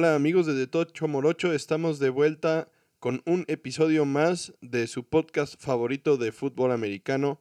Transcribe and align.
Hola 0.00 0.14
amigos 0.14 0.46
de 0.46 0.66
Tocho 0.66 1.08
Morocho, 1.08 1.52
estamos 1.52 1.98
de 1.98 2.08
vuelta 2.08 2.72
con 3.00 3.20
un 3.26 3.44
episodio 3.48 4.06
más 4.06 4.54
de 4.62 4.86
su 4.86 5.04
podcast 5.04 5.62
favorito 5.62 6.16
de 6.16 6.32
fútbol 6.32 6.72
americano 6.72 7.38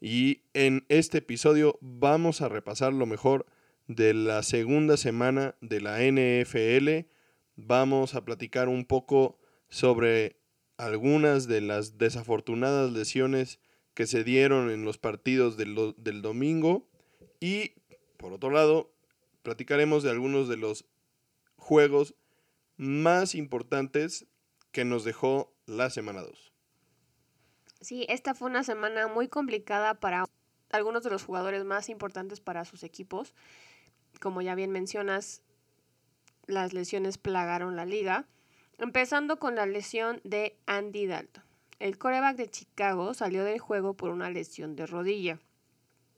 y 0.00 0.40
en 0.54 0.86
este 0.88 1.18
episodio 1.18 1.78
vamos 1.82 2.40
a 2.40 2.48
repasar 2.48 2.94
lo 2.94 3.04
mejor 3.04 3.44
de 3.86 4.14
la 4.14 4.42
segunda 4.42 4.96
semana 4.96 5.56
de 5.60 5.82
la 5.82 5.98
NFL. 6.00 7.06
Vamos 7.56 8.14
a 8.14 8.24
platicar 8.24 8.70
un 8.70 8.86
poco 8.86 9.38
sobre 9.68 10.36
algunas 10.78 11.48
de 11.48 11.60
las 11.60 11.98
desafortunadas 11.98 12.92
lesiones 12.92 13.60
que 13.92 14.06
se 14.06 14.24
dieron 14.24 14.70
en 14.70 14.86
los 14.86 14.96
partidos 14.96 15.58
del, 15.58 15.94
del 15.98 16.22
domingo 16.22 16.88
y 17.40 17.72
por 18.16 18.32
otro 18.32 18.48
lado 18.48 18.90
platicaremos 19.42 20.02
de 20.02 20.08
algunos 20.08 20.48
de 20.48 20.56
los 20.56 20.86
juegos 21.70 22.16
más 22.78 23.36
importantes 23.36 24.26
que 24.72 24.84
nos 24.84 25.04
dejó 25.04 25.54
la 25.66 25.88
semana 25.88 26.20
2. 26.20 26.52
Sí, 27.80 28.06
esta 28.08 28.34
fue 28.34 28.50
una 28.50 28.64
semana 28.64 29.06
muy 29.06 29.28
complicada 29.28 29.94
para 29.94 30.24
algunos 30.72 31.04
de 31.04 31.10
los 31.10 31.22
jugadores 31.22 31.64
más 31.64 31.88
importantes 31.88 32.40
para 32.40 32.64
sus 32.64 32.82
equipos. 32.82 33.34
Como 34.20 34.42
ya 34.42 34.56
bien 34.56 34.72
mencionas, 34.72 35.42
las 36.48 36.72
lesiones 36.72 37.18
plagaron 37.18 37.76
la 37.76 37.84
liga, 37.84 38.26
empezando 38.78 39.38
con 39.38 39.54
la 39.54 39.66
lesión 39.66 40.20
de 40.24 40.58
Andy 40.66 41.06
Dalton. 41.06 41.44
El 41.78 41.98
coreback 41.98 42.36
de 42.36 42.50
Chicago 42.50 43.14
salió 43.14 43.44
del 43.44 43.60
juego 43.60 43.94
por 43.94 44.10
una 44.10 44.28
lesión 44.28 44.74
de 44.74 44.86
rodilla. 44.86 45.38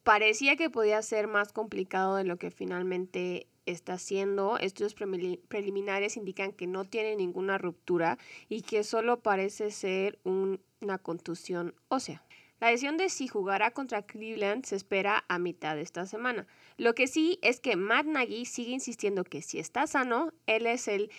Parecía 0.02 0.56
que 0.56 0.70
podía 0.70 1.02
ser 1.02 1.28
más 1.28 1.52
complicado 1.52 2.16
de 2.16 2.24
lo 2.24 2.38
que 2.38 2.50
finalmente 2.50 3.48
está 3.66 3.94
haciendo. 3.94 4.58
Estudios 4.58 4.94
preliminares 4.94 6.16
indican 6.16 6.52
que 6.52 6.66
no 6.66 6.84
tiene 6.84 7.16
ninguna 7.16 7.58
ruptura 7.58 8.18
y 8.48 8.62
que 8.62 8.84
solo 8.84 9.20
parece 9.20 9.70
ser 9.70 10.18
una 10.24 10.98
contusión 10.98 11.74
ósea. 11.88 12.22
La 12.60 12.68
decisión 12.68 12.96
de 12.96 13.08
si 13.08 13.26
jugará 13.26 13.72
contra 13.72 14.02
Cleveland 14.02 14.64
se 14.64 14.76
espera 14.76 15.24
a 15.28 15.40
mitad 15.40 15.74
de 15.74 15.82
esta 15.82 16.06
semana. 16.06 16.46
Lo 16.76 16.94
que 16.94 17.08
sí 17.08 17.40
es 17.42 17.58
que 17.58 17.74
Matt 17.74 18.06
Nagy 18.06 18.44
sigue 18.44 18.70
insistiendo 18.70 19.24
que 19.24 19.42
si 19.42 19.58
está 19.58 19.88
sano, 19.88 20.32
él 20.46 20.66
es 20.66 20.86
el 20.86 21.10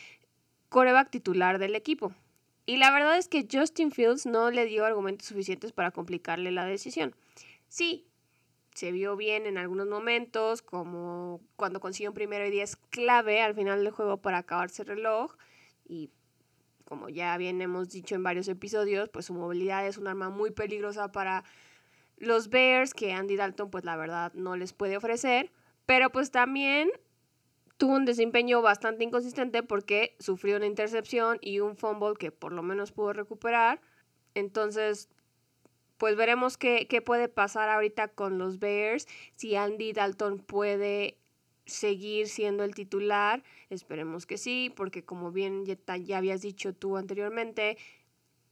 coreback 0.70 1.10
titular 1.10 1.60
del 1.60 1.76
equipo. 1.76 2.14
Y 2.66 2.78
la 2.78 2.92
verdad 2.92 3.18
es 3.18 3.28
que 3.28 3.46
Justin 3.52 3.92
Fields 3.92 4.26
no 4.26 4.52
le 4.52 4.66
dio 4.66 4.86
argumentos 4.86 5.28
suficientes 5.28 5.74
para 5.74 5.92
complicarle 5.92 6.50
la 6.52 6.66
decisión. 6.66 7.14
Sí, 7.68 8.06
se 8.74 8.92
vio 8.92 9.16
bien 9.16 9.46
en 9.46 9.58
algunos 9.58 9.88
momentos, 9.88 10.62
como 10.62 11.42
cuando 11.56 11.80
consiguió 11.80 12.12
un 12.12 12.16
primero 12.16 12.46
y 12.46 12.52
diez 12.52 12.76
clave 12.76 13.42
al 13.42 13.56
final 13.56 13.84
del 13.84 13.94
juego 13.94 14.18
para 14.18 14.40
acabarse 14.40 14.82
el 14.84 14.90
reloj. 14.90 15.36
Y 15.86 16.10
como 16.86 17.10
ya 17.10 17.38
bien 17.38 17.62
hemos 17.62 17.90
dicho 17.90 18.16
en 18.16 18.24
varios 18.24 18.48
episodios, 18.48 19.10
pues 19.10 19.26
su 19.28 19.34
movilidad 19.34 19.86
es 19.88 19.98
un 19.98 20.08
arma 20.08 20.30
muy 20.30 20.52
peligrosa 20.52 21.12
para 21.12 21.44
los 22.18 22.50
Bears, 22.50 22.94
que 22.94 23.14
Andy 23.14 23.36
Dalton, 23.36 23.70
pues 23.70 23.84
la 23.84 23.96
verdad 23.96 24.34
no 24.34 24.56
les 24.56 24.74
puede 24.74 24.98
ofrecer. 24.98 25.52
Pero 25.86 26.10
pues 26.12 26.32
también 26.32 26.90
tuvo 27.78 27.96
un 27.96 28.06
desempeño 28.06 28.62
bastante 28.62 29.04
inconsistente 29.04 29.64
porque 29.64 30.16
sufrió 30.20 30.58
una 30.58 30.66
intercepción 30.66 31.38
y 31.42 31.60
un 31.60 31.76
fumble 31.76 32.14
que 32.18 32.32
por 32.32 32.54
lo 32.54 32.64
menos 32.64 32.92
pudo 32.92 33.14
recuperar. 33.14 33.82
Entonces, 34.36 35.10
pues 36.04 36.18
veremos 36.18 36.58
qué, 36.58 37.02
puede 37.06 37.30
pasar 37.30 37.70
ahorita 37.70 38.10
con 38.10 38.38
los 38.38 38.60
Bears, 38.60 39.08
si 39.38 39.56
Andy 39.56 39.94
Dalton 39.94 40.38
puede 40.38 41.18
seguir 41.66 42.28
siendo 42.28 42.66
el 42.66 42.76
titular, 42.76 43.42
esperemos 43.70 44.26
que 44.26 44.38
sí, 44.38 44.70
porque 44.76 45.06
como 45.06 45.32
bien 45.32 45.66
ya, 45.66 45.78
ya, 45.96 46.18
habías 46.18 46.42
dicho 46.42 46.74
tú 46.74 46.98
anteriormente, 46.98 47.78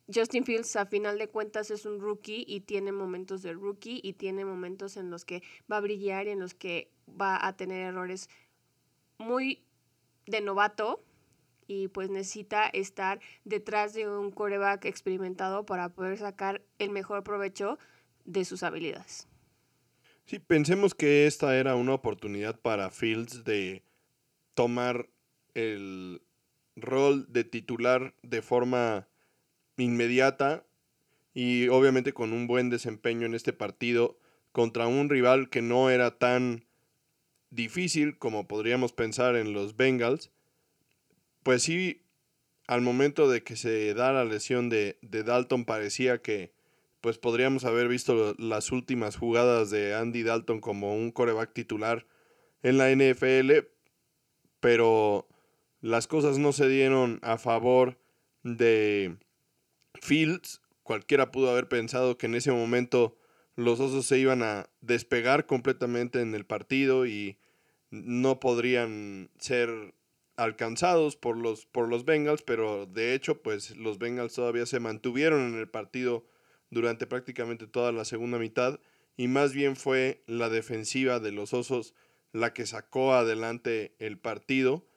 Justin 0.08 0.46
Fields 0.46 0.78
a 0.78 0.86
final 0.86 1.18
de 1.18 1.28
cuentas 1.28 1.72
es 1.72 1.86
un 1.86 2.00
rookie 2.00 2.46
y 2.48 2.62
tiene 2.62 2.94
momentos 2.94 3.42
de 3.42 3.52
rookie 3.52 4.00
y 4.02 4.14
tiene 4.14 4.46
momentos 4.46 4.96
en 4.96 5.10
los 5.10 5.26
que 5.26 5.44
va 5.70 5.76
a 5.76 5.82
brillar 5.82 6.28
y 6.28 6.30
en 6.30 6.40
los 6.40 6.54
que 6.54 6.90
va 7.20 7.46
a 7.46 7.58
tener 7.58 7.82
errores 7.82 8.30
muy 9.18 9.62
de 10.26 10.40
novato, 10.40 11.04
y 11.72 11.88
pues 11.88 12.10
necesita 12.10 12.68
estar 12.68 13.22
detrás 13.46 13.94
de 13.94 14.06
un 14.06 14.32
coreback 14.32 14.84
experimentado 14.84 15.66
para 15.66 15.88
poder 15.88 16.18
sacar 16.18 16.62
el 16.80 16.90
mejor 16.90 17.24
provecho 17.24 17.80
de 18.26 18.44
sus 18.44 18.64
habilidades. 18.64 19.30
Sí, 20.26 20.40
pensemos 20.40 20.94
que 20.94 21.28
esta 21.28 21.56
era 21.56 21.76
una 21.76 21.94
oportunidad 21.94 22.60
para 22.60 22.92
Fields 22.92 23.46
de 23.46 23.84
tomar 24.54 25.08
el 25.54 26.22
rol 26.76 27.26
de 27.32 27.46
titular 27.46 28.14
de 28.22 28.42
forma 28.42 29.08
inmediata 29.78 30.66
y 31.34 31.70
obviamente 31.70 32.12
con 32.12 32.34
un 32.34 32.48
buen 32.48 32.70
desempeño 32.70 33.26
en 33.26 33.34
este 33.34 33.54
partido 33.54 34.20
contra 34.52 34.88
un 34.88 35.10
rival 35.10 35.50
que 35.50 35.62
no 35.62 35.90
era 35.90 36.18
tan 36.18 36.66
difícil 37.50 38.18
como 38.18 38.50
podríamos 38.50 38.92
pensar 38.92 39.38
en 39.38 39.54
los 39.54 39.78
Bengals 39.78 40.32
pues 41.44 41.64
sí, 41.64 42.04
al 42.68 42.82
momento 42.82 43.30
de 43.30 43.44
que 43.44 43.56
se 43.56 43.94
da 43.94 44.14
la 44.14 44.26
lesión 44.26 44.70
de, 44.70 44.98
Dalton 45.02 45.66
parecía 45.66 46.22
que 46.22 46.54
pues 47.02 47.18
podríamos 47.18 47.66
haber 47.66 47.88
visto 47.88 48.36
las 48.38 48.72
últimas 48.72 49.16
jugadas 49.16 49.72
de 49.72 49.96
Andy 49.96 50.22
Dalton 50.22 50.62
como 50.62 50.96
un 50.96 51.12
coreback 51.12 51.52
titular 51.52 52.06
en 52.62 52.78
la 52.78 52.92
NFL, 52.92 53.52
pero 54.60 55.28
las 55.82 56.06
cosas 56.06 56.38
no 56.38 56.54
se 56.54 56.70
dieron 56.70 57.20
a 57.24 57.40
favor 57.40 57.98
de 58.44 59.18
Fields. 60.00 60.62
Cualquiera 60.84 61.32
pudo 61.32 61.50
haber 61.50 61.68
pensado 61.68 62.20
que 62.20 62.28
en 62.28 62.36
ese 62.36 62.52
momento 62.52 63.18
los 63.56 63.80
osos 63.80 64.06
se 64.06 64.20
iban 64.20 64.44
a 64.44 64.70
despegar 64.82 65.48
completamente 65.48 66.22
en 66.22 66.36
el 66.36 66.46
partido 66.46 67.08
y 67.08 67.38
no 67.90 68.40
podrían 68.40 69.32
ser 69.40 69.94
alcanzados 70.36 71.16
por 71.16 71.38
los, 71.38 71.66
por 71.66 71.88
los 71.88 72.06
Bengals, 72.06 72.42
pero 72.42 72.86
de 72.86 73.14
hecho, 73.14 73.42
pues 73.42 73.76
los 73.78 74.00
Bengals 74.00 74.34
todavía 74.34 74.66
se 74.66 74.80
mantuvieron 74.80 75.42
en 75.54 75.60
el 75.60 75.70
partido 75.70 76.26
durante 76.70 77.06
prácticamente 77.06 77.68
toda 77.68 77.92
la 77.92 78.06
segunda 78.06 78.40
mitad 78.40 78.80
y 79.18 79.28
más 79.28 79.54
bien 79.54 79.76
fue 79.76 80.24
la 80.26 80.50
defensiva 80.50 81.20
de 81.20 81.32
los 81.32 81.54
Osos 81.54 81.94
la 82.32 82.54
que 82.54 82.66
sacó 82.66 83.14
adelante 83.14 83.94
el 84.00 84.18
partido, 84.18 84.88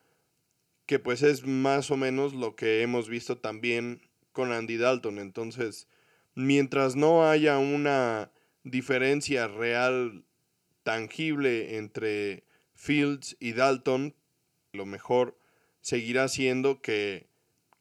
que 0.86 0.98
pues 0.98 1.22
es 1.22 1.46
más 1.46 1.90
o 1.90 1.96
menos 1.96 2.32
lo 2.32 2.54
que 2.54 2.82
hemos 2.82 3.08
visto 3.08 3.38
también 3.38 4.00
con 4.32 4.52
Andy 4.52 4.76
Dalton. 4.76 5.18
Entonces, 5.18 5.88
mientras 6.34 6.94
no 6.96 7.28
haya 7.28 7.58
una 7.58 8.30
diferencia 8.62 9.48
real 9.48 10.24
tangible 10.84 11.76
entre 11.76 12.44
Fields 12.74 13.36
y 13.40 13.52
Dalton, 13.52 14.14
lo 14.74 14.86
mejor 14.86 15.38
seguirá 15.80 16.28
siendo 16.28 16.80
que 16.80 17.28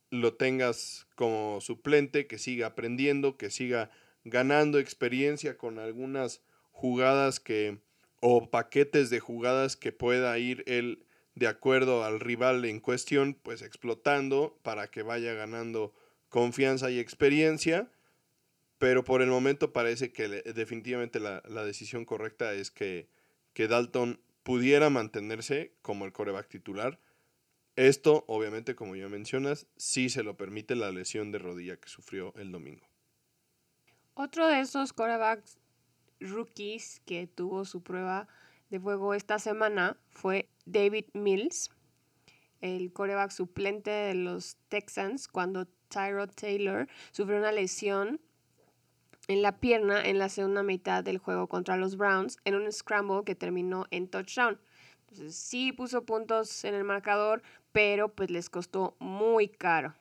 lo 0.10 0.36
tengas 0.36 1.08
como 1.16 1.60
suplente, 1.60 2.28
que 2.28 2.38
siga 2.38 2.68
aprendiendo, 2.68 3.38
que 3.38 3.50
siga 3.50 3.90
ganando 4.24 4.80
experiencia 4.80 5.58
con 5.58 5.80
algunas 5.80 6.42
jugadas 6.72 7.40
que 7.40 7.80
o 8.20 8.50
paquetes 8.50 9.10
de 9.10 9.20
jugadas 9.20 9.76
que 9.76 9.92
pueda 9.92 10.38
ir 10.38 10.64
él 10.66 11.06
de 11.36 11.48
acuerdo 11.48 12.04
al 12.04 12.20
rival 12.20 12.64
en 12.66 12.80
cuestión, 12.80 13.34
pues 13.34 13.62
explotando 13.62 14.60
para 14.62 14.90
que 14.90 15.02
vaya 15.02 15.34
ganando 15.34 15.94
confianza 16.30 16.92
y 16.92 17.00
experiencia. 17.00 17.92
Pero 18.78 19.04
por 19.04 19.22
el 19.22 19.30
momento 19.30 19.74
parece 19.74 20.12
que 20.12 20.28
definitivamente 20.28 21.20
la, 21.20 21.42
decisión 21.66 22.06
correcta 22.06 22.54
es 22.54 22.70
que, 22.70 23.08
que 23.54 23.68
Dalton 23.68 24.20
pudiera 24.44 24.90
mantenerse 24.90 25.74
como 25.82 26.06
el 26.06 26.14
coreback 26.14 26.48
titular. 26.48 27.00
Esto, 27.76 28.24
obviamente, 28.28 28.76
como 28.76 28.96
ya 28.96 29.10
mencionas, 29.10 29.68
sí 29.78 30.10
se 30.10 30.24
lo 30.24 30.38
permite 30.38 30.76
la 30.76 30.92
lesión 30.92 31.32
de 31.32 31.40
rodilla 31.40 31.78
que 31.78 31.90
sufrió 31.90 32.34
el 32.36 32.52
domingo. 32.52 32.88
Otro 34.14 34.48
de 34.48 34.60
esos 34.60 34.94
corebacks 34.94 35.58
rookies 36.20 37.02
que 37.06 37.26
tuvo 37.26 37.66
su 37.66 37.82
prueba 37.82 38.28
de 38.70 38.80
fuego 38.80 39.14
esta 39.14 39.40
semana 39.40 39.98
fue 40.12 40.50
David 40.66 41.06
Mills, 41.14 41.72
el 42.62 42.94
coreback 42.94 43.32
suplente 43.32 43.90
de 43.90 44.14
los 44.14 44.58
Texans, 44.70 45.28
cuando 45.28 45.68
Tyrod 45.90 46.30
Taylor 46.30 46.88
sufrió 47.12 47.40
una 47.40 47.52
lesión 47.52 48.22
en 49.28 49.42
la 49.42 49.60
pierna 49.60 50.04
en 50.04 50.18
la 50.18 50.30
segunda 50.30 50.64
mitad 50.64 51.04
del 51.04 51.18
juego 51.18 51.48
contra 51.48 51.78
los 51.78 51.98
Browns 51.98 52.38
en 52.46 52.56
un 52.56 52.72
scramble 52.72 53.24
que 53.26 53.36
terminó 53.36 53.86
en 53.92 54.08
touchdown. 54.08 54.60
Entonces 55.02 55.36
sí 55.36 55.72
puso 55.72 56.06
puntos 56.06 56.64
en 56.66 56.74
el 56.74 56.84
marcador, 56.84 57.42
pero 57.72 58.10
pues 58.10 58.30
les 58.30 58.50
costó 58.50 58.96
muy 59.00 59.48
caro. 59.48 59.94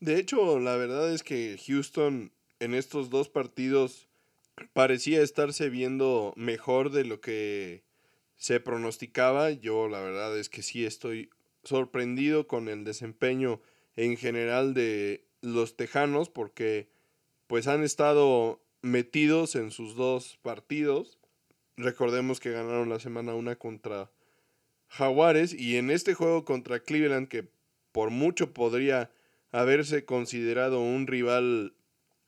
De 0.00 0.18
hecho, 0.18 0.58
la 0.58 0.76
verdad 0.76 1.12
es 1.12 1.22
que 1.22 1.58
Houston 1.66 2.32
en 2.60 2.74
estos 2.74 3.10
dos 3.10 3.28
partidos 3.28 4.08
parecía 4.72 5.22
estarse 5.22 5.70
viendo 5.70 6.32
mejor 6.36 6.90
de 6.90 7.04
lo 7.04 7.20
que 7.20 7.82
se 8.36 8.60
pronosticaba. 8.60 9.50
Yo 9.50 9.88
la 9.88 10.00
verdad 10.00 10.36
es 10.38 10.48
que 10.48 10.62
sí 10.62 10.84
estoy 10.84 11.30
sorprendido 11.62 12.46
con 12.46 12.68
el 12.68 12.84
desempeño 12.84 13.60
en 13.96 14.16
general 14.16 14.74
de 14.74 15.24
los 15.40 15.76
Tejanos 15.76 16.28
porque 16.28 16.88
pues 17.48 17.66
han 17.66 17.82
estado 17.82 18.62
metidos 18.80 19.56
en 19.56 19.72
sus 19.72 19.96
dos 19.96 20.38
partidos. 20.42 21.18
Recordemos 21.76 22.38
que 22.38 22.52
ganaron 22.52 22.88
la 22.88 23.00
semana 23.00 23.34
una 23.34 23.56
contra 23.56 24.12
Jaguares 24.86 25.52
y 25.52 25.76
en 25.76 25.90
este 25.90 26.14
juego 26.14 26.44
contra 26.44 26.80
Cleveland 26.80 27.26
que 27.26 27.48
por 27.90 28.10
mucho 28.10 28.52
podría 28.54 29.10
haberse 29.50 30.04
considerado 30.04 30.80
un 30.80 31.08
rival 31.08 31.74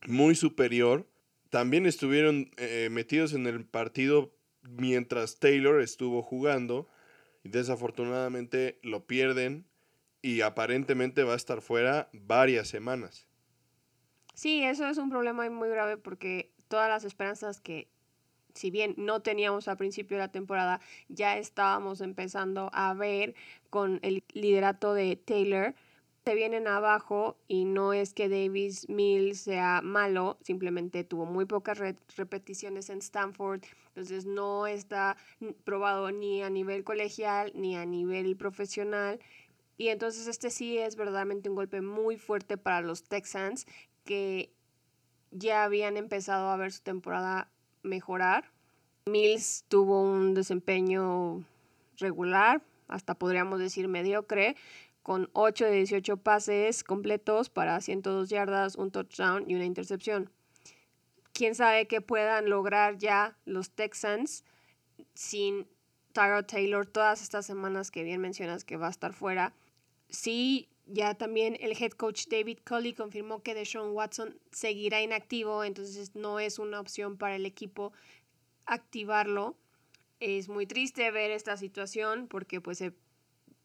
muy 0.07 0.35
superior, 0.35 1.07
también 1.51 1.87
estuvieron 1.87 2.51
eh, 2.57 2.89
metidos 2.91 3.35
en 3.35 3.47
el 3.47 3.65
partido 3.65 4.35
mientras 4.63 5.39
Taylor 5.39 5.81
estuvo 5.81 6.23
jugando 6.23 6.89
desafortunadamente 7.45 8.79
lo 8.83 9.07
pierden 9.07 9.67
y 10.23 10.43
aparentemente 10.43 11.25
va 11.25 11.35
a 11.35 11.37
estar 11.37 11.63
fuera 11.63 12.11
varias 12.13 12.69
semanas. 12.69 13.30
Sí, 14.41 14.65
eso 14.65 14.87
es 14.87 14.97
un 14.97 15.11
problema 15.11 15.51
muy 15.51 15.69
grave 15.69 15.99
porque 15.99 16.51
todas 16.69 16.89
las 16.89 17.05
esperanzas 17.05 17.61
que, 17.61 17.89
si 18.55 18.71
bien 18.71 18.95
no 18.97 19.21
teníamos 19.21 19.69
al 19.69 19.77
principio 19.77 20.17
de 20.17 20.23
la 20.23 20.33
temporada, 20.33 20.81
ya 21.11 21.37
estábamos 21.37 22.01
empezando 22.01 22.71
a 22.73 22.95
ver 22.95 23.35
con 23.69 24.01
el 24.01 24.25
liderato 24.33 24.95
de 24.95 25.17
Taylor, 25.17 25.75
se 26.25 26.35
vienen 26.35 26.69
abajo 26.69 27.37
y 27.49 27.67
no 27.67 27.93
es 27.93 28.15
que 28.15 28.31
Davis 28.31 28.89
Mills 28.89 29.41
sea 29.41 29.83
malo, 29.83 30.39
simplemente 30.41 31.05
tuvo 31.05 31.27
muy 31.27 31.45
pocas 31.45 31.79
repeticiones 32.17 32.89
en 32.89 33.01
Stanford, 33.01 33.61
entonces 33.89 34.25
no 34.25 34.67
está 34.67 35.19
probado 35.65 36.13
ni 36.13 36.43
a 36.43 36.49
nivel 36.49 36.83
colegial 36.83 37.53
ni 37.55 37.77
a 37.77 37.85
nivel 37.85 38.35
profesional. 38.39 39.21
Y 39.77 39.89
entonces 39.89 40.27
este 40.27 40.51
sí 40.51 40.77
es 40.77 40.95
verdaderamente 40.95 41.49
un 41.49 41.57
golpe 41.57 41.81
muy 41.81 42.19
fuerte 42.19 42.59
para 42.59 42.83
los 42.83 43.03
Texans 43.03 43.67
que 44.11 44.53
ya 45.31 45.63
habían 45.63 45.97
empezado 45.97 46.49
a 46.49 46.57
ver 46.57 46.73
su 46.73 46.83
temporada 46.83 47.49
mejorar. 47.85 48.51
Mills 49.07 49.65
tuvo 49.69 50.03
un 50.03 50.35
desempeño 50.35 51.45
regular, 51.97 52.61
hasta 52.89 53.15
podríamos 53.15 53.61
decir 53.61 53.87
mediocre, 53.87 54.57
con 55.05 55.31
8 55.33 55.65
de 55.67 55.77
18 55.77 56.17
pases 56.17 56.83
completos 56.83 57.51
para 57.51 57.81
102 57.81 58.29
yardas, 58.29 58.75
un 58.75 58.91
touchdown 58.91 59.49
y 59.49 59.55
una 59.55 59.65
intercepción. 59.65 60.29
Quién 61.33 61.55
sabe 61.55 61.87
qué 61.87 62.01
puedan 62.01 62.51
lograr 62.51 62.99
ya 62.99 63.39
los 63.45 63.71
Texans 63.71 64.43
sin 65.15 65.69
Tyrod 66.15 66.47
Taylor 66.47 66.85
todas 66.85 67.23
estas 67.23 67.47
semanas 67.47 67.93
que 67.93 68.03
bien 68.03 68.21
mencionas 68.21 68.65
que 68.65 68.77
va 68.77 68.89
a 68.89 68.91
estar 68.91 69.13
fuera. 69.13 69.55
Sí, 70.09 70.69
ya 70.93 71.15
también 71.15 71.57
el 71.61 71.73
head 71.73 71.93
coach 71.93 72.27
David 72.29 72.59
Culley 72.67 72.95
confirmó 72.95 73.43
que 73.43 73.55
Deshaun 73.55 73.93
Watson 73.93 74.39
seguirá 74.51 75.01
inactivo, 75.01 75.65
entonces 75.65 76.15
no 76.15 76.41
es 76.41 76.59
una 76.59 76.81
opción 76.81 77.17
para 77.17 77.37
el 77.37 77.47
equipo 77.47 77.93
activarlo. 78.67 79.57
Es 80.21 80.49
muy 80.49 80.67
triste 80.67 81.11
ver 81.11 81.31
esta 81.31 81.57
situación 81.57 82.27
porque 82.29 82.61
pues 82.61 82.79
se 82.79 82.93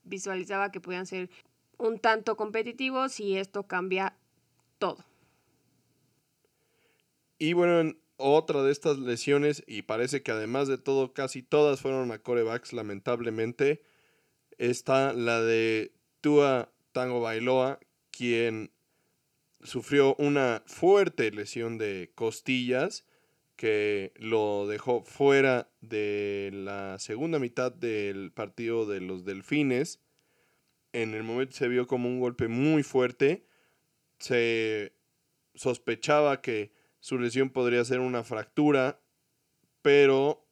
visualizaba 0.04 0.72
que 0.72 0.80
podían 0.80 1.06
ser 1.06 1.30
un 1.78 1.98
tanto 1.98 2.36
competitivos 2.36 3.20
y 3.20 3.36
esto 3.36 3.64
cambia 3.64 4.16
todo. 4.78 5.04
Y 7.38 7.52
bueno, 7.52 7.94
otra 8.16 8.62
de 8.62 8.72
estas 8.72 8.98
lesiones, 8.98 9.62
y 9.66 9.82
parece 9.82 10.22
que 10.22 10.32
además 10.32 10.68
de 10.68 10.78
todo, 10.78 11.12
casi 11.12 11.42
todas 11.42 11.80
fueron 11.80 12.10
a 12.12 12.18
corebacks, 12.18 12.72
lamentablemente, 12.72 13.82
está 14.56 15.12
la 15.12 15.42
de 15.42 15.92
Tua 16.22 16.72
Tango 16.96 17.20
Bailoa, 17.20 17.78
quien 18.10 18.72
sufrió 19.62 20.14
una 20.14 20.62
fuerte 20.64 21.30
lesión 21.30 21.76
de 21.76 22.10
costillas 22.14 23.04
que 23.54 24.14
lo 24.16 24.66
dejó 24.66 25.02
fuera 25.02 25.70
de 25.82 26.48
la 26.54 26.98
segunda 26.98 27.38
mitad 27.38 27.70
del 27.70 28.32
partido 28.32 28.86
de 28.86 29.02
los 29.02 29.26
Delfines. 29.26 30.00
En 30.94 31.12
el 31.12 31.22
momento 31.22 31.54
se 31.54 31.68
vio 31.68 31.86
como 31.86 32.08
un 32.08 32.18
golpe 32.18 32.48
muy 32.48 32.82
fuerte. 32.82 33.46
Se 34.18 34.94
sospechaba 35.54 36.40
que 36.40 36.72
su 37.00 37.18
lesión 37.18 37.50
podría 37.50 37.84
ser 37.84 38.00
una 38.00 38.24
fractura, 38.24 39.02
pero 39.82 40.48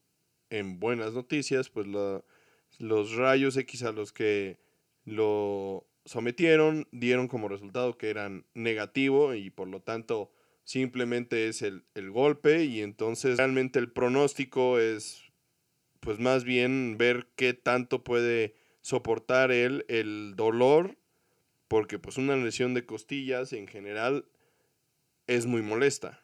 en 0.50 0.78
buenas 0.78 1.14
noticias, 1.14 1.70
pues 1.70 1.86
los 1.86 3.16
rayos 3.16 3.56
X 3.56 3.82
a 3.84 3.92
los 3.92 4.12
que 4.12 4.58
lo 5.06 5.88
sometieron 6.04 6.86
dieron 6.92 7.28
como 7.28 7.48
resultado 7.48 7.96
que 7.96 8.10
eran 8.10 8.46
negativo 8.54 9.34
y 9.34 9.50
por 9.50 9.68
lo 9.68 9.80
tanto 9.80 10.30
simplemente 10.64 11.48
es 11.48 11.62
el, 11.62 11.84
el, 11.94 12.10
golpe 12.10 12.64
y 12.64 12.82
entonces 12.82 13.36
realmente 13.36 13.78
el 13.78 13.90
pronóstico 13.90 14.78
es 14.78 15.22
pues 16.00 16.18
más 16.18 16.44
bien 16.44 16.96
ver 16.98 17.28
qué 17.36 17.54
tanto 17.54 18.04
puede 18.04 18.54
soportar 18.80 19.50
él 19.50 19.84
el 19.88 20.34
dolor 20.36 20.96
porque 21.68 21.98
pues 21.98 22.18
una 22.18 22.36
lesión 22.36 22.74
de 22.74 22.86
costillas 22.86 23.52
en 23.52 23.66
general 23.66 24.26
es 25.26 25.46
muy 25.46 25.62
molesta. 25.62 26.22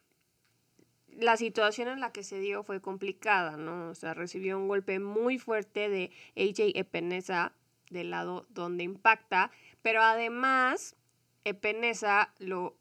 La 1.08 1.36
situación 1.36 1.88
en 1.88 2.00
la 2.00 2.12
que 2.12 2.22
se 2.22 2.38
dio 2.38 2.62
fue 2.62 2.80
complicada, 2.80 3.56
¿no? 3.56 3.90
O 3.90 3.94
sea, 3.94 4.14
recibió 4.14 4.58
un 4.58 4.68
golpe 4.68 5.00
muy 5.00 5.38
fuerte 5.38 5.88
de 5.88 6.10
AJ 6.36 6.78
Epinesa 6.78 7.52
del 7.90 8.10
lado 8.10 8.46
donde 8.50 8.84
impacta, 8.84 9.50
pero 9.82 10.02
además 10.02 10.96
Epenesa 11.44 12.32
lo 12.38 12.76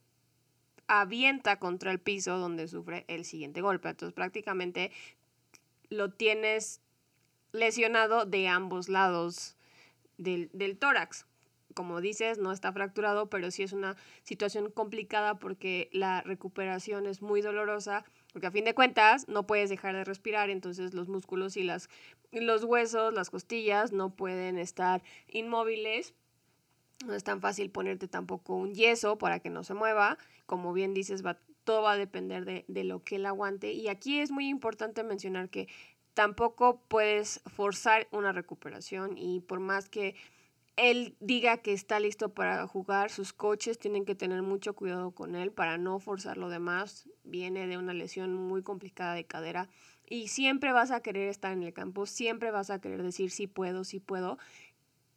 avienta 0.87 1.59
contra 1.59 1.91
el 1.91 1.99
piso 1.99 2.37
donde 2.37 2.67
sufre 2.67 3.05
el 3.07 3.25
siguiente 3.25 3.61
golpe. 3.61 3.89
Entonces 3.89 4.13
prácticamente 4.13 4.91
lo 5.89 6.11
tienes 6.11 6.81
lesionado 7.51 8.25
de 8.25 8.47
ambos 8.47 8.89
lados 8.89 9.55
del, 10.17 10.49
del, 10.53 10.77
tórax. 10.77 11.25
Como 11.73 12.01
dices, 12.01 12.39
no 12.39 12.51
está 12.51 12.73
fracturado, 12.73 13.29
pero 13.29 13.51
sí 13.51 13.63
es 13.63 13.73
una 13.73 13.95
situación 14.23 14.71
complicada 14.71 15.39
porque 15.39 15.89
la 15.93 16.21
recuperación 16.21 17.05
es 17.05 17.21
muy 17.21 17.41
dolorosa, 17.41 18.03
porque 18.33 18.47
a 18.47 18.51
fin 18.51 18.65
de 18.65 18.75
cuentas 18.75 19.27
no 19.27 19.47
puedes 19.47 19.69
dejar 19.69 19.95
de 19.95 20.03
respirar, 20.03 20.49
entonces 20.49 20.93
los 20.93 21.07
músculos 21.07 21.57
y 21.57 21.63
las 21.63 21.89
los 22.31 22.63
huesos, 22.63 23.13
las 23.13 23.29
costillas 23.29 23.91
no 23.91 24.11
pueden 24.11 24.57
estar 24.57 25.01
inmóviles. 25.27 26.13
No 27.05 27.15
es 27.15 27.23
tan 27.23 27.41
fácil 27.41 27.71
ponerte 27.71 28.07
tampoco 28.07 28.55
un 28.55 28.73
yeso 28.73 29.17
para 29.17 29.39
que 29.39 29.49
no 29.49 29.63
se 29.63 29.73
mueva. 29.73 30.17
Como 30.45 30.73
bien 30.73 30.93
dices, 30.93 31.25
va, 31.25 31.39
todo 31.63 31.81
va 31.81 31.93
a 31.93 31.97
depender 31.97 32.45
de, 32.45 32.65
de 32.67 32.83
lo 32.83 33.03
que 33.03 33.15
él 33.15 33.25
aguante. 33.25 33.71
Y 33.71 33.87
aquí 33.87 34.19
es 34.19 34.31
muy 34.31 34.47
importante 34.47 35.03
mencionar 35.03 35.49
que 35.49 35.67
tampoco 36.13 36.81
puedes 36.87 37.41
forzar 37.45 38.07
una 38.11 38.31
recuperación 38.31 39.17
y 39.17 39.39
por 39.39 39.59
más 39.59 39.89
que 39.89 40.15
él 40.79 41.15
diga 41.19 41.57
que 41.57 41.73
está 41.73 41.99
listo 41.99 42.29
para 42.29 42.65
jugar, 42.65 43.11
sus 43.11 43.33
coaches 43.33 43.77
tienen 43.77 44.05
que 44.05 44.15
tener 44.15 44.41
mucho 44.41 44.73
cuidado 44.73 45.11
con 45.11 45.35
él 45.35 45.51
para 45.51 45.77
no 45.77 45.99
forzar 45.99 46.37
lo 46.37 46.49
demás. 46.49 47.09
Viene 47.23 47.67
de 47.67 47.77
una 47.77 47.93
lesión 47.93 48.33
muy 48.33 48.63
complicada 48.63 49.13
de 49.13 49.25
cadera 49.25 49.69
y 50.07 50.29
siempre 50.29 50.71
vas 50.71 50.91
a 50.91 51.01
querer 51.01 51.27
estar 51.27 51.51
en 51.51 51.63
el 51.63 51.73
campo, 51.73 52.05
siempre 52.05 52.51
vas 52.51 52.69
a 52.69 52.79
querer 52.79 53.03
decir 53.03 53.29
sí 53.29 53.45
puedo, 53.45 53.83
sí 53.83 53.99
puedo. 53.99 54.37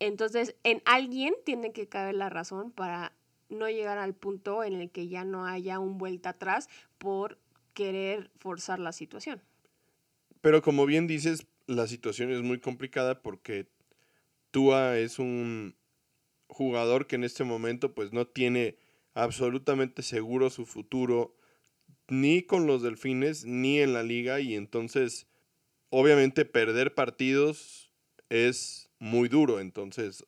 Entonces, 0.00 0.56
en 0.64 0.82
alguien 0.84 1.34
tiene 1.44 1.72
que 1.72 1.88
caber 1.88 2.16
la 2.16 2.28
razón 2.28 2.72
para 2.72 3.12
no 3.48 3.68
llegar 3.68 3.98
al 3.98 4.14
punto 4.14 4.64
en 4.64 4.74
el 4.74 4.90
que 4.90 5.08
ya 5.08 5.24
no 5.24 5.46
haya 5.46 5.78
un 5.78 5.96
vuelta 5.96 6.30
atrás 6.30 6.68
por 6.98 7.38
querer 7.72 8.30
forzar 8.38 8.78
la 8.80 8.92
situación. 8.92 9.40
Pero 10.40 10.60
como 10.60 10.86
bien 10.86 11.06
dices, 11.06 11.46
la 11.66 11.86
situación 11.86 12.32
es 12.32 12.42
muy 12.42 12.58
complicada 12.58 13.22
porque 13.22 13.68
Tua 14.52 14.98
es 14.98 15.18
un 15.18 15.74
jugador 16.46 17.06
que 17.06 17.16
en 17.16 17.24
este 17.24 17.42
momento 17.42 17.94
pues 17.94 18.12
no 18.12 18.26
tiene 18.26 18.76
absolutamente 19.14 20.02
seguro 20.02 20.50
su 20.50 20.66
futuro 20.66 21.34
ni 22.08 22.42
con 22.42 22.66
los 22.66 22.82
delfines 22.82 23.44
ni 23.44 23.80
en 23.80 23.94
la 23.94 24.02
liga 24.02 24.40
y 24.40 24.54
entonces 24.54 25.26
obviamente 25.88 26.44
perder 26.44 26.94
partidos 26.94 27.90
es 28.28 28.90
muy 28.98 29.28
duro, 29.28 29.60
entonces 29.60 30.24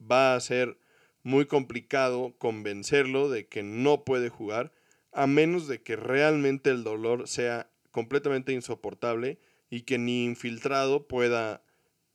va 0.00 0.34
a 0.34 0.40
ser 0.40 0.78
muy 1.24 1.46
complicado 1.46 2.36
convencerlo 2.38 3.28
de 3.28 3.48
que 3.48 3.62
no 3.62 4.04
puede 4.04 4.28
jugar 4.28 4.72
a 5.10 5.26
menos 5.26 5.66
de 5.66 5.82
que 5.82 5.96
realmente 5.96 6.70
el 6.70 6.84
dolor 6.84 7.26
sea 7.26 7.70
completamente 7.90 8.52
insoportable 8.52 9.38
y 9.70 9.82
que 9.82 9.98
ni 9.98 10.24
infiltrado 10.24 11.08
pueda 11.08 11.63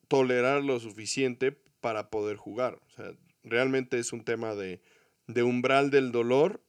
tolerar 0.10 0.64
lo 0.64 0.82
suficiente 0.82 1.54
para 1.80 2.10
poder 2.10 2.36
jugar. 2.36 2.80
O 2.88 2.90
sea, 2.90 3.14
realmente 3.44 3.98
es 4.00 4.12
un 4.12 4.26
tema 4.26 4.56
de, 4.56 4.82
de 5.28 5.44
umbral 5.44 5.90
del 5.90 6.12
dolor 6.12 6.62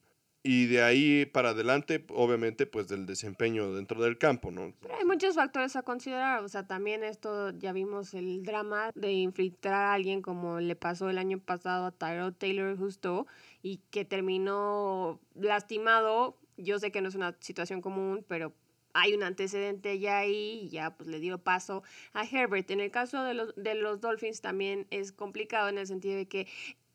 y 0.43 0.67
de 0.67 0.83
ahí 0.83 1.27
para 1.27 1.51
adelante, 1.51 2.05
obviamente, 2.09 2.65
pues 2.67 2.89
del 2.89 3.05
desempeño 3.05 3.75
dentro 3.75 4.03
del 4.03 4.17
campo, 4.17 4.51
¿no? 4.51 4.73
Pero 4.81 4.95
hay 4.97 5.05
muchos 5.05 5.35
factores 5.35 5.77
a 5.77 5.83
considerar, 5.83 6.43
o 6.43 6.49
sea, 6.49 6.67
también 6.67 7.05
esto, 7.05 7.51
ya 7.59 7.73
vimos 7.73 8.15
el 8.15 8.43
drama 8.43 8.91
de 8.95 9.13
infiltrar 9.13 9.75
a 9.75 9.93
alguien 9.93 10.23
como 10.23 10.61
le 10.61 10.77
pasó 10.77 11.11
el 11.11 11.19
año 11.19 11.39
pasado 11.39 11.87
a 11.87 11.93
Tyrod 11.93 12.35
Taylor 12.35 12.77
justo 12.79 13.27
y 13.63 13.81
que 13.91 14.07
terminó 14.07 15.21
lastimado. 15.35 16.39
Yo 16.57 16.79
sé 16.79 16.91
que 16.91 17.03
no 17.03 17.09
es 17.09 17.15
una 17.15 17.37
situación 17.41 17.83
común, 17.83 18.25
pero 18.27 18.55
hay 18.95 19.15
un 19.15 19.23
antecedente 19.23 19.99
ya 19.99 20.19
ahí 20.19 20.61
y 20.65 20.69
ya 20.69 20.97
pues 20.97 21.09
le 21.09 21.21
dio 21.21 21.39
paso 21.39 21.83
a 22.13 22.25
Herbert. 22.25 22.71
En 22.71 22.81
el 22.81 22.91
caso 22.91 23.23
de 23.25 23.35
los, 23.35 23.55
de 23.57 23.75
los 23.75 24.01
Dolphins 24.01 24.41
también 24.41 24.87
es 24.91 25.13
complicado 25.13 25.69
en 25.69 25.79
el 25.79 25.87
sentido 25.87 26.17
de 26.17 26.27
que 26.27 26.47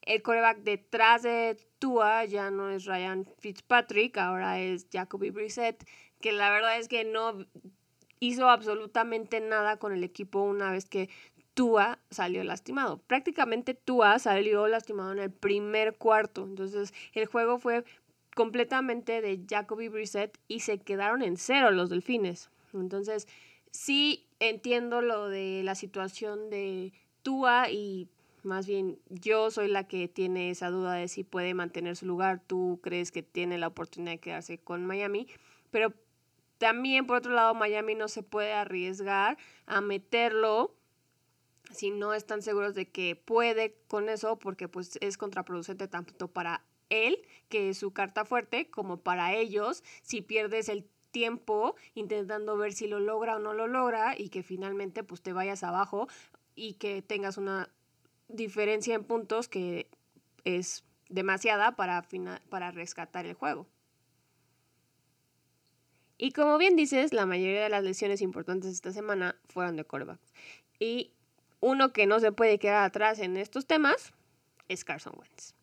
el 0.02 0.22
coreback 0.22 0.60
detrás 0.60 1.24
de 1.24 1.58
Tua 1.80 2.25
ya 2.25 2.52
no 2.52 2.70
es 2.70 2.86
Ryan 2.86 3.25
Fitzpatrick, 3.40 4.18
ahora 4.18 4.60
es 4.60 4.88
Jacoby 4.92 5.32
Brissett, 5.32 5.84
que 6.22 6.32
la 6.32 6.52
verdad 6.52 6.78
es 6.78 6.88
que 6.88 7.04
no 7.04 7.46
hizo 8.20 8.50
absolutamente 8.50 9.40
nada 9.42 9.78
con 9.78 9.94
el 9.94 10.04
equipo 10.04 10.42
una 10.42 10.72
vez 10.72 10.86
que 10.86 11.10
Tua 11.56 12.00
salió 12.12 12.44
lastimado. 12.44 12.98
Prácticamente 13.08 13.74
Tua 13.74 14.20
salió 14.20 14.68
lastimado 14.68 15.14
en 15.14 15.20
el 15.20 15.32
primer 15.32 15.96
cuarto. 15.96 16.44
Entonces 16.44 16.94
el 17.14 17.25
juego 17.28 17.60
fue 17.60 17.86
completamente 18.36 19.22
de 19.22 19.44
Jacoby 19.50 19.88
Brissett 19.88 20.38
y 20.48 20.60
se 20.60 20.77
quedaron 20.77 21.24
en 21.24 21.38
cero 21.38 21.72
los 21.72 21.89
delfines. 21.89 22.51
Entonces 22.74 23.27
sí 23.72 24.27
entiendo 24.39 25.01
lo 25.01 25.30
de 25.30 25.62
la 25.63 25.74
situación 25.74 26.51
de 26.51 26.94
Tua 27.24 27.72
y 27.72 28.08
más 28.44 28.68
bien, 28.68 29.00
yo 29.10 29.50
soy 29.50 29.68
la 29.68 29.88
que 29.88 30.08
tiene 30.08 30.51
esa 30.51 30.70
duda 30.70 30.94
de 30.94 31.08
si 31.08 31.24
puede 31.24 31.56
mantener 31.56 31.96
su 31.96 32.06
lugar. 32.06 32.44
Tú 32.46 32.80
crees 32.84 33.12
que 33.12 33.24
tiene 33.24 33.58
la 33.58 33.68
oportunidad 33.68 34.12
de 34.12 34.20
quedarse 34.20 34.60
con 34.60 34.86
Miami. 34.86 35.27
Pero 35.72 35.94
también, 36.60 37.08
por 37.08 37.18
otro 37.18 37.34
lado, 37.34 37.56
Miami 37.56 37.96
no 37.96 38.08
se 38.08 38.22
puede 38.22 38.54
arriesgar 38.54 39.38
a 39.65 39.82
meterlo 39.82 40.75
si 41.72 41.89
no 41.89 42.13
están 42.13 42.44
seguros 42.44 42.75
de 42.75 42.88
que 42.88 43.15
puede 43.15 43.75
con 43.88 44.10
eso, 44.10 44.38
porque 44.38 44.68
pues 44.68 45.00
es 45.01 45.18
contraproducente 45.18 45.88
tanto 45.88 46.27
para 46.27 46.63
él, 46.89 47.18
que 47.50 47.70
es 47.70 47.77
su 47.77 47.92
carta 47.92 48.25
fuerte, 48.25 48.70
como 48.70 48.98
para 48.98 49.34
ellos, 49.34 49.84
si 50.01 50.22
pierdes 50.22 50.70
el 50.70 50.88
tiempo 51.12 51.75
intentando 51.94 52.58
ver 52.58 52.74
si 52.74 52.88
lo 52.88 53.00
logra 53.00 53.38
o 53.38 53.39
no 53.39 53.54
lo 53.54 53.68
logra 53.68 54.15
y 54.18 54.30
que 54.30 54.44
finalmente 54.44 55.04
pues 55.04 55.22
te 55.22 55.32
vayas 55.32 55.63
abajo 55.63 56.10
y 56.56 56.74
que 56.74 57.01
tengas 57.01 57.38
una 57.38 57.70
diferencia 58.27 58.96
en 58.96 59.04
puntos 59.06 59.48
que 59.48 59.88
es 60.44 60.84
demasiada 61.10 61.75
para, 61.75 62.06
para 62.50 62.72
rescatar 62.72 63.25
el 63.25 63.34
juego. 63.34 63.68
Y 66.18 66.32
como 66.32 66.58
bien 66.58 66.75
dices, 66.75 67.13
la 67.13 67.25
mayoría 67.25 67.63
de 67.63 67.70
las 67.70 67.84
lesiones 67.84 68.22
importantes 68.22 68.72
esta 68.72 68.92
semana 68.92 69.36
fueron 69.50 69.75
de 69.75 69.84
corebacks. 69.84 70.34
Y 70.80 71.12
uno 71.60 71.92
que 71.94 72.08
no 72.08 72.20
se 72.20 72.32
puede 72.32 72.60
quedar 72.60 72.84
atrás 72.84 73.20
en 73.20 73.38
estos 73.38 73.65
temas 73.65 74.13
es 74.68 74.86
Carson 74.86 75.13
Wentz. 75.18 75.54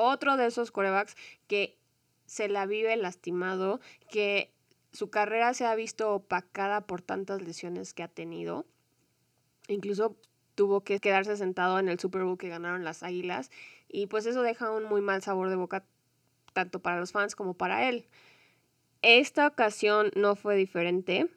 Otro 0.00 0.38
de 0.38 0.46
esos 0.46 0.70
corebacks 0.70 1.14
que 1.46 1.76
se 2.24 2.48
la 2.48 2.64
vive 2.64 2.96
lastimado, 2.96 3.80
que 4.08 4.50
su 4.92 5.10
carrera 5.10 5.52
se 5.52 5.66
ha 5.66 5.74
visto 5.74 6.14
opacada 6.14 6.86
por 6.86 7.02
tantas 7.02 7.42
lesiones 7.42 7.92
que 7.92 8.02
ha 8.02 8.08
tenido. 8.08 8.64
Incluso 9.68 10.16
tuvo 10.54 10.80
que 10.84 11.00
quedarse 11.00 11.36
sentado 11.36 11.78
en 11.78 11.90
el 11.90 12.00
Super 12.00 12.24
Bowl 12.24 12.38
que 12.38 12.48
ganaron 12.48 12.82
las 12.82 13.02
Águilas 13.02 13.50
y 13.88 14.06
pues 14.06 14.24
eso 14.24 14.40
deja 14.40 14.70
un 14.70 14.84
muy 14.84 15.02
mal 15.02 15.22
sabor 15.22 15.50
de 15.50 15.56
boca 15.56 15.84
tanto 16.54 16.80
para 16.80 16.98
los 16.98 17.12
fans 17.12 17.36
como 17.36 17.52
para 17.52 17.86
él. 17.86 18.06
Esta 19.02 19.46
ocasión 19.46 20.10
no 20.16 20.34
fue 20.34 20.56
diferente. 20.56 21.28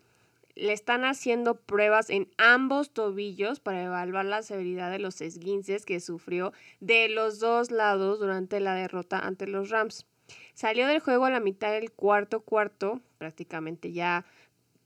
Le 0.55 0.73
están 0.73 1.03
haciendo 1.03 1.55
pruebas 1.55 2.09
en 2.09 2.29
ambos 2.37 2.91
tobillos 2.91 3.59
para 3.59 3.83
evaluar 3.83 4.25
la 4.25 4.43
severidad 4.43 4.91
de 4.91 4.99
los 4.99 5.21
esguinces 5.21 5.85
que 5.85 5.99
sufrió 5.99 6.53
de 6.79 7.09
los 7.09 7.39
dos 7.39 7.71
lados 7.71 8.19
durante 8.19 8.59
la 8.59 8.75
derrota 8.75 9.19
ante 9.19 9.47
los 9.47 9.69
Rams. 9.69 10.05
Salió 10.53 10.87
del 10.87 10.99
juego 10.99 11.25
a 11.25 11.31
la 11.31 11.39
mitad 11.39 11.71
del 11.71 11.91
cuarto 11.91 12.41
cuarto, 12.41 13.01
prácticamente 13.17 13.91
ya 13.91 14.25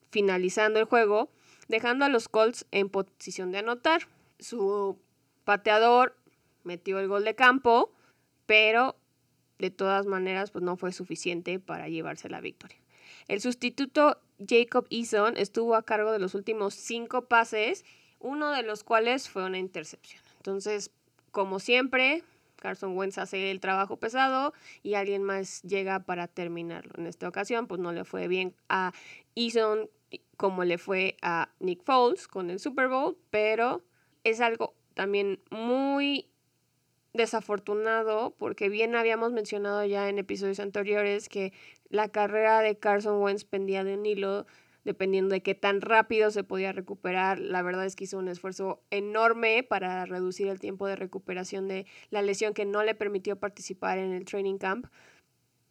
finalizando 0.10 0.80
el 0.80 0.86
juego, 0.86 1.30
dejando 1.68 2.06
a 2.06 2.10
los 2.10 2.30
Colts 2.30 2.66
en 2.72 2.90
posición 2.90 3.52
de 3.52 3.60
anotar 3.60 4.08
su 4.40 4.98
pateador 5.44 6.16
metió 6.64 7.00
el 7.00 7.08
gol 7.08 7.24
de 7.24 7.36
campo, 7.36 7.94
pero 8.46 8.98
de 9.60 9.72
todas 9.72 10.06
maneras 10.06 10.52
pues 10.52 10.64
no 10.64 10.78
fue 10.78 10.92
suficiente 10.92 11.60
para 11.60 11.90
llevarse 11.90 12.30
la 12.30 12.42
victoria. 12.42 12.78
El 13.28 13.42
sustituto 13.42 14.20
Jacob 14.46 14.86
Eason 14.90 15.38
estuvo 15.38 15.76
a 15.76 15.84
cargo 15.84 16.12
de 16.12 16.20
los 16.20 16.36
últimos 16.36 16.74
cinco 16.74 17.24
pases, 17.24 17.86
uno 18.20 18.52
de 18.52 18.64
los 18.64 18.84
cuales 18.84 19.30
fue 19.30 19.46
una 19.46 19.58
intercepción. 19.58 20.22
Entonces, 20.38 20.92
como 21.32 21.60
siempre, 21.60 22.24
Carson 22.58 22.98
Wentz 22.98 23.18
hace 23.18 23.52
el 23.52 23.60
trabajo 23.60 23.98
pesado 23.98 24.54
y 24.84 24.96
alguien 24.96 25.24
más 25.24 25.62
llega 25.64 26.00
para 26.00 26.28
terminarlo. 26.28 26.94
En 26.98 27.08
esta 27.08 27.28
ocasión, 27.28 27.68
pues 27.68 27.80
no 27.80 27.92
le 27.92 28.04
fue 28.04 28.28
bien 28.28 28.56
a 28.70 28.94
Eason 29.36 29.90
como 30.38 30.64
le 30.64 30.78
fue 30.78 31.18
a 31.22 31.50
Nick 31.60 31.84
Foles 31.84 32.28
con 32.28 32.50
el 32.50 32.60
Super 32.60 32.88
Bowl, 32.88 33.18
pero 33.30 33.82
es 34.24 34.40
algo 34.40 34.74
también 34.94 35.40
muy 35.50 36.28
desafortunado 37.14 38.36
porque 38.38 38.70
bien 38.70 38.96
habíamos 38.96 39.32
mencionado 39.32 39.84
ya 39.86 40.08
en 40.08 40.20
episodios 40.20 40.60
anteriores 40.60 41.30
que 41.30 41.52
la 41.90 42.10
carrera 42.10 42.62
de 42.62 42.78
Carson 42.78 43.22
Wentz 43.22 43.44
pendía 43.44 43.84
de 43.84 43.96
un 43.96 44.06
hilo 44.06 44.46
dependiendo 44.84 45.34
de 45.34 45.44
qué 45.44 45.54
tan 45.54 45.82
rápido 45.82 46.32
se 46.32 46.46
podía 46.46 46.72
recuperar. 46.72 47.40
La 47.40 47.62
verdad 47.62 47.86
es 47.86 47.96
que 47.96 48.06
hizo 48.06 48.18
un 48.18 48.30
esfuerzo 48.30 48.82
enorme 48.90 49.64
para 49.64 50.06
reducir 50.06 50.48
el 50.48 50.62
tiempo 50.62 50.88
de 50.88 50.96
recuperación 50.96 51.68
de 51.68 51.86
la 52.10 52.22
lesión 52.22 52.54
que 52.54 52.64
no 52.64 52.84
le 52.84 52.96
permitió 52.96 53.36
participar 53.36 53.98
en 53.98 54.14
el 54.14 54.24
training 54.24 54.58
camp 54.58 54.88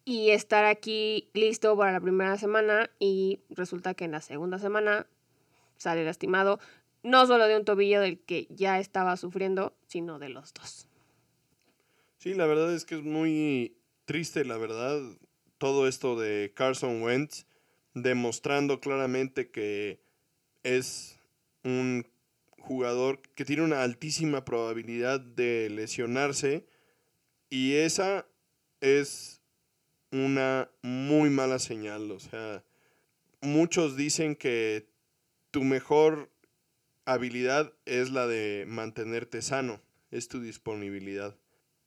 y 0.05 0.29
estar 0.29 0.65
aquí 0.65 1.29
listo 1.33 1.75
para 1.75 1.91
la 1.91 1.99
primera 1.99 2.37
semana 2.37 2.91
y 2.99 3.39
resulta 3.49 3.95
que 3.95 4.05
en 4.05 4.11
la 4.11 4.21
segunda 4.21 4.59
semana 4.59 5.07
sale 5.77 6.05
lastimado 6.05 6.59
no 7.03 7.25
solo 7.25 7.47
de 7.47 7.57
un 7.57 7.65
tobillo 7.65 8.01
del 8.01 8.19
que 8.19 8.47
ya 8.49 8.79
estaba 8.79 9.17
sufriendo, 9.17 9.75
sino 9.87 10.19
de 10.19 10.29
los 10.29 10.53
dos. 10.53 10.87
Sí, 12.19 12.33
la 12.33 12.45
verdad 12.45 12.73
es 12.73 12.85
que 12.85 12.95
es 12.95 13.03
muy 13.03 13.77
triste, 14.05 14.45
la 14.45 14.57
verdad, 14.57 15.01
todo 15.57 15.87
esto 15.87 16.19
de 16.19 16.51
Carson 16.55 17.01
Wentz, 17.01 17.45
demostrando 17.93 18.79
claramente 18.79 19.49
que 19.49 19.99
es 20.63 21.19
un 21.63 22.05
jugador 22.59 23.21
que 23.35 23.45
tiene 23.45 23.63
una 23.63 23.83
altísima 23.83 24.43
probabilidad 24.45 25.19
de 25.19 25.69
lesionarse 25.69 26.65
y 27.49 27.75
esa 27.75 28.27
es 28.81 29.41
una 30.11 30.69
muy 30.81 31.29
mala 31.29 31.59
señal, 31.59 32.11
o 32.11 32.19
sea, 32.19 32.63
muchos 33.41 33.95
dicen 33.95 34.35
que 34.35 34.87
tu 35.51 35.63
mejor 35.63 36.29
habilidad 37.05 37.73
es 37.85 38.11
la 38.11 38.27
de 38.27 38.65
mantenerte 38.67 39.41
sano, 39.41 39.81
es 40.11 40.27
tu 40.27 40.41
disponibilidad. 40.41 41.35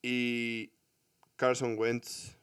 Y 0.02 0.70
Carson 1.36 1.78
Wentz 1.78 2.36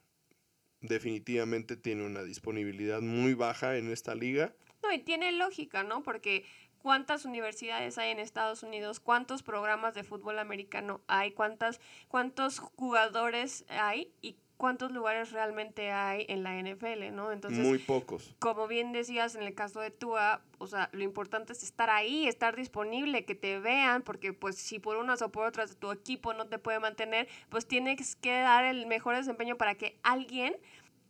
definitivamente 0.81 1.75
tiene 1.75 2.05
una 2.05 2.23
disponibilidad 2.23 3.01
muy 3.01 3.33
baja 3.33 3.77
en 3.77 3.91
esta 3.91 4.15
liga. 4.15 4.53
No, 4.83 4.91
y 4.91 4.99
tiene 4.99 5.31
lógica, 5.31 5.83
¿no? 5.83 6.03
Porque 6.03 6.45
cuántas 6.79 7.25
universidades 7.25 7.97
hay 7.97 8.11
en 8.11 8.19
Estados 8.19 8.63
Unidos, 8.63 8.99
cuántos 8.99 9.43
programas 9.43 9.93
de 9.93 10.03
fútbol 10.03 10.39
americano 10.39 11.01
hay, 11.07 11.31
cuántas, 11.31 11.81
cuántos 12.07 12.59
jugadores 12.59 13.65
hay 13.69 14.13
y 14.21 14.37
cuántos 14.57 14.91
lugares 14.91 15.31
realmente 15.31 15.91
hay 15.91 16.25
en 16.29 16.43
la 16.43 16.59
NFL, 16.59 17.11
¿no? 17.13 17.31
Entonces, 17.31 17.65
muy 17.65 17.77
pocos. 17.77 18.35
Como 18.39 18.67
bien 18.67 18.91
decías 18.91 19.35
en 19.35 19.43
el 19.43 19.53
caso 19.53 19.79
de 19.79 19.91
Tua, 19.91 20.41
o 20.57 20.67
sea, 20.67 20.89
lo 20.91 21.03
importante 21.03 21.53
es 21.53 21.63
estar 21.63 21.89
ahí, 21.89 22.27
estar 22.27 22.55
disponible, 22.55 23.23
que 23.23 23.35
te 23.35 23.59
vean, 23.59 24.01
porque 24.01 24.33
pues 24.33 24.57
si 24.57 24.79
por 24.79 24.97
unas 24.97 25.21
o 25.21 25.31
por 25.31 25.45
otras 25.45 25.77
tu 25.77 25.91
equipo 25.91 26.33
no 26.33 26.47
te 26.47 26.57
puede 26.57 26.79
mantener, 26.79 27.27
pues 27.49 27.67
tienes 27.67 28.15
que 28.15 28.31
dar 28.31 28.65
el 28.65 28.87
mejor 28.87 29.15
desempeño 29.15 29.57
para 29.57 29.75
que 29.75 29.99
alguien 30.03 30.57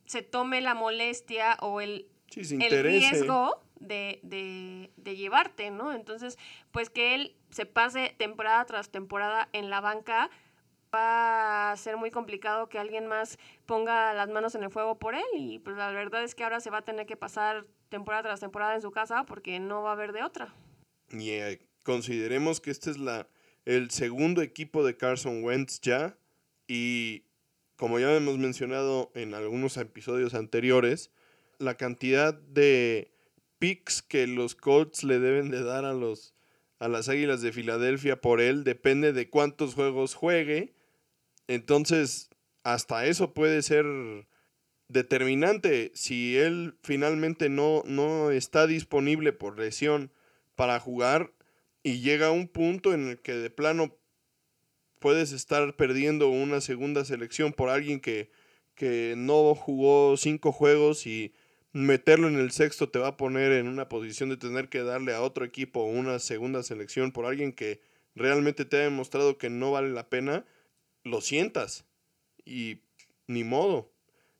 se 0.04 0.22
tome 0.22 0.60
la 0.60 0.74
molestia 0.74 1.56
o 1.60 1.80
el, 1.80 2.06
el 2.36 2.82
riesgo 2.82 3.62
de, 3.80 4.20
de, 4.22 4.90
de 4.96 5.16
llevarte, 5.16 5.70
¿no? 5.70 5.92
Entonces, 5.92 6.38
pues 6.70 6.90
que 6.90 7.14
él 7.14 7.36
se 7.50 7.66
pase 7.66 8.14
temporada 8.18 8.64
tras 8.66 8.90
temporada 8.90 9.48
en 9.52 9.70
la 9.70 9.80
banca, 9.80 10.30
va 10.94 11.70
a 11.72 11.76
ser 11.76 11.96
muy 11.96 12.10
complicado 12.10 12.68
que 12.68 12.78
alguien 12.78 13.06
más 13.06 13.38
ponga 13.66 14.14
las 14.14 14.28
manos 14.28 14.54
en 14.54 14.62
el 14.62 14.70
fuego 14.70 14.98
por 14.98 15.14
él 15.14 15.24
y 15.34 15.58
pues 15.58 15.76
la 15.76 15.90
verdad 15.90 16.24
es 16.24 16.34
que 16.34 16.44
ahora 16.44 16.60
se 16.60 16.70
va 16.70 16.78
a 16.78 16.84
tener 16.84 17.06
que 17.06 17.16
pasar 17.16 17.66
temporada 17.88 18.24
tras 18.24 18.40
temporada 18.40 18.74
en 18.74 18.82
su 18.82 18.90
casa 18.90 19.24
porque 19.24 19.60
no 19.60 19.82
va 19.82 19.90
a 19.90 19.92
haber 19.92 20.12
de 20.12 20.22
otra. 20.22 20.54
Y 21.10 21.30
eh, 21.30 21.60
consideremos 21.82 22.60
que 22.60 22.70
este 22.70 22.90
es 22.90 22.98
la, 22.98 23.28
el 23.64 23.90
segundo 23.90 24.42
equipo 24.42 24.84
de 24.84 24.96
Carson 24.96 25.42
Wentz 25.44 25.80
ya 25.80 26.16
y 26.66 27.24
como 27.76 27.98
ya 27.98 28.14
hemos 28.14 28.38
mencionado 28.38 29.10
en 29.14 29.34
algunos 29.34 29.76
episodios 29.76 30.34
anteriores, 30.34 31.10
la 31.58 31.76
cantidad 31.76 32.34
de 32.34 33.12
picks 33.58 34.02
que 34.02 34.26
los 34.26 34.54
Colts 34.54 35.04
le 35.04 35.18
deben 35.18 35.50
de 35.50 35.62
dar 35.62 35.84
a 35.84 35.92
los 35.92 36.34
a 36.78 36.88
las 36.88 37.08
Águilas 37.08 37.42
de 37.42 37.52
Filadelfia 37.52 38.20
por 38.20 38.40
él 38.40 38.64
depende 38.64 39.12
de 39.12 39.28
cuántos 39.28 39.74
juegos 39.74 40.14
juegue. 40.14 40.74
Entonces, 41.48 42.30
hasta 42.62 43.06
eso 43.06 43.34
puede 43.34 43.62
ser 43.62 43.86
determinante. 44.88 45.90
Si 45.94 46.36
él 46.36 46.76
finalmente 46.82 47.48
no, 47.48 47.82
no 47.86 48.30
está 48.30 48.66
disponible 48.66 49.32
por 49.32 49.58
lesión 49.58 50.12
para 50.54 50.78
jugar 50.80 51.32
y 51.82 52.00
llega 52.00 52.28
a 52.28 52.32
un 52.32 52.48
punto 52.48 52.94
en 52.94 53.08
el 53.08 53.20
que 53.20 53.34
de 53.34 53.50
plano 53.50 53.96
puedes 54.98 55.32
estar 55.32 55.76
perdiendo 55.76 56.28
una 56.28 56.60
segunda 56.60 57.04
selección 57.04 57.52
por 57.52 57.70
alguien 57.70 58.00
que, 58.00 58.30
que 58.74 59.14
no 59.16 59.54
jugó 59.54 60.16
cinco 60.16 60.52
juegos 60.52 61.06
y 61.06 61.32
meterlo 61.72 62.28
en 62.28 62.36
el 62.36 62.50
sexto 62.50 62.88
te 62.88 62.98
va 62.98 63.08
a 63.08 63.16
poner 63.16 63.52
en 63.52 63.68
una 63.68 63.88
posición 63.88 64.30
de 64.30 64.36
tener 64.36 64.68
que 64.68 64.82
darle 64.82 65.14
a 65.14 65.22
otro 65.22 65.44
equipo 65.44 65.84
una 65.84 66.18
segunda 66.18 66.62
selección 66.62 67.12
por 67.12 67.26
alguien 67.26 67.52
que 67.52 67.80
realmente 68.14 68.64
te 68.64 68.78
ha 68.78 68.80
demostrado 68.80 69.38
que 69.38 69.50
no 69.50 69.70
vale 69.70 69.90
la 69.90 70.08
pena, 70.08 70.44
lo 71.08 71.20
sientas 71.20 71.84
y 72.44 72.82
ni 73.26 73.44
modo. 73.44 73.92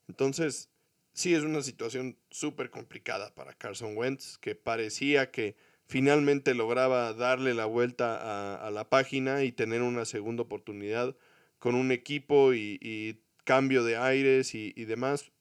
Entonces, 0.08 0.70
sí 1.12 1.34
es 1.34 1.42
una 1.42 1.62
situación 1.62 2.16
súper 2.30 2.70
complicada 2.70 3.34
para 3.34 3.54
Carson 3.54 3.96
Wentz, 3.96 4.38
que 4.38 4.54
parecía 4.54 5.30
que 5.30 5.56
finalmente 5.87 6.54
lograba 6.54 7.12
darle 7.12 7.54
la 7.54 7.66
vuelta 7.66 8.64
a, 8.66 8.70
la 8.70 8.88
página 8.88 9.42
y 9.42 9.52
tener 9.52 9.82
una 9.82 10.04
segunda 10.04 10.42
oportunidad 10.42 11.16
con 11.58 11.75
un 11.75 11.92
equipo 11.92 12.54
y, 12.54 13.20
cambio 13.44 13.82
de 13.82 13.96
aires 13.96 14.54
y, 14.54 14.75
y, 14.76 14.84
demás, 14.84 15.32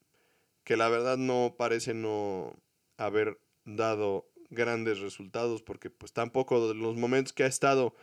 que 0.63 0.77
la 0.77 0.87
verdad 0.87 1.17
no 1.17 1.55
parece 1.57 1.93
no 1.93 2.55
haber 2.95 3.37
dado 3.65 4.31
grandes 4.49 4.99
resultados 4.99 5.61
porque 5.61 5.89
pues 5.89 6.13
tampoco 6.13 6.69
de 6.69 6.73
los 6.73 6.95
momentos 6.95 7.33
que 7.33 7.43
ha 7.43 7.47
estado 7.47 7.93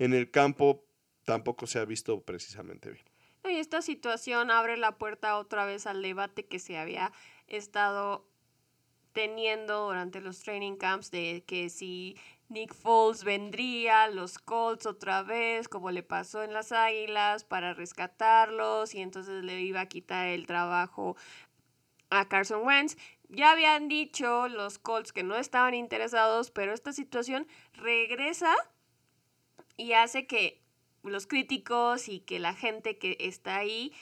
en 0.00 0.14
el 0.14 0.32
campo 0.32 0.84
tampoco 1.24 1.66
se 1.66 1.78
ha 1.78 1.84
visto 1.84 2.20
precisamente 2.20 2.90
bien. 2.90 3.04
Y 3.44 3.58
esta 3.58 3.82
situación 3.82 4.50
abre 4.50 4.76
la 4.76 4.98
puerta 4.98 5.36
otra 5.36 5.64
vez 5.64 5.86
al 5.86 6.00
debate 6.00 6.46
que 6.46 6.58
se 6.58 6.78
había 6.78 7.12
estado 7.48 8.24
teniendo 9.12 9.86
durante 9.86 10.20
los 10.20 10.40
training 10.40 10.76
camps 10.76 11.10
de 11.10 11.44
que 11.46 11.68
si 11.68 12.16
Nick 12.48 12.74
Foles 12.74 13.24
vendría 13.24 14.08
los 14.08 14.38
Colts 14.38 14.86
otra 14.86 15.22
vez, 15.22 15.68
como 15.68 15.90
le 15.90 16.02
pasó 16.02 16.42
en 16.42 16.52
las 16.52 16.72
Águilas, 16.72 17.44
para 17.44 17.74
rescatarlos 17.74 18.94
y 18.94 19.00
entonces 19.00 19.42
le 19.44 19.60
iba 19.62 19.80
a 19.80 19.86
quitar 19.86 20.28
el 20.28 20.46
trabajo 20.46 21.16
a 22.10 22.28
Carson 22.28 22.64
Wentz. 22.64 22.96
Ya 23.28 23.52
habían 23.52 23.88
dicho 23.88 24.48
los 24.48 24.78
Colts 24.78 25.12
que 25.12 25.22
no 25.22 25.36
estaban 25.36 25.74
interesados, 25.74 26.50
pero 26.50 26.72
esta 26.72 26.92
situación 26.92 27.46
regresa 27.72 28.54
y 29.76 29.92
hace 29.92 30.26
que 30.26 30.61
los 31.02 31.26
críticos 31.26 32.08
y 32.08 32.20
que 32.20 32.38
la 32.38 32.54
gente 32.54 32.98
que 32.98 33.16
está 33.20 33.56
ahí 33.56 33.92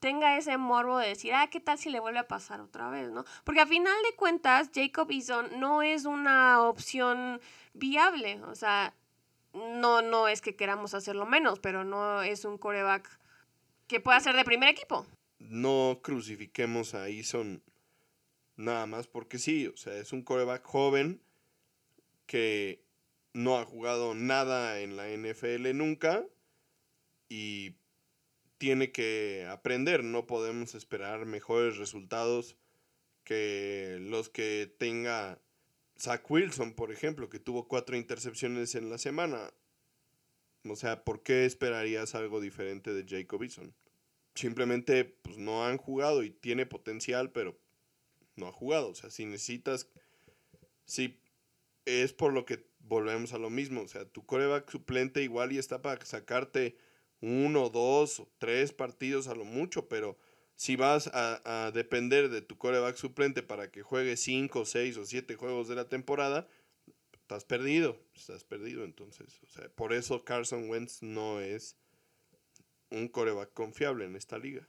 tenga 0.00 0.36
ese 0.36 0.58
morbo 0.58 0.98
de 0.98 1.08
decir, 1.08 1.32
ah, 1.32 1.48
¿qué 1.48 1.60
tal 1.60 1.78
si 1.78 1.88
le 1.88 1.98
vuelve 1.98 2.18
a 2.18 2.28
pasar 2.28 2.60
otra 2.60 2.90
vez, 2.90 3.10
no? 3.10 3.24
Porque 3.42 3.62
a 3.62 3.66
final 3.66 3.94
de 4.10 4.16
cuentas, 4.16 4.70
Jacob 4.74 5.10
Eason 5.10 5.58
no 5.58 5.82
es 5.82 6.04
una 6.04 6.60
opción 6.62 7.40
viable, 7.72 8.42
o 8.42 8.54
sea, 8.54 8.94
no, 9.54 10.02
no 10.02 10.28
es 10.28 10.42
que 10.42 10.56
queramos 10.56 10.92
hacerlo 10.92 11.24
menos, 11.24 11.58
pero 11.58 11.84
no 11.84 12.22
es 12.22 12.44
un 12.44 12.58
coreback 12.58 13.18
que 13.86 14.00
pueda 14.00 14.20
ser 14.20 14.36
de 14.36 14.44
primer 14.44 14.68
equipo. 14.68 15.06
No 15.38 16.00
crucifiquemos 16.02 16.94
a 16.94 17.08
Eason 17.08 17.62
nada 18.56 18.86
más 18.86 19.06
porque 19.06 19.38
sí, 19.38 19.68
o 19.68 19.76
sea, 19.76 19.94
es 19.94 20.12
un 20.12 20.22
coreback 20.22 20.64
joven 20.64 21.22
que 22.26 22.84
no 23.32 23.58
ha 23.58 23.64
jugado 23.64 24.14
nada 24.14 24.80
en 24.80 24.96
la 24.96 25.08
NFL 25.08 25.74
nunca 25.74 26.26
y 27.28 27.76
tiene 28.58 28.92
que 28.92 29.46
aprender, 29.50 30.04
no 30.04 30.26
podemos 30.26 30.74
esperar 30.74 31.26
mejores 31.26 31.76
resultados 31.76 32.56
que 33.24 33.98
los 34.00 34.28
que 34.28 34.72
tenga 34.78 35.40
Zach 35.98 36.30
Wilson, 36.30 36.74
por 36.74 36.92
ejemplo, 36.92 37.28
que 37.28 37.38
tuvo 37.38 37.68
cuatro 37.68 37.96
intercepciones 37.96 38.74
en 38.74 38.90
la 38.90 38.98
semana. 38.98 39.52
O 40.66 40.76
sea, 40.76 41.04
¿por 41.04 41.22
qué 41.22 41.44
esperarías 41.44 42.14
algo 42.14 42.40
diferente 42.40 42.92
de 42.92 43.04
Jacob 43.06 43.42
Eason? 43.42 43.74
Simplemente 44.34 45.04
pues, 45.04 45.38
no 45.38 45.64
han 45.64 45.78
jugado 45.78 46.22
y 46.22 46.30
tiene 46.30 46.66
potencial, 46.66 47.30
pero 47.32 47.58
no 48.36 48.48
ha 48.48 48.52
jugado. 48.52 48.88
O 48.88 48.94
sea, 48.94 49.10
si 49.10 49.24
necesitas, 49.26 49.88
si 50.84 51.20
es 51.84 52.12
por 52.12 52.32
lo 52.32 52.44
que 52.44 52.66
volvemos 52.80 53.32
a 53.32 53.38
lo 53.38 53.50
mismo. 53.50 53.82
O 53.82 53.88
sea, 53.88 54.04
tu 54.04 54.24
coreback 54.24 54.70
suplente 54.70 55.22
igual 55.22 55.52
y 55.52 55.58
está 55.58 55.82
para 55.82 56.04
sacarte 56.04 56.76
uno, 57.24 57.70
dos 57.70 58.22
tres 58.38 58.72
partidos 58.72 59.28
a 59.28 59.34
lo 59.34 59.44
mucho, 59.44 59.88
pero 59.88 60.18
si 60.56 60.76
vas 60.76 61.10
a, 61.12 61.70
depender 61.72 62.28
de 62.28 62.42
tu 62.42 62.56
coreback 62.58 62.96
suplente 62.96 63.42
para 63.42 63.70
que 63.70 63.82
juegue 63.82 64.16
cinco, 64.16 64.64
seis 64.64 64.96
o 64.96 65.04
siete 65.04 65.34
juegos 65.34 65.68
de 65.68 65.74
la 65.74 65.88
temporada, 65.88 66.46
estás 67.12 67.44
perdido, 67.44 67.98
estás 68.14 68.44
perdido 68.44 68.84
entonces. 68.84 69.40
O 69.42 69.46
sea, 69.46 69.68
por 69.70 69.92
eso 69.92 70.24
Carson 70.24 70.68
Wentz 70.68 71.02
no 71.02 71.40
es 71.40 71.76
un 72.90 73.08
coreback 73.08 73.52
confiable 73.54 74.04
en 74.04 74.16
esta 74.16 74.38
liga. 74.38 74.68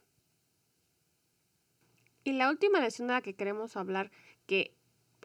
Y 2.24 2.32
la 2.32 2.50
última 2.50 2.80
lesión 2.80 3.08
de 3.08 3.14
la 3.14 3.22
que 3.22 3.36
queremos 3.36 3.76
hablar, 3.76 4.10
que 4.46 4.74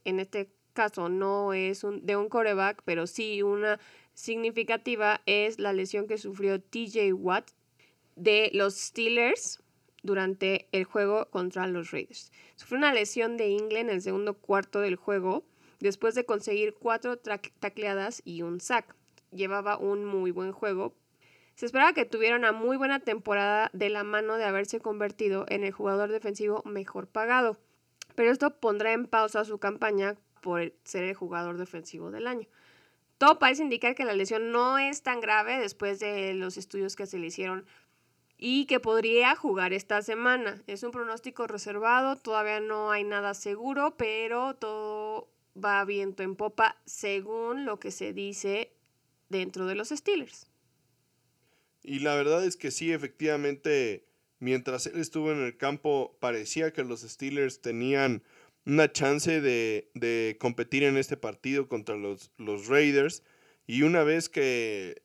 en 0.03 0.19
este 0.19 0.51
caso 0.73 1.09
no 1.09 1.53
es 1.53 1.83
un, 1.83 2.05
de 2.05 2.15
un 2.15 2.29
coreback, 2.29 2.81
pero 2.85 3.07
sí 3.07 3.41
una 3.41 3.79
significativa 4.13 5.21
es 5.25 5.59
la 5.59 5.73
lesión 5.73 6.07
que 6.07 6.17
sufrió 6.17 6.61
TJ 6.61 7.13
Watt 7.13 7.51
de 8.15 8.49
los 8.53 8.75
Steelers 8.75 9.61
durante 10.03 10.67
el 10.71 10.83
juego 10.83 11.29
contra 11.29 11.67
los 11.67 11.91
Raiders. 11.91 12.31
Sufrió 12.55 12.77
una 12.77 12.93
lesión 12.93 13.37
de 13.37 13.49
ingle 13.49 13.79
en 13.79 13.89
el 13.89 14.01
segundo 14.01 14.33
cuarto 14.35 14.79
del 14.79 14.95
juego 14.95 15.43
después 15.79 16.15
de 16.15 16.25
conseguir 16.25 16.73
cuatro 16.73 17.17
tacleadas 17.17 18.21
y 18.25 18.41
un 18.43 18.59
sack. 18.59 18.95
Llevaba 19.31 19.77
un 19.77 20.05
muy 20.05 20.31
buen 20.31 20.51
juego. 20.51 20.93
Se 21.55 21.65
esperaba 21.65 21.93
que 21.93 22.05
tuviera 22.05 22.35
una 22.35 22.51
muy 22.51 22.77
buena 22.77 22.99
temporada 22.99 23.69
de 23.73 23.89
la 23.89 24.03
mano 24.03 24.37
de 24.37 24.45
haberse 24.45 24.79
convertido 24.79 25.45
en 25.49 25.63
el 25.63 25.71
jugador 25.71 26.11
defensivo 26.11 26.63
mejor 26.65 27.07
pagado, 27.07 27.57
pero 28.15 28.31
esto 28.31 28.59
pondrá 28.59 28.93
en 28.93 29.05
pausa 29.05 29.45
su 29.45 29.59
campaña 29.59 30.15
por 30.41 30.73
ser 30.83 31.03
el 31.03 31.13
jugador 31.13 31.57
defensivo 31.57 32.09
del 32.09 32.27
año. 32.27 32.47
Todo 33.21 33.37
parece 33.37 33.61
indicar 33.61 33.93
que 33.93 34.03
la 34.03 34.15
lesión 34.15 34.51
no 34.51 34.79
es 34.79 35.03
tan 35.03 35.21
grave 35.21 35.59
después 35.59 35.99
de 35.99 36.33
los 36.33 36.57
estudios 36.57 36.95
que 36.95 37.05
se 37.05 37.19
le 37.19 37.27
hicieron 37.27 37.67
y 38.35 38.65
que 38.65 38.79
podría 38.79 39.35
jugar 39.35 39.73
esta 39.73 40.01
semana. 40.01 40.63
Es 40.65 40.81
un 40.81 40.89
pronóstico 40.89 41.45
reservado, 41.45 42.15
todavía 42.15 42.59
no 42.61 42.89
hay 42.89 43.03
nada 43.03 43.35
seguro, 43.35 43.95
pero 43.95 44.55
todo 44.55 45.29
va 45.55 45.85
viento 45.85 46.23
en 46.23 46.35
popa 46.35 46.81
según 46.85 47.63
lo 47.63 47.79
que 47.79 47.91
se 47.91 48.11
dice 48.11 48.71
dentro 49.29 49.67
de 49.67 49.75
los 49.75 49.89
Steelers. 49.89 50.47
Y 51.83 51.99
la 51.99 52.15
verdad 52.15 52.43
es 52.43 52.57
que 52.57 52.71
sí, 52.71 52.91
efectivamente, 52.91 54.03
mientras 54.39 54.87
él 54.87 54.99
estuvo 54.99 55.31
en 55.31 55.45
el 55.45 55.57
campo, 55.57 56.17
parecía 56.19 56.73
que 56.73 56.83
los 56.83 57.01
Steelers 57.01 57.61
tenían 57.61 58.23
una 58.65 58.91
chance 58.91 59.41
de, 59.41 60.37
competir 60.39 60.83
en 60.83 60.97
este 60.97 61.17
partido 61.17 61.67
contra 61.67 61.95
los, 61.95 62.31
los, 62.37 62.67
Raiders. 62.67 63.23
Y 63.67 63.83
una 63.83 64.03
vez 64.03 64.29
que 64.29 65.03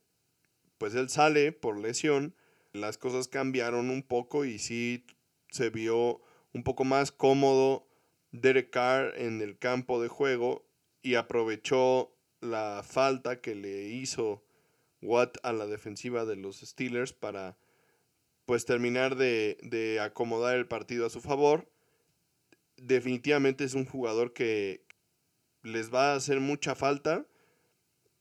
pues 0.79 0.95
él 0.95 1.09
sale 1.09 1.53
por 1.53 1.79
lesión, 1.79 2.35
las 2.73 2.99
cosas 2.99 3.29
cambiaron 3.29 3.91
un 3.91 4.03
poco 4.03 4.45
y 4.45 4.59
sí 4.59 5.07
se 5.51 5.71
vio 5.71 6.21
un 6.53 6.63
poco 6.65 6.85
más 6.85 7.13
cómodo 7.13 7.89
Derek 8.33 8.71
Carr 8.71 9.15
en 9.17 9.41
el 9.41 9.59
campo 9.59 10.03
de 10.03 10.09
juego 10.09 10.67
y 11.03 11.15
aprovechó 11.15 12.15
la 12.41 12.83
falta 12.87 13.41
que 13.41 13.55
le 13.55 13.89
hizo 13.89 14.45
Watt 15.01 15.39
a 15.43 15.53
la 15.53 15.67
defensiva 15.67 16.25
de 16.25 16.37
los 16.37 16.61
Steelers 16.61 17.13
para 17.13 17.57
pues 18.45 18.67
terminar 18.67 19.17
de, 19.17 19.57
de 19.63 20.01
acomodar 20.01 20.57
el 20.57 20.67
partido 20.67 21.07
a 21.07 21.11
su 21.11 21.21
favor 21.21 21.71
definitivamente 22.77 23.65
es 23.65 23.75
un 23.75 23.85
jugador 23.85 24.33
que 24.33 24.85
les 25.63 25.93
va 25.93 26.13
a 26.13 26.17
hacer 26.17 26.41
mucha 26.41 26.75
falta 26.75 27.27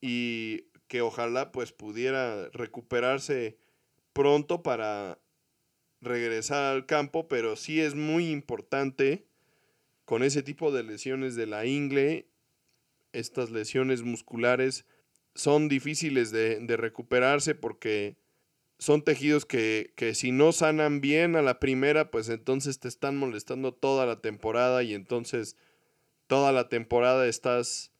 y 0.01 0.67
que 0.87 1.01
ojalá 1.01 1.51
pues 1.51 1.71
pudiera 1.71 2.49
recuperarse 2.49 3.57
pronto 4.13 4.63
para 4.63 5.19
regresar 6.01 6.73
al 6.73 6.85
campo, 6.85 7.27
pero 7.27 7.55
sí 7.55 7.81
es 7.81 7.95
muy 7.95 8.29
importante 8.29 9.27
con 10.05 10.23
ese 10.23 10.43
tipo 10.43 10.71
de 10.71 10.83
lesiones 10.83 11.35
de 11.35 11.47
la 11.47 11.65
ingle, 11.65 12.29
estas 13.11 13.49
lesiones 13.49 14.03
musculares 14.03 14.85
son 15.33 15.67
difíciles 15.67 16.31
de, 16.31 16.59
de 16.59 16.77
recuperarse 16.77 17.55
porque 17.55 18.17
son 18.77 19.03
tejidos 19.03 19.45
que, 19.45 19.93
que, 19.95 20.15
si 20.15 20.31
no 20.31 20.51
sanan 20.51 21.01
bien 21.01 21.35
a 21.35 21.41
la 21.41 21.59
primera, 21.59 22.11
pues 22.11 22.29
entonces 22.29 22.79
te 22.79 22.87
están 22.87 23.15
molestando 23.15 23.73
toda 23.73 24.05
la 24.05 24.21
temporada 24.21 24.83
y 24.83 24.93
entonces 24.93 25.55
toda 26.27 26.51
la 26.51 26.67
temporada 26.67 27.27
estás 27.27 27.91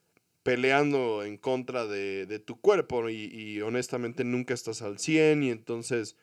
peleando 0.44 1.24
en 1.24 1.38
contra 1.38 1.88
de, 1.88 2.26
de 2.26 2.40
tu 2.40 2.60
cuerpo 2.60 3.10
y, 3.10 3.26
y, 3.26 3.62
honestamente 3.62 4.24
nunca 4.24 4.54
estás 4.54 4.82
al 4.82 5.00
100 5.00 5.44
y 5.44 5.52
entonces 5.52 6.18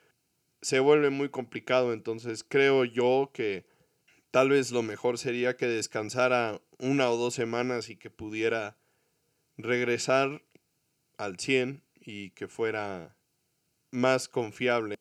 se 0.60 0.80
vuelve 0.80 1.10
muy 1.10 1.28
complicado. 1.28 1.92
Entonces 1.92 2.44
creo 2.46 2.84
yo 2.84 3.30
que 3.32 3.66
tal 4.30 4.50
vez 4.50 4.70
lo 4.70 4.82
mejor 4.82 5.18
sería 5.18 5.56
que 5.56 5.66
descansara 5.66 6.60
una 6.78 7.10
o 7.10 7.16
dos 7.16 7.34
semanas 7.34 7.88
y 7.88 7.96
que 7.96 8.10
pudiera 8.10 8.76
regresar 9.56 10.42
al 11.16 11.38
100 11.38 11.82
y 12.00 12.30
que 12.30 12.48
fuera 12.48 13.16
más 13.92 14.28
confiable 14.28 14.96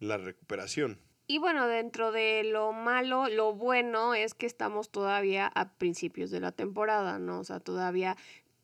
la 0.00 0.16
recuperación. 0.16 1.00
Y 1.26 1.36
bueno, 1.38 1.66
dentro 1.66 2.10
de 2.10 2.42
lo 2.44 2.72
malo, 2.72 3.28
lo 3.28 3.52
bueno 3.52 4.14
es 4.14 4.32
que 4.32 4.46
estamos 4.46 4.90
todavía 4.90 5.46
a 5.46 5.74
principios 5.74 6.30
de 6.30 6.40
la 6.40 6.52
temporada, 6.52 7.18
¿no? 7.18 7.40
O 7.40 7.44
sea, 7.44 7.60
todavía 7.60 8.16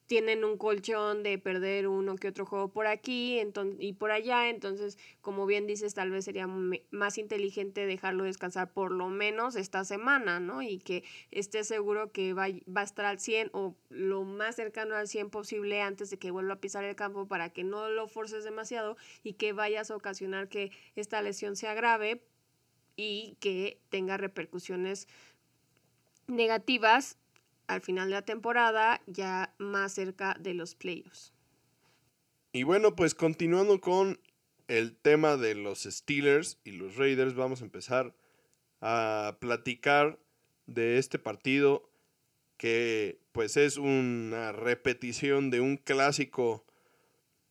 tienen 0.07 0.45
un 0.45 0.59
colchón 0.59 1.23
de 1.23 1.39
perder 1.39 1.89
uno 1.89 2.17
que 2.17 2.29
otro 2.29 2.45
juego 2.45 2.69
por 2.69 2.87
aquí 2.87 3.41
y 3.79 3.93
por 3.95 4.11
allá, 4.11 4.51
entonces, 4.51 4.99
como 5.23 5.47
bien 5.47 5.67
dices, 5.67 5.95
tal 5.95 6.11
vez 6.11 6.27
sería 6.27 6.47
más 6.47 7.17
inteligente 7.17 7.87
dejarlo 7.87 8.25
descansar 8.25 8.73
por 8.73 8.91
lo 8.91 9.09
menos 9.09 9.57
esta 9.57 9.85
semana, 9.85 10.41
¿no? 10.41 10.61
Y 10.61 10.79
que 10.79 11.05
esté 11.31 11.65
seguro 11.65 12.13
que 12.13 12.35
va, 12.35 12.49
va 12.75 12.83
a 12.83 12.85
estar 12.85 13.07
al 13.07 13.19
100 13.19 13.51
o 13.53 13.75
lo 13.89 14.25
más 14.25 14.57
cercano 14.57 14.95
al 14.95 15.09
100 15.09 15.31
posible 15.31 15.81
antes 15.81 16.11
de 16.11 16.19
que 16.19 16.31
vuelva 16.31 16.55
a 16.55 16.61
pisar 16.61 16.85
el 16.85 16.97
campo 16.97 17.27
para 17.27 17.51
que 17.51 17.65
no 17.65 17.89
lo 17.89 18.07
forces 18.07 18.45
demasiado 18.45 18.97
y 19.23 19.35
que 19.35 19.55
vayas 19.55 19.91
a 19.91 19.97
ocasionar 19.97 20.49
que 20.49 20.71
esta 20.97 21.23
lesión 21.23 21.57
sea 21.57 21.73
grave 21.73 22.23
y 22.97 23.37
que 23.41 23.81
tenga 23.89 24.19
repercusiones 24.19 25.09
negativas 26.27 27.19
al 27.67 27.81
final 27.81 28.09
de 28.09 28.15
la 28.15 28.23
temporada, 28.23 29.01
ya 29.07 29.55
más 29.59 29.95
cerca 29.95 30.37
de 30.41 30.55
los 30.55 30.75
playoffs. 30.75 31.33
Y 32.53 32.63
bueno, 32.63 32.95
pues 32.95 33.15
continuando 33.15 33.81
con 33.81 34.21
el 34.69 34.97
tema 34.97 35.37
de 35.37 35.55
los 35.55 35.83
Steelers 35.83 36.59
y 36.65 36.73
los 36.73 36.97
Raiders, 36.97 37.35
vamos 37.35 37.61
a 37.61 37.65
empezar 37.65 38.15
a 38.81 39.39
platicar 39.41 40.19
de 40.67 40.99
este 40.99 41.19
partido 41.19 41.91
que 42.57 43.19
pues 43.33 43.57
es 43.57 43.77
una 43.77 44.53
repetición 44.53 45.51
de 45.51 45.61
un 45.61 45.77
clásico 45.77 46.65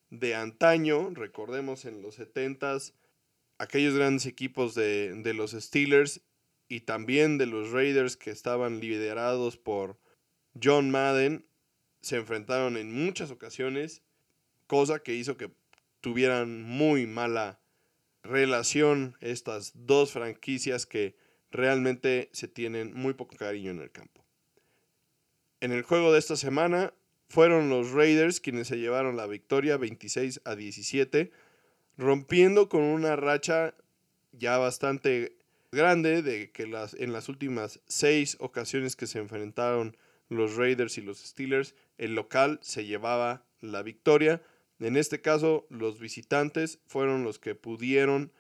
de 0.09 0.35
antaño, 0.35 1.09
recordemos 1.13 1.85
en 1.85 2.01
los 2.01 2.19
70s, 2.19 2.93
aquellos 3.57 3.95
grandes 3.95 4.25
equipos 4.25 4.75
de, 4.75 5.13
de 5.15 5.33
los 5.33 5.51
Steelers 5.51 6.21
y 6.67 6.81
también 6.81 7.37
de 7.37 7.47
los 7.47 7.71
Raiders 7.71 8.15
que 8.15 8.29
estaban 8.29 8.79
liderados 8.79 9.57
por 9.57 9.97
John 10.61 10.91
Madden 10.91 11.45
se 12.01 12.17
enfrentaron 12.17 12.77
en 12.77 12.91
muchas 12.91 13.31
ocasiones, 13.31 14.01
cosa 14.67 14.99
que 14.99 15.15
hizo 15.15 15.37
que 15.37 15.51
tuvieran 16.01 16.61
muy 16.61 17.07
mala 17.07 17.59
relación 18.23 19.15
estas 19.21 19.71
dos 19.73 20.11
franquicias 20.11 20.85
que 20.85 21.15
realmente 21.51 22.29
se 22.33 22.47
tienen 22.47 22.93
muy 22.93 23.13
poco 23.13 23.35
cariño 23.37 23.71
en 23.71 23.79
el 23.79 23.91
campo. 23.91 24.25
En 25.61 25.71
el 25.71 25.83
juego 25.83 26.11
de 26.11 26.19
esta 26.19 26.35
semana 26.35 26.93
fueron 27.29 27.69
los 27.69 27.91
Raiders 27.91 28.39
quienes 28.39 28.67
se 28.67 28.77
llevaron 28.77 29.15
la 29.15 29.27
victoria 29.27 29.77
26 29.77 30.41
a 30.45 30.55
17, 30.55 31.31
rompiendo 31.97 32.69
con 32.69 32.81
una 32.81 33.15
racha 33.15 33.75
ya 34.33 34.57
bastante 34.57 35.37
grande 35.71 36.21
de 36.21 36.51
que 36.51 36.67
las, 36.67 36.93
en 36.95 37.13
las 37.13 37.29
últimas 37.29 37.79
seis 37.87 38.37
ocasiones 38.39 38.95
que 38.95 39.07
se 39.07 39.19
enfrentaron 39.19 39.95
los 40.29 40.55
Raiders 40.55 40.97
y 40.97 41.01
los 41.01 41.19
Steelers, 41.19 41.75
el 41.97 42.15
local 42.15 42.59
se 42.61 42.85
llevaba 42.85 43.45
la 43.61 43.83
victoria. 43.83 44.41
En 44.79 44.97
este 44.97 45.21
caso, 45.21 45.65
los 45.69 45.99
visitantes 45.99 46.79
fueron 46.87 47.23
los 47.23 47.39
que 47.39 47.55
pudieron 47.55 48.31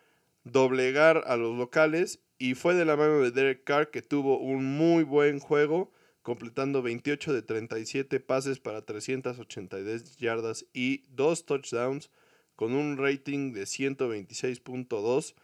doblegar 0.43 1.23
a 1.27 1.37
los 1.37 1.57
locales 1.57 2.19
y 2.37 2.55
fue 2.55 2.73
de 2.73 2.85
la 2.85 2.97
mano 2.97 3.19
de 3.21 3.31
Derek 3.31 3.63
Carr 3.63 3.89
que 3.89 4.01
tuvo 4.01 4.39
un 4.39 4.77
muy 4.77 5.03
buen 5.03 5.39
juego, 5.39 5.93
completando 6.21 6.81
28 6.81 7.33
de 7.33 7.41
37 7.41 8.19
pases 8.19 8.59
para 8.59 8.81
382 8.81 10.17
yardas 10.17 10.65
y 10.73 11.05
dos 11.09 11.45
touchdowns 11.45 12.09
con 12.55 12.73
un 12.73 12.97
rating 12.97 13.53
de 13.53 13.63
126.2, 13.63 15.35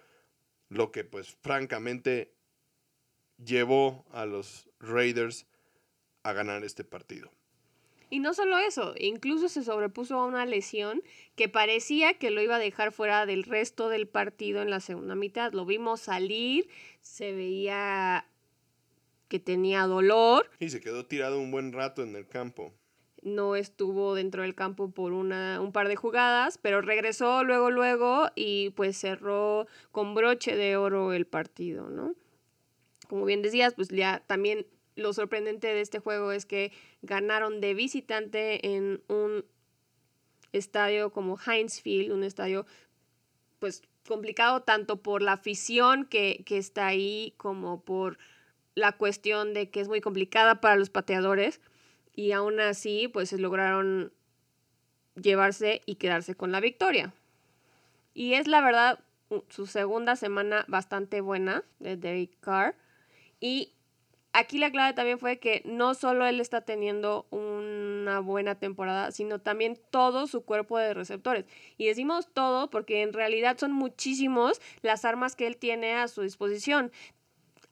lo 0.70 0.92
que 0.92 1.04
pues 1.04 1.36
francamente 1.42 2.34
llevó 3.44 4.06
a 4.12 4.26
los 4.26 4.70
Raiders 4.80 5.46
a 6.24 6.34
ganar 6.34 6.64
este 6.64 6.84
partido. 6.84 7.32
Y 8.12 8.20
no 8.20 8.34
solo 8.34 8.58
eso, 8.58 8.96
incluso 8.98 9.50
se 9.50 9.64
sobrepuso 9.64 10.16
a 10.16 10.26
una 10.26 10.46
lesión 10.46 11.04
que 11.36 11.48
parecía 11.48 12.16
que 12.16 12.32
lo 12.32 12.42
iba 12.42 12.56
a 12.56 12.60
dejar 12.60 12.92
fuera 12.92 13.28
del 13.28 13.44
resto 13.44 13.88
del 13.90 14.08
partido 14.08 14.64
en 14.64 14.72
la 14.72 14.80
segunda 14.80 15.14
mitad. 15.14 15.54
Lo 15.54 15.66
vimos 15.66 16.02
salir, 16.02 16.68
se 17.02 17.34
veía 17.34 18.26
que 19.28 19.40
tenía 19.40 19.84
dolor. 19.84 20.50
Y 20.60 20.70
se 20.70 20.82
quedó 20.82 21.06
tirado 21.06 21.40
un 21.40 21.52
buen 21.52 21.72
rato 21.72 22.02
en 22.02 22.16
el 22.16 22.28
campo. 22.28 22.74
No 23.22 23.56
estuvo 23.56 24.16
dentro 24.16 24.42
del 24.42 24.56
campo 24.56 24.90
por 24.90 25.14
una, 25.14 25.62
un 25.62 25.72
par 25.72 25.88
de 25.88 25.96
jugadas, 25.96 26.58
pero 26.58 26.82
regresó 26.82 27.44
luego, 27.44 27.70
luego 27.70 28.30
y 28.34 28.72
pues 28.72 28.98
cerró 28.98 29.68
con 29.92 30.16
broche 30.16 30.56
de 30.56 30.78
oro 30.78 31.14
el 31.14 31.28
partido, 31.28 31.90
¿no? 31.90 32.16
Como 33.08 33.26
bien 33.26 33.42
decías, 33.42 33.74
pues 33.76 33.90
ya 33.90 34.24
también 34.26 34.66
lo 35.00 35.14
sorprendente 35.14 35.68
de 35.68 35.82
este 35.82 36.00
juego 36.00 36.32
es 36.32 36.46
que 36.46 36.72
ganaron 37.02 37.62
de 37.62 37.74
visitante 37.74 38.76
en 38.76 39.02
un 39.08 39.46
estadio 40.52 41.12
como 41.12 41.38
Heinz 41.40 41.82
Field, 41.82 42.12
un 42.12 42.24
estadio 42.24 42.66
pues 43.60 43.84
complicado 44.08 44.62
tanto 44.62 45.02
por 45.02 45.22
la 45.22 45.34
afición 45.34 46.06
que, 46.06 46.44
que 46.46 46.58
está 46.58 46.88
ahí 46.88 47.34
como 47.38 47.82
por 47.82 48.18
la 48.76 48.94
cuestión 48.94 49.54
de 49.54 49.70
que 49.70 49.82
es 49.82 49.88
muy 49.88 50.02
complicada 50.02 50.62
para 50.62 50.76
los 50.76 50.90
pateadores 50.90 51.62
y 52.16 52.32
aún 52.32 52.60
así 52.60 53.08
pues 53.08 53.32
lograron 53.34 54.12
llevarse 55.16 55.82
y 55.86 55.96
quedarse 55.96 56.36
con 56.36 56.52
la 56.52 56.60
victoria. 56.60 57.14
Y 58.14 58.34
es 58.34 58.48
la 58.48 58.62
verdad 58.62 59.00
su 59.50 59.68
segunda 59.68 60.16
semana 60.16 60.66
bastante 60.68 61.22
buena 61.22 61.64
de 61.80 61.98
Derek 61.98 62.40
Carr 62.40 62.76
y 63.40 63.74
aquí 64.34 64.58
la 64.58 64.72
clave 64.72 64.94
también 64.94 65.20
fue 65.20 65.40
que 65.40 65.62
no 65.66 65.94
solo 65.94 66.26
él 66.26 66.40
está 66.40 66.62
teniendo 66.62 67.28
una 67.32 68.20
buena 68.20 68.56
temporada, 68.56 69.12
sino 69.12 69.40
también 69.40 69.80
todo 69.90 70.28
su 70.28 70.44
cuerpo 70.44 70.78
de 70.78 70.94
receptores. 70.94 71.46
Y 71.78 71.88
decimos 71.88 72.28
todo 72.34 72.70
porque 72.70 73.02
en 73.02 73.14
realidad 73.14 73.58
son 73.58 73.72
muchísimos 73.72 74.62
las 74.82 75.06
armas 75.06 75.36
que 75.36 75.48
él 75.48 75.58
tiene 75.58 75.94
a 75.96 76.08
su 76.08 76.22
disposición. 76.22 76.92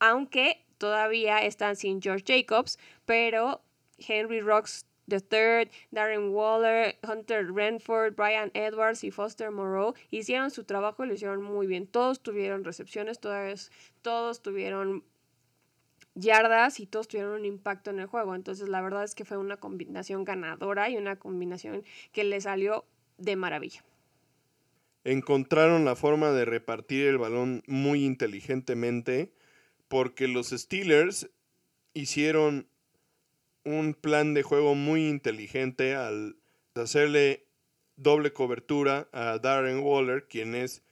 Aunque 0.00 0.64
todavía 0.78 1.38
están 1.38 1.76
sin 1.76 2.00
George 2.00 2.24
Jacobs, 2.26 2.78
pero 3.04 3.62
Henry 3.98 4.40
Rocks 4.40 4.86
III, 5.10 5.70
Darren 5.90 6.30
Waller, 6.30 6.96
Hunter 7.02 7.52
Renford, 7.52 8.14
Brian 8.14 8.50
Edwards 8.54 9.04
y 9.04 9.10
Foster 9.10 9.50
Moreau 9.50 9.94
hicieron 10.10 10.50
su 10.50 10.64
trabajo 10.64 11.04
y 11.04 11.08
lo 11.08 11.14
hicieron 11.14 11.42
muy 11.42 11.66
bien. 11.66 11.86
Todos 11.86 12.20
tuvieron 12.20 12.64
recepciones, 12.64 13.18
todos, 13.18 13.70
todos 14.02 14.42
tuvieron 14.42 15.04
yardas 16.14 16.80
y 16.80 16.86
todos 16.86 17.08
tuvieron 17.08 17.32
un 17.32 17.44
impacto 17.44 17.90
en 17.90 18.00
el 18.00 18.06
juego. 18.06 18.34
Entonces 18.34 18.68
la 18.68 18.80
verdad 18.80 19.04
es 19.04 19.14
que 19.14 19.24
fue 19.24 19.36
una 19.36 19.56
combinación 19.56 20.24
ganadora 20.24 20.88
y 20.90 20.96
una 20.96 21.16
combinación 21.16 21.84
que 22.12 22.24
le 22.24 22.40
salió 22.40 22.84
de 23.18 23.36
maravilla. 23.36 23.84
Encontraron 25.04 25.84
la 25.84 25.96
forma 25.96 26.32
de 26.32 26.44
repartir 26.44 27.06
el 27.06 27.18
balón 27.18 27.62
muy 27.66 28.04
inteligentemente 28.04 29.32
porque 29.88 30.28
los 30.28 30.48
Steelers 30.48 31.30
hicieron 31.94 32.68
un 33.64 33.94
plan 33.94 34.34
de 34.34 34.42
juego 34.42 34.74
muy 34.74 35.08
inteligente 35.08 35.94
al 35.94 36.36
hacerle 36.74 37.46
doble 37.96 38.32
cobertura 38.32 39.08
a 39.12 39.38
Darren 39.38 39.80
Waller, 39.80 40.28
quien 40.28 40.54
es 40.54 40.82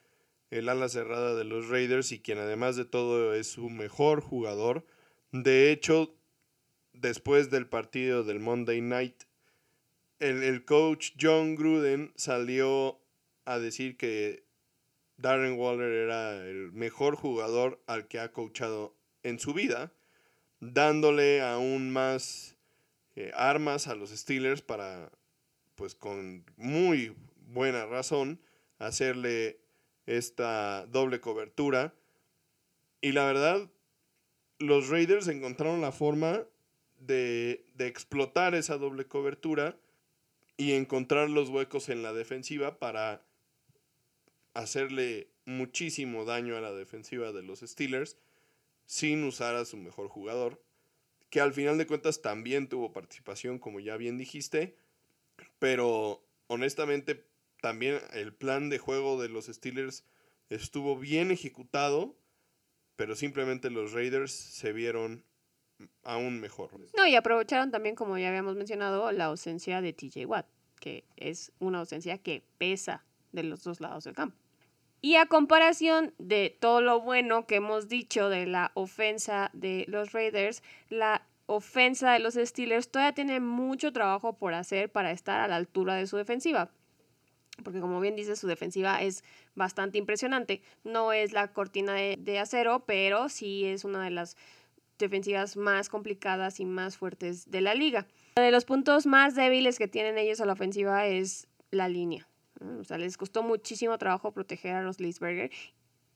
el 0.50 0.68
ala 0.68 0.88
cerrada 0.88 1.34
de 1.34 1.44
los 1.44 1.68
Raiders 1.68 2.12
y 2.12 2.20
quien 2.20 2.38
además 2.38 2.76
de 2.76 2.84
todo 2.84 3.34
es 3.34 3.48
su 3.48 3.68
mejor 3.70 4.20
jugador 4.20 4.84
de 5.42 5.72
hecho, 5.72 6.14
después 6.92 7.50
del 7.50 7.66
partido 7.66 8.24
del 8.24 8.40
Monday 8.40 8.80
Night, 8.80 9.24
el, 10.18 10.64
coach 10.64 11.12
John 11.20 11.56
Gruden 11.56 12.12
salió 12.16 13.00
a 13.44 13.58
decir 13.58 13.96
que 13.96 14.44
Darren 15.16 15.58
Waller 15.58 15.92
era 15.92 16.46
el 16.46 16.72
mejor 16.72 17.16
jugador 17.16 17.82
al 17.86 18.08
que 18.08 18.18
ha 18.18 18.32
coachado 18.32 18.96
en 19.22 19.38
su 19.38 19.52
vida, 19.52 19.92
dándole 20.60 21.42
aún 21.42 21.90
más 21.90 22.56
eh, 23.14 23.30
armas 23.34 23.88
a 23.88 23.94
los 23.94 24.10
Steelers 24.10 24.62
para, 24.62 25.10
pues 25.74 25.94
con 25.94 26.44
muy 26.56 27.14
buena 27.48 27.86
razón, 27.86 28.40
hacerle 28.78 29.60
esta 30.06 30.86
doble 30.86 31.20
cobertura. 31.20 31.94
Y 33.00 33.12
la 33.12 33.26
verdad, 33.26 33.70
los 34.58 34.88
Raiders 34.88 35.28
encontraron 35.28 35.80
la 35.80 35.92
forma 35.92 36.44
de, 37.00 37.64
de 37.74 37.86
explotar 37.86 38.54
esa 38.54 38.78
doble 38.78 39.06
cobertura 39.06 39.76
y 40.56 40.72
encontrar 40.72 41.28
los 41.28 41.48
huecos 41.50 41.88
en 41.88 42.02
la 42.02 42.12
defensiva 42.12 42.78
para 42.78 43.22
hacerle 44.54 45.28
muchísimo 45.44 46.24
daño 46.24 46.56
a 46.56 46.60
la 46.60 46.72
defensiva 46.72 47.32
de 47.32 47.42
los 47.42 47.60
Steelers 47.60 48.16
sin 48.86 49.24
usar 49.24 49.54
a 49.54 49.64
su 49.64 49.76
mejor 49.76 50.08
jugador, 50.08 50.62
que 51.28 51.40
al 51.40 51.52
final 51.52 51.76
de 51.76 51.86
cuentas 51.86 52.22
también 52.22 52.68
tuvo 52.68 52.92
participación, 52.92 53.58
como 53.58 53.80
ya 53.80 53.96
bien 53.96 54.16
dijiste, 54.16 54.76
pero 55.58 56.22
honestamente 56.46 57.26
también 57.60 58.00
el 58.12 58.32
plan 58.32 58.70
de 58.70 58.78
juego 58.78 59.20
de 59.20 59.28
los 59.28 59.46
Steelers 59.46 60.04
estuvo 60.50 60.96
bien 60.96 61.30
ejecutado, 61.30 62.16
pero 62.96 63.14
simplemente 63.14 63.70
los 63.70 63.92
Raiders 63.92 64.32
se 64.32 64.72
vieron 64.72 65.24
aún 66.02 66.40
mejor. 66.40 66.70
No, 66.96 67.06
y 67.06 67.14
aprovecharon 67.14 67.70
también, 67.70 67.94
como 67.94 68.18
ya 68.18 68.28
habíamos 68.28 68.56
mencionado, 68.56 69.12
la 69.12 69.26
ausencia 69.26 69.80
de 69.80 69.92
TJ 69.92 70.26
Watt, 70.26 70.46
que 70.80 71.04
es 71.16 71.52
una 71.58 71.80
ausencia 71.80 72.18
que 72.18 72.42
pesa 72.58 73.04
de 73.32 73.42
los 73.42 73.62
dos 73.62 73.80
lados 73.80 74.04
del 74.04 74.14
campo. 74.14 74.36
Y 75.02 75.16
a 75.16 75.26
comparación 75.26 76.14
de 76.18 76.56
todo 76.58 76.80
lo 76.80 77.00
bueno 77.00 77.46
que 77.46 77.56
hemos 77.56 77.88
dicho 77.88 78.28
de 78.28 78.46
la 78.46 78.72
ofensa 78.74 79.50
de 79.52 79.84
los 79.88 80.12
Raiders, 80.12 80.62
la 80.88 81.26
ofensa 81.46 82.12
de 82.12 82.18
los 82.18 82.34
Steelers 82.34 82.90
todavía 82.90 83.14
tiene 83.14 83.40
mucho 83.40 83.92
trabajo 83.92 84.36
por 84.36 84.54
hacer 84.54 84.90
para 84.90 85.12
estar 85.12 85.40
a 85.40 85.48
la 85.48 85.56
altura 85.56 85.94
de 85.94 86.06
su 86.06 86.16
defensiva. 86.16 86.70
Porque 87.62 87.80
como 87.80 88.00
bien 88.00 88.16
dice, 88.16 88.36
su 88.36 88.46
defensiva 88.46 89.02
es 89.02 89.24
bastante 89.54 89.98
impresionante. 89.98 90.62
No 90.84 91.12
es 91.12 91.32
la 91.32 91.52
cortina 91.52 91.94
de, 91.94 92.16
de 92.18 92.38
acero, 92.38 92.84
pero 92.86 93.28
sí 93.28 93.64
es 93.64 93.84
una 93.84 94.04
de 94.04 94.10
las 94.10 94.36
defensivas 94.98 95.56
más 95.56 95.88
complicadas 95.88 96.60
y 96.60 96.64
más 96.64 96.96
fuertes 96.96 97.50
de 97.50 97.60
la 97.60 97.74
liga. 97.74 98.06
Uno 98.36 98.44
de 98.44 98.52
los 98.52 98.64
puntos 98.64 99.06
más 99.06 99.34
débiles 99.34 99.78
que 99.78 99.88
tienen 99.88 100.18
ellos 100.18 100.40
a 100.40 100.46
la 100.46 100.52
ofensiva 100.52 101.06
es 101.06 101.48
la 101.70 101.88
línea. 101.88 102.28
O 102.80 102.84
sea, 102.84 102.98
les 102.98 103.16
costó 103.16 103.42
muchísimo 103.42 103.98
trabajo 103.98 104.32
proteger 104.32 104.74
a 104.74 104.82
los 104.82 105.00
Lisberger, 105.00 105.50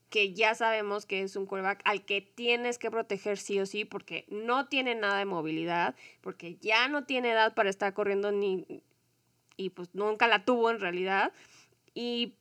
que 0.08 0.32
ya 0.32 0.54
sabemos 0.54 1.06
que 1.06 1.22
es 1.22 1.36
un 1.36 1.46
quarterback 1.46 1.82
al 1.84 2.04
que 2.04 2.20
tienes 2.20 2.78
que 2.78 2.90
proteger 2.90 3.38
sí 3.38 3.60
o 3.60 3.66
sí, 3.66 3.84
porque 3.84 4.26
no 4.28 4.66
tiene 4.66 4.94
nada 4.94 5.18
de 5.18 5.24
movilidad, 5.24 5.94
porque 6.20 6.56
ya 6.56 6.88
no 6.88 7.04
tiene 7.04 7.30
edad 7.30 7.54
para 7.54 7.70
estar 7.70 7.92
corriendo 7.94 8.32
ni. 8.32 8.82
Y 9.60 9.68
pues 9.68 9.94
nunca 9.94 10.26
la 10.26 10.44
tuvo 10.44 10.70
en 10.70 10.80
realidad. 10.80 11.32
Y 11.92 12.34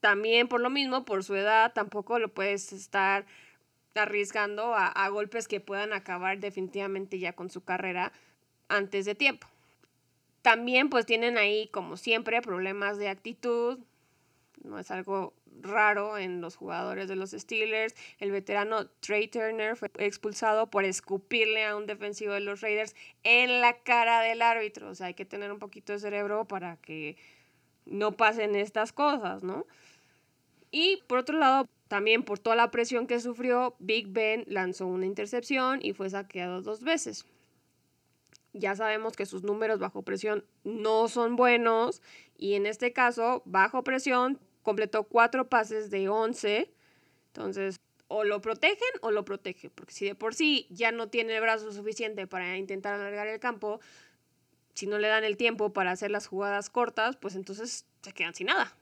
también 0.00 0.48
por 0.48 0.60
lo 0.60 0.70
mismo, 0.70 1.04
por 1.04 1.22
su 1.22 1.34
edad, 1.34 1.72
tampoco 1.74 2.18
lo 2.18 2.28
puedes 2.28 2.72
estar 2.72 3.26
arriesgando 3.94 4.74
a, 4.74 4.86
a 4.86 5.08
golpes 5.08 5.46
que 5.46 5.60
puedan 5.60 5.92
acabar 5.92 6.38
definitivamente 6.38 7.18
ya 7.18 7.34
con 7.34 7.50
su 7.50 7.64
carrera 7.64 8.12
antes 8.68 9.04
de 9.04 9.14
tiempo. 9.14 9.46
También 10.40 10.88
pues 10.88 11.04
tienen 11.04 11.36
ahí, 11.36 11.68
como 11.68 11.96
siempre, 11.98 12.40
problemas 12.40 12.96
de 12.96 13.08
actitud. 13.08 13.78
No 14.64 14.78
es 14.78 14.90
algo 14.90 15.34
raro 15.60 16.18
en 16.18 16.40
los 16.40 16.56
jugadores 16.56 17.08
de 17.08 17.16
los 17.16 17.30
Steelers. 17.30 17.94
El 18.18 18.32
veterano 18.32 18.88
Trey 19.00 19.28
Turner 19.28 19.76
fue 19.76 19.90
expulsado 19.98 20.68
por 20.68 20.84
escupirle 20.84 21.64
a 21.64 21.76
un 21.76 21.86
defensivo 21.86 22.32
de 22.32 22.40
los 22.40 22.60
Raiders 22.60 22.94
en 23.22 23.60
la 23.60 23.78
cara 23.78 24.20
del 24.20 24.42
árbitro. 24.42 24.90
O 24.90 24.94
sea, 24.94 25.08
hay 25.08 25.14
que 25.14 25.24
tener 25.24 25.52
un 25.52 25.58
poquito 25.58 25.92
de 25.92 25.98
cerebro 25.98 26.46
para 26.46 26.76
que 26.76 27.16
no 27.86 28.12
pasen 28.12 28.54
estas 28.54 28.92
cosas, 28.92 29.42
¿no? 29.42 29.66
Y 30.70 31.02
por 31.06 31.18
otro 31.18 31.38
lado, 31.38 31.66
también 31.88 32.22
por 32.22 32.38
toda 32.38 32.56
la 32.56 32.70
presión 32.70 33.06
que 33.06 33.20
sufrió, 33.20 33.74
Big 33.78 34.08
Ben 34.08 34.44
lanzó 34.46 34.86
una 34.86 35.06
intercepción 35.06 35.80
y 35.82 35.94
fue 35.94 36.10
saqueado 36.10 36.60
dos 36.60 36.82
veces. 36.82 37.24
Ya 38.52 38.74
sabemos 38.76 39.16
que 39.16 39.26
sus 39.26 39.42
números 39.42 39.78
bajo 39.78 40.02
presión 40.02 40.44
no 40.64 41.08
son 41.08 41.36
buenos 41.36 42.02
y 42.36 42.54
en 42.54 42.66
este 42.66 42.92
caso, 42.92 43.42
bajo 43.44 43.84
presión, 43.84 44.38
completó 44.68 45.04
cuatro 45.04 45.48
pases 45.48 45.88
de 45.88 46.10
11. 46.10 46.70
Entonces, 47.28 47.80
o 48.06 48.22
lo 48.22 48.42
protegen 48.42 48.76
o 49.00 49.10
lo 49.10 49.24
protege, 49.24 49.70
porque 49.70 49.94
si 49.94 50.04
de 50.04 50.14
por 50.14 50.34
sí 50.34 50.66
ya 50.68 50.92
no 50.92 51.08
tiene 51.08 51.34
el 51.34 51.40
brazo 51.40 51.72
suficiente 51.72 52.26
para 52.26 52.54
intentar 52.58 52.92
alargar 52.92 53.28
el 53.28 53.40
campo, 53.40 53.80
si 54.74 54.86
no 54.86 54.98
le 54.98 55.08
dan 55.08 55.24
el 55.24 55.38
tiempo 55.38 55.72
para 55.72 55.90
hacer 55.90 56.10
las 56.10 56.26
jugadas 56.26 56.68
cortas, 56.68 57.16
pues 57.16 57.34
entonces 57.34 57.86
se 58.02 58.12
quedan 58.12 58.34
sin 58.34 58.48
nada. 58.48 58.76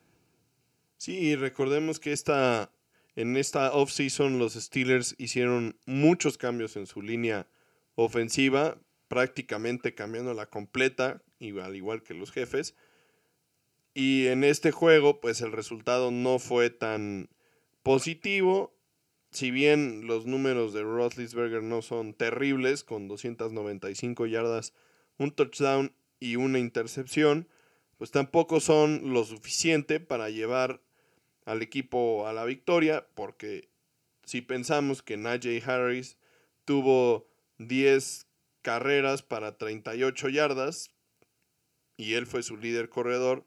Sí, 0.96 1.36
recordemos 1.36 2.00
que 2.00 2.12
esta, 2.12 2.72
en 3.14 3.36
esta 3.36 3.72
offseason 3.72 4.40
los 4.40 4.54
Steelers 4.54 5.14
hicieron 5.18 5.78
muchos 5.86 6.36
cambios 6.36 6.74
en 6.74 6.88
su 6.88 7.00
línea 7.00 7.46
ofensiva, 7.94 8.76
prácticamente 9.06 9.94
cambiando 9.94 10.34
la 10.34 10.46
completa, 10.46 11.22
al 11.40 11.76
igual 11.76 12.02
que 12.02 12.14
los 12.14 12.32
jefes. 12.32 12.74
Y 13.98 14.26
en 14.26 14.44
este 14.44 14.72
juego, 14.72 15.22
pues 15.22 15.40
el 15.40 15.52
resultado 15.52 16.10
no 16.10 16.38
fue 16.38 16.68
tan 16.68 17.30
positivo. 17.82 18.76
Si 19.30 19.50
bien 19.50 20.06
los 20.06 20.26
números 20.26 20.74
de 20.74 20.82
Roethlisberger 20.82 21.62
no 21.62 21.80
son 21.80 22.12
terribles, 22.12 22.84
con 22.84 23.08
295 23.08 24.26
yardas, 24.26 24.74
un 25.16 25.30
touchdown 25.30 25.94
y 26.20 26.36
una 26.36 26.58
intercepción, 26.58 27.48
pues 27.96 28.10
tampoco 28.10 28.60
son 28.60 29.14
lo 29.14 29.24
suficiente 29.24 29.98
para 29.98 30.28
llevar 30.28 30.82
al 31.46 31.62
equipo 31.62 32.26
a 32.26 32.34
la 32.34 32.44
victoria, 32.44 33.06
porque 33.14 33.70
si 34.26 34.42
pensamos 34.42 35.02
que 35.02 35.16
Najee 35.16 35.62
Harris 35.64 36.18
tuvo 36.66 37.30
10 37.56 38.26
carreras 38.60 39.22
para 39.22 39.56
38 39.56 40.28
yardas 40.28 40.90
y 41.96 42.12
él 42.12 42.26
fue 42.26 42.42
su 42.42 42.58
líder 42.58 42.90
corredor, 42.90 43.46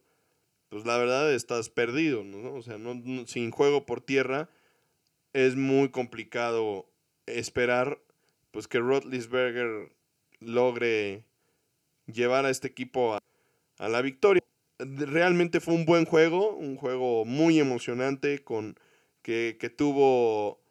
pues 0.69 0.85
la 0.85 0.97
verdad 0.97 1.33
estás 1.33 1.69
perdido, 1.69 2.23
¿no? 2.23 2.53
O 2.53 2.61
sea, 2.61 2.77
no, 2.77 3.27
sin 3.27 3.51
juego 3.51 3.85
por 3.85 4.01
tierra 4.01 4.49
es 5.33 5.55
muy 5.55 5.89
complicado 5.89 6.89
esperar 7.25 7.99
pues 8.51 8.67
que 8.67 8.79
Rotlisberger 8.79 9.91
logre 10.39 11.23
llevar 12.07 12.45
a 12.45 12.49
este 12.49 12.67
equipo 12.67 13.13
a, 13.13 13.19
a 13.77 13.89
la 13.89 14.01
victoria 14.01 14.43
realmente 14.79 15.59
fue 15.59 15.73
un 15.73 15.85
buen 15.85 16.05
juego, 16.05 16.55
un 16.55 16.75
juego 16.77 17.25
muy 17.25 17.59
emocionante, 17.59 18.43
con 18.43 18.79
que, 19.21 19.57
que 19.59 19.69
tuvo 19.69 20.61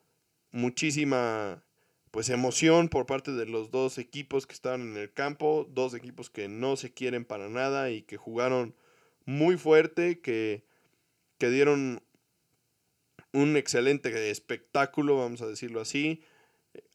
muchísima 0.51 1.63
pues 2.11 2.31
emoción 2.31 2.89
por 2.89 3.05
parte 3.05 3.33
de 3.33 3.45
los 3.45 3.71
dos 3.71 3.99
equipos 3.99 4.47
que 4.47 4.55
estaban 4.55 4.81
en 4.81 4.97
el 4.97 5.13
campo, 5.13 5.67
dos 5.71 5.93
equipos 5.93 6.31
que 6.31 6.49
no 6.49 6.77
se 6.77 6.93
quieren 6.93 7.25
para 7.25 7.49
nada 7.51 7.91
y 7.91 8.03
que 8.03 8.17
jugaron 8.17 8.75
muy 9.29 9.57
fuerte, 9.57 10.21
que, 10.21 10.64
que 11.38 11.51
dieron 11.51 12.03
un 13.33 13.57
excelente 13.57 14.31
espectáculo, 14.31 15.19
vamos 15.19 15.43
a 15.43 15.47
decirlo 15.47 15.81
así. 15.81 16.23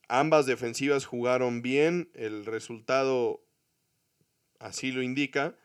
Ambas 0.08 0.46
defensivas 0.46 1.06
jugaron 1.06 1.62
bien, 1.62 2.10
el 2.14 2.46
resultado 2.46 3.46
así 4.60 4.92
lo 4.92 5.02
indica 5.02 5.56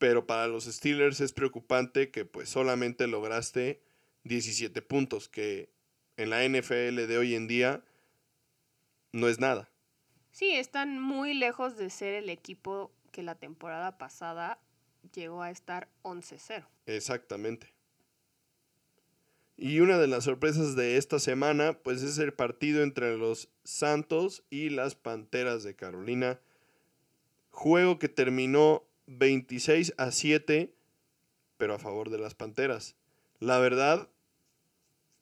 pero 0.00 0.26
para 0.26 0.46
los 0.46 0.64
Steelers 0.64 1.20
es 1.20 1.34
preocupante 1.34 2.10
que 2.10 2.24
pues 2.24 2.48
solamente 2.48 3.06
lograste 3.06 3.82
17 4.24 4.80
puntos, 4.80 5.28
que 5.28 5.68
en 6.16 6.30
la 6.30 6.42
NFL 6.42 7.06
de 7.06 7.18
hoy 7.18 7.34
en 7.34 7.46
día 7.46 7.84
no 9.12 9.28
es 9.28 9.40
nada. 9.40 9.68
Sí, 10.32 10.52
están 10.52 10.98
muy 10.98 11.34
lejos 11.34 11.76
de 11.76 11.90
ser 11.90 12.14
el 12.14 12.30
equipo 12.30 12.90
que 13.12 13.22
la 13.22 13.34
temporada 13.34 13.98
pasada 13.98 14.58
llegó 15.14 15.42
a 15.42 15.50
estar 15.50 15.88
11-0. 16.02 16.66
Exactamente. 16.86 17.72
Y 19.56 19.80
una 19.80 19.98
de 19.98 20.06
las 20.06 20.24
sorpresas 20.24 20.74
de 20.74 20.96
esta 20.96 21.18
semana, 21.18 21.78
pues 21.82 22.02
es 22.02 22.16
el 22.18 22.32
partido 22.32 22.82
entre 22.82 23.18
los 23.18 23.50
Santos 23.62 24.42
y 24.48 24.70
las 24.70 24.94
Panteras 24.94 25.62
de 25.64 25.76
Carolina. 25.76 26.40
Juego 27.50 27.98
que 27.98 28.08
terminó 28.08 28.84
26 29.06 29.94
a 29.98 30.12
7, 30.12 30.72
pero 31.58 31.74
a 31.74 31.78
favor 31.78 32.08
de 32.08 32.18
las 32.18 32.34
Panteras. 32.34 32.96
La 33.38 33.58
verdad, 33.58 34.08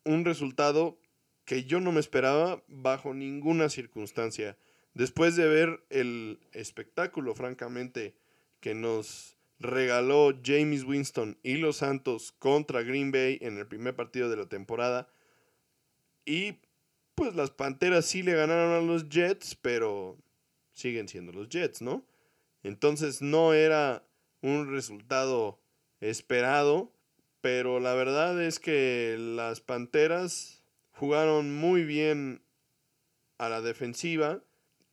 un 0.04 0.24
resultado 0.24 0.98
que 1.44 1.64
yo 1.64 1.80
no 1.80 1.92
me 1.92 2.00
esperaba 2.00 2.62
bajo 2.68 3.14
ninguna 3.14 3.70
circunstancia. 3.70 4.56
Después 4.94 5.34
de 5.34 5.48
ver 5.48 5.82
el 5.88 6.38
espectáculo, 6.52 7.34
francamente, 7.34 8.14
que 8.60 8.74
nos 8.74 9.37
regaló 9.58 10.32
James 10.44 10.84
Winston 10.84 11.38
y 11.42 11.56
los 11.56 11.78
Santos 11.78 12.32
contra 12.38 12.82
Green 12.82 13.10
Bay 13.10 13.38
en 13.40 13.58
el 13.58 13.66
primer 13.66 13.94
partido 13.94 14.28
de 14.28 14.36
la 14.36 14.48
temporada. 14.48 15.08
Y 16.24 16.58
pues 17.14 17.34
las 17.34 17.50
Panteras 17.50 18.06
sí 18.06 18.22
le 18.22 18.34
ganaron 18.34 18.72
a 18.72 18.86
los 18.86 19.08
Jets, 19.08 19.56
pero 19.56 20.16
siguen 20.72 21.08
siendo 21.08 21.32
los 21.32 21.48
Jets, 21.48 21.82
¿no? 21.82 22.06
Entonces 22.62 23.22
no 23.22 23.54
era 23.54 24.04
un 24.40 24.70
resultado 24.70 25.60
esperado, 26.00 26.92
pero 27.40 27.80
la 27.80 27.94
verdad 27.94 28.40
es 28.42 28.60
que 28.60 29.16
las 29.18 29.60
Panteras 29.60 30.62
jugaron 30.92 31.54
muy 31.54 31.84
bien 31.84 32.42
a 33.38 33.48
la 33.48 33.60
defensiva, 33.60 34.42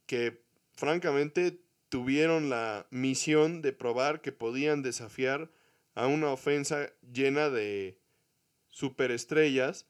que 0.05 0.41
francamente 0.73 1.59
tuvieron 1.95 2.49
la 2.49 2.87
misión 2.89 3.61
de 3.61 3.71
probar 3.71 4.19
que 4.19 4.33
podían 4.33 4.81
desafiar 4.81 5.49
a 5.93 6.07
una 6.07 6.29
ofensa 6.29 6.91
llena 7.13 7.49
de 7.49 8.01
superestrellas 8.67 9.87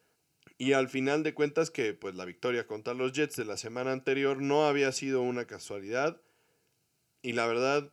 y 0.60 0.74
al 0.74 0.88
final 0.88 1.24
de 1.24 1.34
cuentas 1.34 1.72
que 1.72 1.96
pues 1.96 2.14
la 2.14 2.26
victoria 2.26 2.68
contra 2.68 2.94
los 2.94 3.12
Jets 3.12 3.38
de 3.38 3.46
la 3.46 3.58
semana 3.58 3.92
anterior 3.92 4.40
no 4.40 4.68
había 4.68 4.92
sido 4.92 5.24
una 5.24 5.46
casualidad 5.46 6.22
y 7.24 7.34
la 7.34 7.48
verdad 7.48 7.92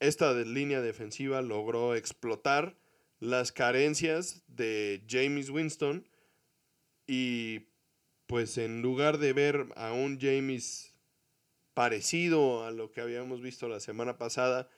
esta 0.00 0.32
línea 0.32 0.80
defensiva 0.80 1.42
logró 1.42 1.94
explotar 1.94 2.78
las 3.20 3.52
carencias 3.52 4.44
de 4.46 5.04
James 5.06 5.50
Winston 5.50 6.08
y 7.06 7.66
pues 8.26 8.56
en 8.56 8.80
lugar 8.80 9.18
de 9.18 9.34
ver 9.34 9.66
a 9.76 9.92
un 9.92 10.18
James 10.18 10.91
parecido 11.74 12.64
a 12.64 12.70
lo 12.70 12.90
que 12.90 13.00
habíamos 13.00 13.40
visto 13.40 13.68
la 13.68 13.80
semana 13.80 14.18
pasada, 14.18 14.68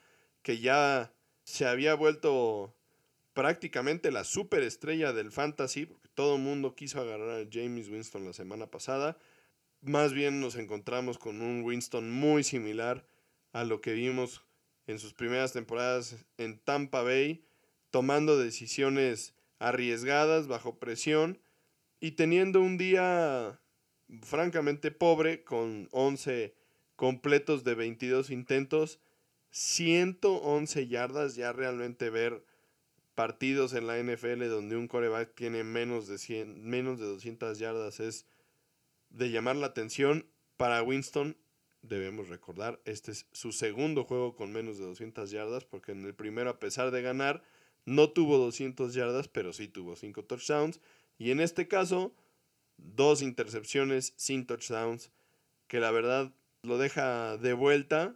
que 0.41 0.59
ya 0.59 1.13
se 1.43 1.65
había 1.65 1.93
vuelto 1.95 2.75
prácticamente 3.33 4.11
la 4.11 4.23
superestrella 4.23 5.11
del 5.11 5.31
fantasy, 5.31 5.85
porque 5.85 6.09
todo 6.13 6.37
el 6.37 6.41
mundo 6.41 6.75
quiso 6.75 7.01
agarrar 7.01 7.41
a 7.41 7.47
James 7.51 7.89
Winston 7.89 8.25
la 8.25 8.33
semana 8.33 8.67
pasada. 8.67 9.17
Más 9.81 10.13
bien 10.13 10.39
nos 10.39 10.55
encontramos 10.55 11.17
con 11.17 11.41
un 11.41 11.63
Winston 11.63 12.09
muy 12.09 12.43
similar 12.43 13.05
a 13.51 13.63
lo 13.63 13.81
que 13.81 13.93
vimos 13.93 14.43
en 14.87 14.99
sus 14.99 15.13
primeras 15.13 15.53
temporadas 15.53 16.25
en 16.37 16.59
Tampa 16.59 17.01
Bay, 17.01 17.45
tomando 17.91 18.37
decisiones 18.37 19.35
arriesgadas, 19.59 20.47
bajo 20.47 20.79
presión 20.79 21.39
y 21.99 22.11
teniendo 22.11 22.61
un 22.61 22.77
día 22.77 23.59
francamente 24.21 24.91
pobre 24.91 25.43
con 25.43 25.89
11 25.91 26.55
completos 26.95 27.63
de 27.63 27.75
22 27.75 28.29
intentos, 28.29 28.99
111 29.51 30.87
yardas, 30.87 31.35
ya 31.35 31.53
realmente 31.53 32.09
ver 32.09 32.43
partidos 33.15 33.73
en 33.73 33.87
la 33.87 33.97
NFL 33.97 34.49
donde 34.49 34.75
un 34.75 34.87
coreback 34.87 35.33
tiene 35.33 35.63
menos 35.63 36.07
de, 36.07 36.17
100, 36.17 36.63
menos 36.63 36.99
de 36.99 37.05
200 37.05 37.57
yardas 37.57 37.99
es 37.99 38.25
de 39.09 39.31
llamar 39.31 39.55
la 39.55 39.67
atención. 39.67 40.27
Para 40.57 40.83
Winston, 40.83 41.37
debemos 41.81 42.29
recordar, 42.29 42.81
este 42.85 43.11
es 43.11 43.27
su 43.31 43.51
segundo 43.51 44.03
juego 44.03 44.35
con 44.35 44.51
menos 44.51 44.77
de 44.77 44.85
200 44.85 45.31
yardas, 45.31 45.65
porque 45.65 45.93
en 45.93 46.05
el 46.05 46.13
primero, 46.13 46.49
a 46.49 46.59
pesar 46.59 46.91
de 46.91 47.01
ganar, 47.01 47.43
no 47.85 48.09
tuvo 48.09 48.37
200 48.37 48.93
yardas, 48.93 49.27
pero 49.27 49.53
sí 49.53 49.67
tuvo 49.67 49.95
5 49.95 50.23
touchdowns. 50.25 50.81
Y 51.17 51.31
en 51.31 51.39
este 51.39 51.67
caso, 51.67 52.13
dos 52.77 53.21
intercepciones 53.21 54.13
sin 54.17 54.45
touchdowns, 54.45 55.11
que 55.67 55.79
la 55.79 55.91
verdad 55.91 56.33
lo 56.65 56.77
deja 56.77 57.37
de 57.37 57.53
vuelta 57.53 58.15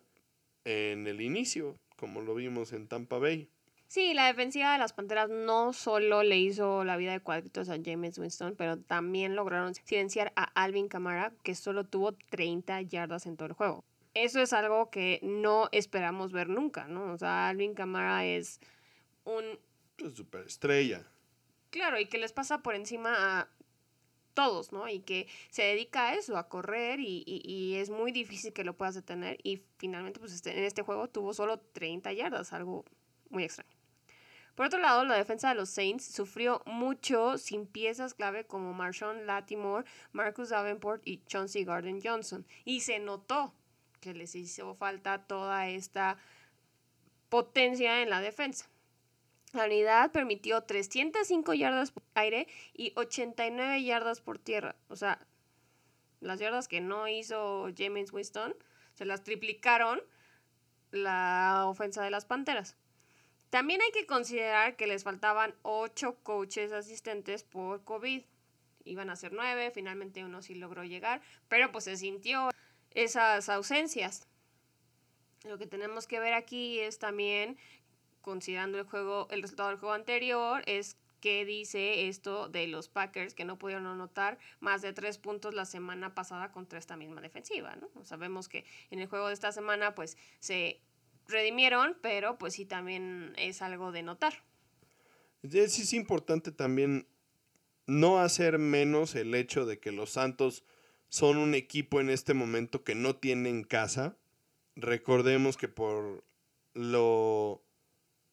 en 0.66 1.08
el 1.08 1.22
inicio, 1.22 1.78
como 1.96 2.22
lo 2.22 2.36
vimos 2.36 2.74
en 2.74 2.88
Tampa 2.88 3.18
Bay. 3.18 3.50
Sí, 3.90 4.14
la 4.14 4.28
defensiva 4.28 4.72
de 4.74 4.78
las 4.78 4.94
Panteras 4.94 5.32
no 5.32 5.74
solo 5.74 6.22
le 6.22 6.38
hizo 6.38 6.84
la 6.84 6.96
vida 6.96 7.12
de 7.12 7.22
cuadritos 7.22 7.70
a 7.70 7.78
James 7.84 8.20
Winston, 8.20 8.54
pero 8.56 8.78
también 8.78 9.36
lograron 9.36 9.74
silenciar 9.74 10.32
a 10.36 10.44
Alvin 10.44 10.88
Kamara, 10.88 11.34
que 11.42 11.56
solo 11.56 11.86
tuvo 11.86 12.12
30 12.12 12.82
yardas 12.84 13.26
en 13.26 13.36
todo 13.36 13.48
el 13.48 13.54
juego. 13.54 13.84
Eso 14.14 14.42
es 14.42 14.54
algo 14.54 14.92
que 14.92 15.20
no 15.24 15.70
esperamos 15.72 16.32
ver 16.32 16.50
nunca, 16.50 16.88
¿no? 16.88 17.12
O 17.14 17.18
sea, 17.18 17.50
Alvin 17.50 17.74
Kamara 17.74 18.26
es 18.26 18.60
un... 19.24 19.44
Superestrella. 20.16 21.04
Claro, 21.72 22.00
y 22.00 22.06
que 22.06 22.20
les 22.20 22.32
pasa 22.32 22.62
por 22.62 22.76
encima 22.76 23.40
a 23.40 23.50
todos, 24.40 24.72
¿no? 24.72 24.88
Y 24.88 25.02
que 25.02 25.28
se 25.50 25.64
dedica 25.64 26.08
a 26.08 26.14
eso, 26.14 26.38
a 26.38 26.48
correr, 26.48 27.02
y, 27.02 27.24
y, 27.26 27.76
es 27.76 27.90
muy 27.90 28.14
difícil 28.14 28.54
que 28.54 28.64
lo 28.64 28.78
puedas 28.78 28.96
detener. 28.96 29.38
Y 29.44 29.64
finalmente, 29.78 30.22
pues 30.22 30.32
este, 30.32 30.58
en 30.58 30.64
este 30.64 30.82
juego 30.82 31.10
tuvo 31.10 31.34
solo 31.34 31.60
30 31.60 32.14
yardas, 32.14 32.54
algo 32.54 32.86
muy 33.30 33.44
extraño. 33.44 33.76
Por 34.56 34.68
otro 34.68 34.80
lado, 34.80 35.04
la 35.04 35.18
defensa 35.18 35.50
de 35.50 35.56
los 35.56 35.70
Saints 35.70 36.06
sufrió 36.06 36.62
mucho 36.66 37.38
sin 37.38 37.68
piezas 37.68 38.14
clave 38.14 38.46
como 38.46 38.74
Marshawn 38.74 39.26
Latimore, 39.26 39.86
Marcus 40.14 40.50
Davenport 40.50 41.02
y 41.06 41.22
Chauncey 41.26 41.66
Garden 41.66 42.00
Johnson. 42.02 42.46
Y 42.64 42.80
se 42.80 43.00
notó 43.00 43.54
que 44.00 44.14
les 44.14 44.36
hizo 44.36 44.74
falta 44.76 45.28
toda 45.28 45.68
esta 45.68 46.18
potencia 47.28 48.02
en 48.02 48.10
la 48.10 48.22
defensa. 48.22 48.70
La 49.54 49.66
unidad 49.66 50.12
permitió 50.12 50.62
305 50.62 51.54
yardas 51.56 51.92
por 51.92 52.04
aire 52.14 52.48
y 52.74 52.94
89 52.96 53.84
yardas 53.84 54.22
por 54.22 54.38
tierra. 54.38 54.76
O 54.90 54.96
sea, 54.96 55.26
las 56.20 56.40
yardas 56.40 56.68
que 56.68 56.82
no 56.82 57.08
hizo 57.08 57.68
James 57.76 58.14
Winston 58.14 58.56
se 58.94 59.06
las 59.06 59.24
triplicaron 59.24 60.02
la 60.92 61.66
ofensa 61.68 62.04
de 62.04 62.12
las 62.12 62.26
Panteras. 62.26 62.76
También 63.50 63.82
hay 63.82 63.92
que 63.92 64.06
considerar 64.06 64.76
que 64.76 64.86
les 64.86 65.04
faltaban 65.04 65.56
ocho 65.64 66.18
coaches 66.22 66.72
asistentes 66.72 67.44
por 67.44 67.84
COVID. 67.84 68.24
Iban 68.86 69.10
a 69.10 69.16
ser 69.16 69.34
nueve, 69.34 69.72
finalmente 69.72 70.24
uno 70.24 70.42
sí 70.42 70.54
logró 70.54 70.84
llegar, 70.84 71.22
pero 71.48 71.72
pues 71.72 71.86
se 71.86 71.98
sintió 71.98 72.50
esas 72.92 73.50
ausencias. 73.50 74.28
Lo 75.46 75.58
que 75.58 75.68
tenemos 75.68 76.06
que 76.06 76.20
ver 76.20 76.34
aquí 76.34 76.80
es 76.80 77.00
también, 77.00 77.58
considerando 78.22 78.78
el 78.80 78.86
juego, 78.86 79.28
el 79.32 79.42
resultado 79.42 79.70
del 79.70 79.78
juego 79.78 79.94
anterior, 79.94 80.64
es 80.66 80.98
qué 81.20 81.46
dice 81.46 82.08
esto 82.08 82.50
de 82.50 82.68
los 82.68 82.88
Packers 82.88 83.34
que 83.34 83.46
no 83.46 83.58
pudieron 83.58 83.86
anotar 83.86 84.38
más 84.60 84.82
de 84.82 84.94
tres 84.94 85.18
puntos 85.18 85.54
la 85.54 85.66
semana 85.66 86.16
pasada 86.16 86.52
contra 86.52 86.80
esta 86.80 86.96
misma 86.96 87.22
defensiva, 87.22 87.76
¿no? 87.76 87.90
Sabemos 88.06 88.48
que 88.48 88.66
en 88.90 89.00
el 89.00 89.08
juego 89.08 89.28
de 89.28 89.34
esta 89.34 89.52
semana 89.52 89.96
pues 89.96 90.18
se 90.40 90.80
redimieron, 91.28 91.98
pero 92.02 92.38
pues 92.38 92.54
sí 92.54 92.66
también 92.66 93.34
es 93.38 93.62
algo 93.62 93.92
de 93.92 94.04
notar. 94.04 94.44
Sí 95.44 95.60
es 95.60 95.94
importante 95.94 96.52
también 96.52 97.08
no 97.86 98.20
hacer 98.20 98.60
menos 98.60 99.16
el 99.16 99.34
hecho 99.36 99.66
de 99.66 99.80
que 99.80 99.92
los 99.92 100.12
Santos 100.12 100.64
son 101.10 101.38
un 101.38 101.56
equipo 101.56 102.00
en 102.00 102.10
este 102.10 102.34
momento 102.34 102.84
que 102.84 102.96
no 102.96 103.16
tienen 103.16 103.64
casa. 103.64 104.16
Recordemos 104.76 105.58
que 105.58 105.68
por 105.68 106.24
lo 106.74 107.64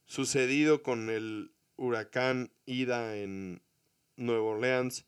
sucedido 0.07 0.83
con 0.83 1.11
el 1.11 1.53
huracán 1.77 2.51
Ida 2.64 3.16
en 3.16 3.62
Nueva 4.16 4.45
Orleans, 4.45 5.05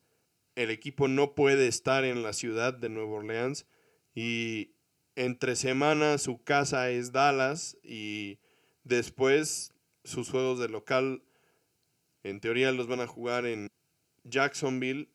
el 0.55 0.69
equipo 0.69 1.07
no 1.07 1.35
puede 1.35 1.67
estar 1.67 2.03
en 2.03 2.21
la 2.21 2.33
ciudad 2.33 2.73
de 2.73 2.89
Nueva 2.89 3.11
Orleans 3.11 3.65
y 4.13 4.71
entre 5.15 5.55
semanas 5.55 6.21
su 6.21 6.43
casa 6.43 6.89
es 6.89 7.11
Dallas 7.11 7.77
y 7.83 8.39
después 8.83 9.73
sus 10.03 10.29
juegos 10.29 10.59
de 10.59 10.69
local 10.69 11.23
en 12.23 12.39
teoría 12.41 12.71
los 12.71 12.87
van 12.87 12.99
a 12.99 13.07
jugar 13.07 13.45
en 13.45 13.69
Jacksonville 14.23 15.09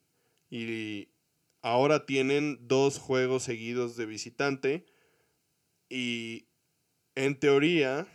y 0.51 1.09
ahora 1.63 2.07
tienen 2.07 2.59
dos 2.67 2.99
juegos 2.99 3.43
seguidos 3.43 3.97
de 3.97 4.07
visitante 4.07 4.87
y 5.89 6.47
en 7.15 7.39
teoría 7.39 8.07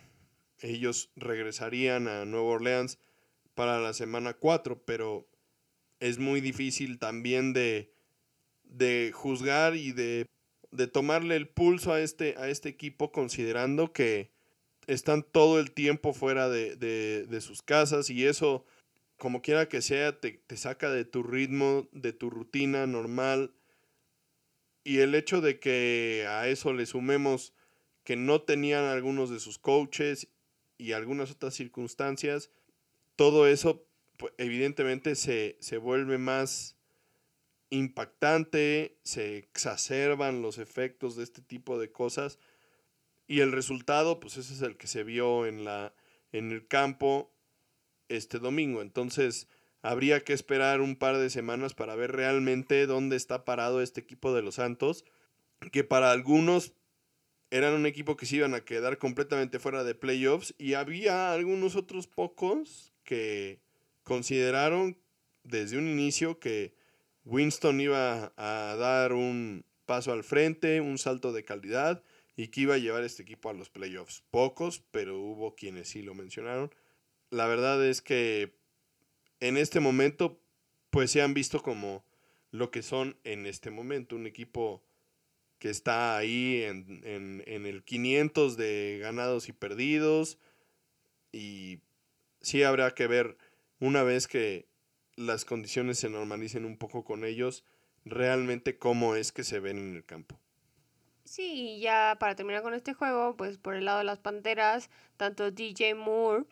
ellos 0.60 1.10
regresarían 1.16 2.08
a 2.08 2.24
Nueva 2.24 2.46
Orleans 2.46 2.98
para 3.54 3.80
la 3.80 3.92
semana 3.92 4.34
4, 4.34 4.82
pero 4.84 5.28
es 6.00 6.18
muy 6.18 6.40
difícil 6.40 6.98
también 6.98 7.52
de, 7.52 7.92
de 8.64 9.10
juzgar 9.12 9.76
y 9.76 9.92
de 9.92 10.26
de 10.70 10.86
tomarle 10.86 11.36
el 11.36 11.48
pulso 11.48 11.92
a 11.92 12.00
este, 12.00 12.34
a 12.38 12.48
este 12.48 12.68
equipo 12.68 13.12
considerando 13.12 13.92
que 13.92 14.30
están 14.86 15.22
todo 15.22 15.58
el 15.60 15.72
tiempo 15.72 16.12
fuera 16.12 16.48
de, 16.48 17.38
sus 17.40 17.62
casas 17.62 18.10
y 18.10 18.26
eso, 18.26 18.64
como 19.16 19.42
quiera 19.42 19.68
que 19.68 19.82
sea, 19.82 20.18
te, 20.20 20.42
te, 20.46 20.56
saca 20.56 20.90
de 20.90 21.04
tu 21.04 21.22
ritmo, 21.22 21.88
de 21.92 22.12
tu 22.12 22.30
rutina 22.30 22.86
normal. 22.86 23.52
Y 24.82 24.98
el 24.98 25.14
hecho 25.14 25.40
de 25.40 25.58
que 25.60 26.26
a 26.28 26.48
eso 26.48 26.72
le 26.72 26.86
sumemos 26.86 27.52
que 28.04 28.16
no 28.16 28.42
tenían 28.42 28.84
algunos 28.84 29.30
de 29.30 29.40
sus 29.40 29.58
coaches 29.58 30.28
y 30.80 30.92
algunas 30.92 31.30
otras 31.30 31.54
circunstancias, 31.54 32.50
todo 33.16 33.46
eso 33.46 33.86
pues, 34.16 34.32
evidentemente 34.38 35.14
se, 35.14 35.56
se 35.60 35.76
vuelve 35.76 36.18
más 36.18 36.76
impactante, 37.68 38.98
se 39.04 39.38
exacerban 39.38 40.42
los 40.42 40.58
efectos 40.58 41.16
de 41.16 41.24
este 41.24 41.42
tipo 41.42 41.78
de 41.78 41.92
cosas 41.92 42.38
y 43.26 43.40
el 43.40 43.52
resultado, 43.52 44.18
pues 44.18 44.36
ese 44.38 44.54
es 44.54 44.62
el 44.62 44.76
que 44.76 44.88
se 44.88 45.04
vio 45.04 45.46
en, 45.46 45.64
la, 45.64 45.94
en 46.32 46.50
el 46.50 46.66
campo 46.66 47.32
este 48.08 48.40
domingo. 48.40 48.82
Entonces, 48.82 49.46
habría 49.82 50.24
que 50.24 50.32
esperar 50.32 50.80
un 50.80 50.96
par 50.96 51.18
de 51.18 51.30
semanas 51.30 51.74
para 51.74 51.94
ver 51.94 52.10
realmente 52.10 52.86
dónde 52.86 53.16
está 53.16 53.44
parado 53.44 53.80
este 53.80 54.00
equipo 54.00 54.34
de 54.34 54.42
los 54.42 54.56
Santos, 54.56 55.04
que 55.70 55.84
para 55.84 56.10
algunos 56.10 56.72
eran 57.50 57.74
un 57.74 57.86
equipo 57.86 58.16
que 58.16 58.26
se 58.26 58.36
iban 58.36 58.54
a 58.54 58.64
quedar 58.64 58.98
completamente 58.98 59.58
fuera 59.58 59.84
de 59.84 59.94
playoffs 59.94 60.54
y 60.58 60.74
había 60.74 61.32
algunos 61.32 61.76
otros 61.76 62.06
pocos 62.06 62.92
que 63.04 63.60
consideraron 64.04 64.96
desde 65.42 65.78
un 65.78 65.88
inicio 65.88 66.38
que 66.38 66.74
Winston 67.24 67.80
iba 67.80 68.32
a 68.36 68.76
dar 68.76 69.12
un 69.12 69.64
paso 69.86 70.12
al 70.12 70.22
frente, 70.22 70.80
un 70.80 70.98
salto 70.98 71.32
de 71.32 71.44
calidad 71.44 72.02
y 72.36 72.48
que 72.48 72.62
iba 72.62 72.74
a 72.74 72.78
llevar 72.78 73.02
este 73.02 73.22
equipo 73.22 73.50
a 73.50 73.52
los 73.52 73.68
playoffs. 73.68 74.22
Pocos, 74.30 74.82
pero 74.90 75.18
hubo 75.18 75.54
quienes 75.56 75.88
sí 75.88 76.02
lo 76.02 76.14
mencionaron. 76.14 76.72
La 77.30 77.46
verdad 77.46 77.84
es 77.84 78.00
que 78.00 78.54
en 79.40 79.56
este 79.56 79.80
momento 79.80 80.40
pues 80.90 81.10
se 81.10 81.22
han 81.22 81.34
visto 81.34 81.62
como 81.62 82.04
lo 82.50 82.70
que 82.70 82.82
son 82.82 83.16
en 83.24 83.46
este 83.46 83.70
momento, 83.70 84.16
un 84.16 84.26
equipo 84.26 84.82
que 85.60 85.70
está 85.70 86.16
ahí 86.16 86.62
en, 86.62 87.00
en 87.04 87.66
el 87.66 87.84
500 87.84 88.56
de 88.56 88.98
ganados 89.00 89.48
y 89.48 89.52
perdidos 89.52 90.38
y 91.30 91.78
sí 92.40 92.62
habrá 92.62 92.92
que 92.94 93.06
ver 93.06 93.36
una 93.78 94.02
vez 94.02 94.26
que 94.26 94.66
las 95.16 95.44
condiciones 95.44 95.98
se 95.98 96.08
normalicen 96.08 96.64
un 96.64 96.76
poco 96.76 97.04
con 97.04 97.24
ellos, 97.24 97.64
realmente 98.04 98.78
cómo 98.78 99.14
es 99.14 99.32
que 99.32 99.44
se 99.44 99.60
ven 99.60 99.78
en 99.78 99.96
el 99.96 100.04
campo. 100.04 100.38
Sí, 101.24 101.78
ya 101.80 102.16
para 102.18 102.34
terminar 102.34 102.62
con 102.62 102.74
este 102.74 102.94
juego, 102.94 103.36
pues 103.36 103.58
por 103.58 103.74
el 103.74 103.84
lado 103.84 103.98
de 103.98 104.04
las 104.04 104.18
Panteras, 104.18 104.90
tanto 105.16 105.50
DJ 105.50 105.94
Moore 105.94 106.44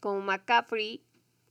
como 0.00 0.20
McCaffrey 0.20 1.02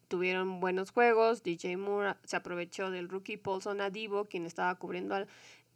tuvieron 0.08 0.60
buenos 0.60 0.92
juegos. 0.92 1.44
DJ 1.44 1.78
Moore 1.78 2.16
se 2.24 2.36
aprovechó 2.36 2.92
del 2.92 3.10
rookie 3.10 3.38
Paulson 3.38 3.82
Adibo, 3.82 4.26
quien 4.26 4.46
estaba 4.46 4.76
cubriendo 4.76 5.26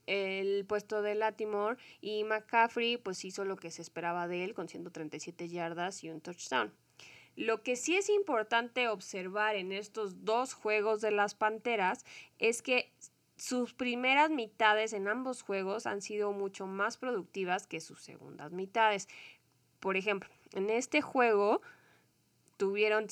el 0.09 0.65
puesto 0.65 1.01
de 1.01 1.15
Latimore, 1.15 1.77
y 2.01 2.23
McCaffrey 2.23 2.97
pues 2.97 3.23
hizo 3.25 3.45
lo 3.45 3.55
que 3.55 3.71
se 3.71 3.81
esperaba 3.81 4.27
de 4.27 4.43
él 4.43 4.53
con 4.53 4.67
137 4.67 5.47
yardas 5.47 6.03
y 6.03 6.09
un 6.09 6.19
touchdown. 6.19 6.73
Lo 7.35 7.63
que 7.63 7.75
sí 7.75 7.95
es 7.95 8.09
importante 8.09 8.89
observar 8.89 9.55
en 9.55 9.71
estos 9.71 10.25
dos 10.25 10.53
juegos 10.53 10.99
de 10.99 11.11
las 11.11 11.35
Panteras 11.35 12.05
es 12.39 12.61
que 12.61 12.91
sus 13.37 13.73
primeras 13.73 14.29
mitades 14.29 14.91
en 14.91 15.07
ambos 15.07 15.43
juegos 15.43 15.85
han 15.85 16.01
sido 16.01 16.33
mucho 16.33 16.67
más 16.67 16.97
productivas 16.97 17.67
que 17.67 17.79
sus 17.79 18.01
segundas 18.01 18.51
mitades. 18.51 19.07
Por 19.79 19.95
ejemplo, 19.95 20.29
en 20.53 20.69
este 20.69 21.01
juego 21.01 21.61
tuvieron 22.57 23.09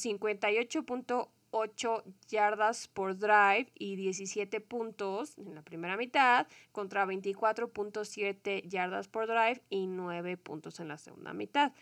58.8 1.65 2.03
yardas 2.27 2.87
por 2.87 3.17
drive 3.17 3.71
y 3.75 3.95
17 3.95 4.61
puntos 4.61 5.37
en 5.37 5.55
la 5.55 5.61
primera 5.61 5.97
mitad 5.97 6.47
contra 6.71 7.05
24.7 7.05 8.67
yardas 8.67 9.07
por 9.07 9.27
drive 9.27 9.61
y 9.69 9.87
9 9.87 10.37
puntos 10.37 10.79
en 10.79 10.87
la 10.87 10.97
segunda 10.97 11.33
mitad. 11.33 11.73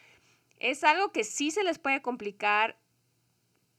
Es 0.59 0.83
algo 0.83 1.11
que 1.11 1.23
sí 1.23 1.51
se 1.51 1.63
les 1.63 1.79
puede 1.79 2.01
complicar 2.01 2.77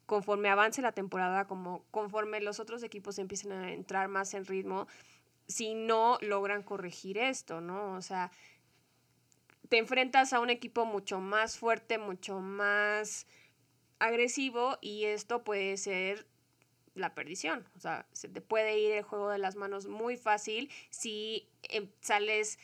conforme 0.04 0.48
avance 0.48 0.82
la 0.82 0.92
temporada, 0.92 1.46
como 1.46 1.84
conforme 1.90 2.40
los 2.40 2.60
otros 2.60 2.82
equipos 2.82 3.18
empiecen 3.18 3.52
a 3.52 3.72
entrar 3.72 4.08
más 4.08 4.34
en 4.34 4.44
ritmo, 4.44 4.86
si 5.48 5.74
no 5.74 6.18
logran 6.20 6.62
corregir 6.62 7.18
esto, 7.18 7.60
¿no? 7.60 7.94
O 7.94 8.02
sea, 8.02 8.30
te 9.68 9.78
enfrentas 9.78 10.32
a 10.32 10.40
un 10.40 10.50
equipo 10.50 10.84
mucho 10.84 11.18
más 11.20 11.58
fuerte, 11.58 11.98
mucho 11.98 12.40
más 12.40 13.26
agresivo 13.98 14.78
y 14.80 15.04
esto 15.04 15.44
puede 15.44 15.76
ser 15.76 16.26
la 16.94 17.14
perdición. 17.14 17.68
O 17.76 17.80
sea, 17.80 18.06
se 18.12 18.28
te 18.28 18.40
puede 18.40 18.78
ir 18.78 18.92
el 18.92 19.02
juego 19.02 19.30
de 19.30 19.38
las 19.38 19.56
manos 19.56 19.86
muy 19.86 20.16
fácil 20.16 20.70
si 20.90 21.48
em, 21.62 21.88
sales 22.00 22.58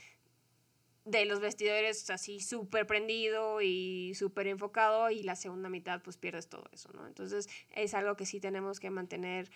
de 1.05 1.25
los 1.25 1.41
vestidores 1.41 2.09
así 2.11 2.41
súper 2.41 2.87
prendido 2.87 3.61
y 3.61 4.15
súper 4.15 4.47
enfocado 4.47 5.11
y 5.11 5.23
la 5.23 5.35
segunda 5.35 5.69
mitad 5.69 6.01
pues 6.03 6.17
pierdes 6.17 6.49
todo 6.49 6.65
eso, 6.73 6.91
¿no? 6.95 7.07
Entonces 7.07 7.49
es 7.71 7.95
algo 7.95 8.17
que 8.17 8.25
sí 8.25 8.41
tenemos 8.41 8.79
que 8.79 8.91
mantener 8.91 9.51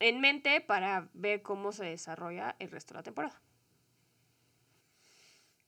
en 0.00 0.20
mente 0.20 0.60
para 0.60 1.08
ver 1.14 1.42
cómo 1.42 1.72
se 1.72 1.84
desarrolla 1.84 2.56
el 2.58 2.70
resto 2.70 2.94
de 2.94 2.98
la 2.98 3.02
temporada. 3.02 3.40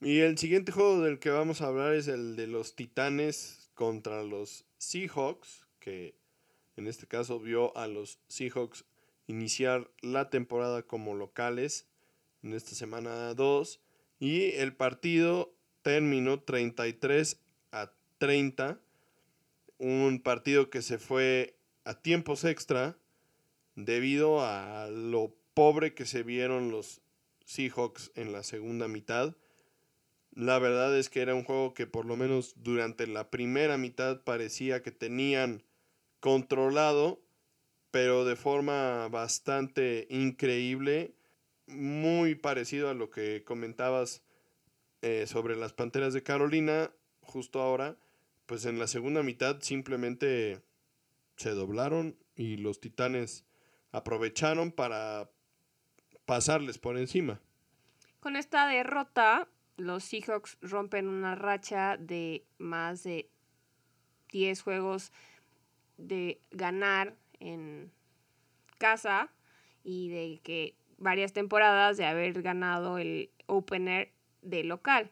Y 0.01 0.21
el 0.21 0.37
siguiente 0.37 0.73
juego 0.73 1.01
del 1.01 1.19
que 1.19 1.31
vamos 1.31 1.63
a 1.63 1.69
hablar 1.69 1.95
es 1.95 2.09
el 2.09 2.37
de 2.37 2.47
los 2.47 2.77
Titanes 2.77 3.71
contra 3.75 4.23
los 4.23 4.67
Seahawks, 4.85 5.67
que 5.81 6.15
en 6.77 6.87
este 6.87 7.07
caso 7.07 7.41
vio 7.41 7.77
a 7.77 7.87
los 7.87 8.19
Seahawks 8.29 8.85
iniciar 9.27 9.91
la 10.03 10.31
temporada 10.31 10.83
como 10.83 11.15
locales 11.15 11.87
en 12.43 12.53
esta 12.53 12.75
semana 12.75 13.35
2 13.35 13.81
y 14.21 14.53
el 14.53 14.75
partido 14.75 15.55
terminó 15.83 16.41
33 16.41 17.41
a 17.73 17.93
30. 18.19 18.81
Un 19.79 20.21
partido 20.23 20.71
que 20.71 20.83
se 20.83 20.99
fue 20.99 21.59
a 21.85 22.01
tiempos 22.01 22.45
extra 22.45 22.97
debido 23.75 24.45
a 24.45 24.89
lo 24.89 25.35
pobre 25.55 25.95
que 25.95 26.07
se 26.07 26.23
vieron 26.23 26.71
los 26.71 27.01
Seahawks 27.45 28.13
en 28.15 28.33
la 28.33 28.43
segunda 28.43 28.89
mitad. 28.89 29.37
La 30.35 30.59
verdad 30.59 30.97
es 30.97 31.11
que 31.11 31.21
era 31.21 31.35
un 31.35 31.45
juego 31.45 31.75
que 31.75 31.87
por 31.87 32.07
lo 32.07 32.17
menos 32.17 32.55
durante 32.57 33.07
la 33.07 33.31
primera 33.31 33.79
mitad 33.79 34.23
parecía 34.23 34.83
que 34.83 34.91
tenían 34.91 35.63
controlado, 36.19 37.21
pero 37.93 38.25
de 38.25 38.35
forma 38.35 39.09
bastante 39.09 40.07
increíble 40.11 41.15
muy 41.67 42.35
parecido 42.35 42.91
a 42.91 42.95
lo 42.95 43.11
que 43.11 43.45
comentabas 43.45 44.23
eh, 45.03 45.27
sobre 45.27 45.57
las 45.57 45.73
Panteras 45.73 46.13
de 46.13 46.23
Carolina, 46.23 46.91
justo 47.21 47.61
ahora, 47.61 47.97
pues 48.47 48.65
en 48.65 48.79
la 48.79 48.87
segunda 48.87 49.23
mitad 49.23 49.61
simplemente 49.61 50.63
se 51.37 51.51
doblaron 51.51 52.17
y 52.35 52.57
los 52.57 52.81
Titanes 52.81 53.45
aprovecharon 53.93 54.73
para 54.73 55.31
pasarles 56.25 56.79
por 56.79 56.99
encima. 56.99 57.41
Con 58.21 58.37
esta 58.37 58.67
derrota, 58.67 59.49
los 59.77 60.05
Seahawks 60.05 60.59
rompen 60.61 61.09
una 61.09 61.35
racha 61.35 61.97
de 61.97 62.45
más 62.59 63.03
de 63.03 63.29
10 64.31 64.63
juegos 64.63 65.13
de 65.97 66.41
ganar 66.51 67.15
en 67.41 67.93
casa 68.79 69.31
y 69.83 70.09
de 70.09 70.41
que 70.43 70.75
varias 70.99 71.33
temporadas 71.33 71.97
de 71.97 72.07
haber 72.07 72.43
ganado 72.43 72.99
el 72.99 73.31
opener 73.47 74.13
de 74.43 74.65
local. 74.65 75.11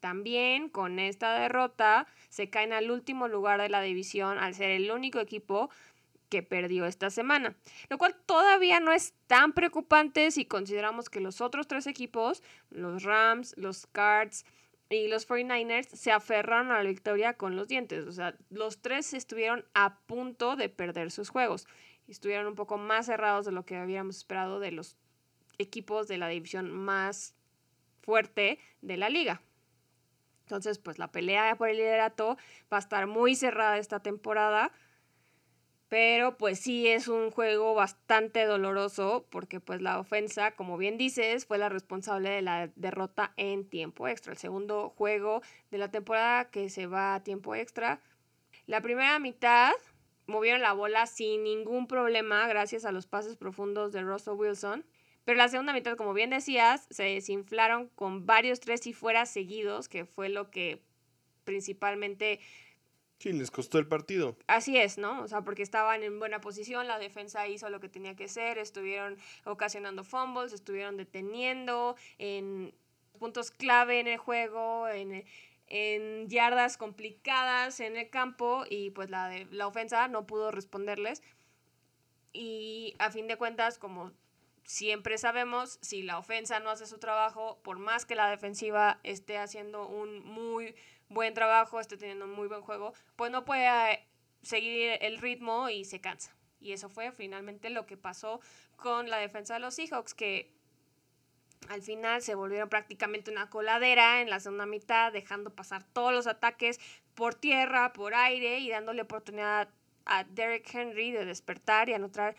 También 0.00 0.70
con 0.70 0.98
esta 0.98 1.38
derrota 1.38 2.06
se 2.30 2.48
caen 2.48 2.72
al 2.72 2.90
último 2.90 3.28
lugar 3.28 3.60
de 3.60 3.68
la 3.68 3.82
división 3.82 4.38
al 4.38 4.54
ser 4.54 4.70
el 4.70 4.90
único 4.90 5.20
equipo 5.20 5.68
que 6.30 6.42
perdió 6.42 6.86
esta 6.86 7.10
semana, 7.10 7.54
lo 7.90 7.98
cual 7.98 8.16
todavía 8.24 8.80
no 8.80 8.92
es 8.92 9.12
tan 9.26 9.52
preocupante 9.52 10.30
si 10.30 10.46
consideramos 10.46 11.10
que 11.10 11.20
los 11.20 11.40
otros 11.40 11.66
tres 11.66 11.86
equipos, 11.86 12.42
los 12.70 13.02
Rams, 13.02 13.54
los 13.58 13.86
Cards 13.86 14.46
y 14.88 15.08
los 15.08 15.28
49ers, 15.28 15.88
se 15.88 16.12
aferraron 16.12 16.70
a 16.70 16.82
la 16.82 16.88
victoria 16.88 17.34
con 17.34 17.56
los 17.56 17.68
dientes. 17.68 18.06
O 18.06 18.12
sea, 18.12 18.34
los 18.48 18.80
tres 18.80 19.12
estuvieron 19.12 19.64
a 19.74 19.98
punto 20.06 20.56
de 20.56 20.68
perder 20.68 21.10
sus 21.10 21.28
juegos. 21.28 21.66
Estuvieron 22.08 22.46
un 22.46 22.54
poco 22.54 22.78
más 22.78 23.06
cerrados 23.06 23.44
de 23.44 23.52
lo 23.52 23.66
que 23.66 23.76
habíamos 23.76 24.16
esperado 24.16 24.58
de 24.60 24.72
los 24.72 24.96
equipos 25.58 26.08
de 26.08 26.18
la 26.18 26.28
división 26.28 26.70
más 26.70 27.34
fuerte 28.00 28.58
de 28.80 28.96
la 28.96 29.10
liga. 29.10 29.42
Entonces, 30.42 30.78
pues 30.78 30.98
la 30.98 31.12
pelea 31.12 31.54
por 31.54 31.68
el 31.68 31.76
liderato 31.76 32.36
va 32.72 32.78
a 32.78 32.80
estar 32.80 33.06
muy 33.06 33.36
cerrada 33.36 33.78
esta 33.78 34.00
temporada. 34.00 34.72
Pero 35.90 36.38
pues 36.38 36.60
sí 36.60 36.86
es 36.86 37.08
un 37.08 37.32
juego 37.32 37.74
bastante 37.74 38.44
doloroso 38.44 39.26
porque 39.28 39.58
pues 39.58 39.82
la 39.82 39.98
ofensa, 39.98 40.52
como 40.52 40.78
bien 40.78 40.96
dices, 40.96 41.46
fue 41.46 41.58
la 41.58 41.68
responsable 41.68 42.30
de 42.30 42.42
la 42.42 42.70
derrota 42.76 43.32
en 43.36 43.68
tiempo 43.68 44.06
extra. 44.06 44.32
El 44.32 44.38
segundo 44.38 44.90
juego 44.90 45.42
de 45.72 45.78
la 45.78 45.90
temporada 45.90 46.48
que 46.48 46.70
se 46.70 46.86
va 46.86 47.16
a 47.16 47.24
tiempo 47.24 47.56
extra. 47.56 48.00
La 48.66 48.80
primera 48.80 49.18
mitad 49.18 49.72
movieron 50.28 50.60
la 50.60 50.74
bola 50.74 51.06
sin 51.06 51.42
ningún 51.42 51.88
problema 51.88 52.46
gracias 52.46 52.84
a 52.84 52.92
los 52.92 53.08
pases 53.08 53.36
profundos 53.36 53.90
de 53.90 54.02
Russell 54.02 54.34
Wilson. 54.34 54.86
Pero 55.24 55.38
la 55.38 55.48
segunda 55.48 55.72
mitad, 55.72 55.96
como 55.96 56.14
bien 56.14 56.30
decías, 56.30 56.86
se 56.90 57.02
desinflaron 57.02 57.88
con 57.88 58.26
varios 58.26 58.60
tres 58.60 58.86
y 58.86 58.92
fuera 58.92 59.26
seguidos, 59.26 59.88
que 59.88 60.04
fue 60.04 60.28
lo 60.28 60.52
que 60.52 60.84
principalmente... 61.42 62.38
Sí, 63.20 63.34
les 63.34 63.50
costó 63.50 63.78
el 63.78 63.86
partido. 63.86 64.34
Así 64.46 64.78
es, 64.78 64.96
¿no? 64.96 65.20
O 65.20 65.28
sea, 65.28 65.42
porque 65.42 65.62
estaban 65.62 66.02
en 66.02 66.18
buena 66.18 66.40
posición, 66.40 66.88
la 66.88 66.98
defensa 66.98 67.46
hizo 67.46 67.68
lo 67.68 67.78
que 67.78 67.90
tenía 67.90 68.16
que 68.16 68.24
hacer, 68.24 68.56
estuvieron 68.56 69.18
ocasionando 69.44 70.04
fumbles, 70.04 70.54
estuvieron 70.54 70.96
deteniendo 70.96 71.96
en 72.16 72.74
puntos 73.18 73.50
clave 73.50 74.00
en 74.00 74.06
el 74.06 74.16
juego, 74.16 74.88
en, 74.88 75.26
en 75.66 76.30
yardas 76.30 76.78
complicadas 76.78 77.80
en 77.80 77.98
el 77.98 78.08
campo 78.08 78.64
y 78.70 78.88
pues 78.88 79.10
la, 79.10 79.28
de, 79.28 79.46
la 79.50 79.66
ofensa 79.66 80.08
no 80.08 80.26
pudo 80.26 80.50
responderles. 80.50 81.22
Y 82.32 82.94
a 82.98 83.10
fin 83.10 83.28
de 83.28 83.36
cuentas, 83.36 83.76
como 83.76 84.12
siempre 84.64 85.18
sabemos, 85.18 85.78
si 85.82 86.02
la 86.02 86.16
ofensa 86.16 86.58
no 86.58 86.70
hace 86.70 86.86
su 86.86 86.96
trabajo, 86.96 87.60
por 87.62 87.78
más 87.78 88.06
que 88.06 88.14
la 88.14 88.30
defensiva 88.30 88.98
esté 89.02 89.36
haciendo 89.36 89.86
un 89.86 90.24
muy 90.24 90.74
buen 91.10 91.34
trabajo, 91.34 91.78
esté 91.78 91.98
teniendo 91.98 92.24
un 92.24 92.32
muy 92.32 92.48
buen 92.48 92.62
juego, 92.62 92.94
pues 93.16 93.30
no 93.30 93.44
puede 93.44 94.06
seguir 94.42 94.96
el 95.02 95.18
ritmo 95.18 95.68
y 95.68 95.84
se 95.84 96.00
cansa. 96.00 96.34
Y 96.60 96.72
eso 96.72 96.88
fue 96.88 97.12
finalmente 97.12 97.68
lo 97.68 97.84
que 97.84 97.98
pasó 97.98 98.40
con 98.76 99.10
la 99.10 99.18
defensa 99.18 99.54
de 99.54 99.60
los 99.60 99.74
Seahawks, 99.74 100.14
que 100.14 100.54
al 101.68 101.82
final 101.82 102.22
se 102.22 102.34
volvieron 102.34 102.70
prácticamente 102.70 103.30
una 103.30 103.50
coladera 103.50 104.22
en 104.22 104.30
la 104.30 104.40
segunda 104.40 104.66
mitad, 104.66 105.12
dejando 105.12 105.54
pasar 105.54 105.84
todos 105.84 106.12
los 106.12 106.26
ataques 106.26 106.80
por 107.14 107.34
tierra, 107.34 107.92
por 107.92 108.14
aire 108.14 108.60
y 108.60 108.70
dándole 108.70 109.02
oportunidad 109.02 109.68
a 110.06 110.24
Derek 110.24 110.74
Henry 110.74 111.12
de 111.12 111.26
despertar 111.26 111.88
y 111.88 111.94
anotar 111.94 112.34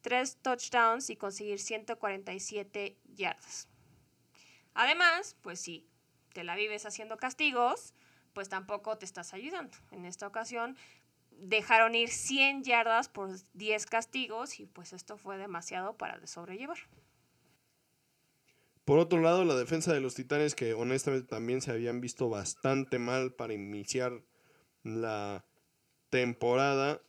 tres 0.00 0.36
touchdowns 0.42 1.10
y 1.10 1.16
conseguir 1.16 1.58
147 1.58 2.96
yardas. 3.14 3.68
Además, 4.74 5.36
pues 5.42 5.60
si 5.60 5.87
te 6.38 6.44
la 6.44 6.54
vives 6.54 6.86
haciendo 6.86 7.16
castigos, 7.16 7.94
pues 8.32 8.48
tampoco 8.48 8.96
te 8.96 9.04
estás 9.04 9.34
ayudando. 9.34 9.76
En 9.90 10.04
esta 10.04 10.24
ocasión 10.24 10.76
dejaron 11.32 11.96
ir 11.96 12.10
100 12.10 12.62
yardas 12.62 13.08
por 13.08 13.30
10 13.54 13.86
castigos 13.86 14.60
y 14.60 14.66
pues 14.66 14.92
esto 14.92 15.16
fue 15.18 15.36
demasiado 15.36 15.96
para 15.96 16.24
sobrellevar. 16.28 16.78
Por 18.84 19.00
otro 19.00 19.20
lado, 19.20 19.44
la 19.44 19.56
defensa 19.56 19.92
de 19.92 20.00
los 20.00 20.14
Titanes, 20.14 20.54
que 20.54 20.74
honestamente 20.74 21.26
también 21.26 21.60
se 21.60 21.72
habían 21.72 22.00
visto 22.00 22.28
bastante 22.28 23.00
mal 23.00 23.32
para 23.32 23.54
iniciar 23.54 24.22
la 24.84 25.44
temporada, 26.08 27.02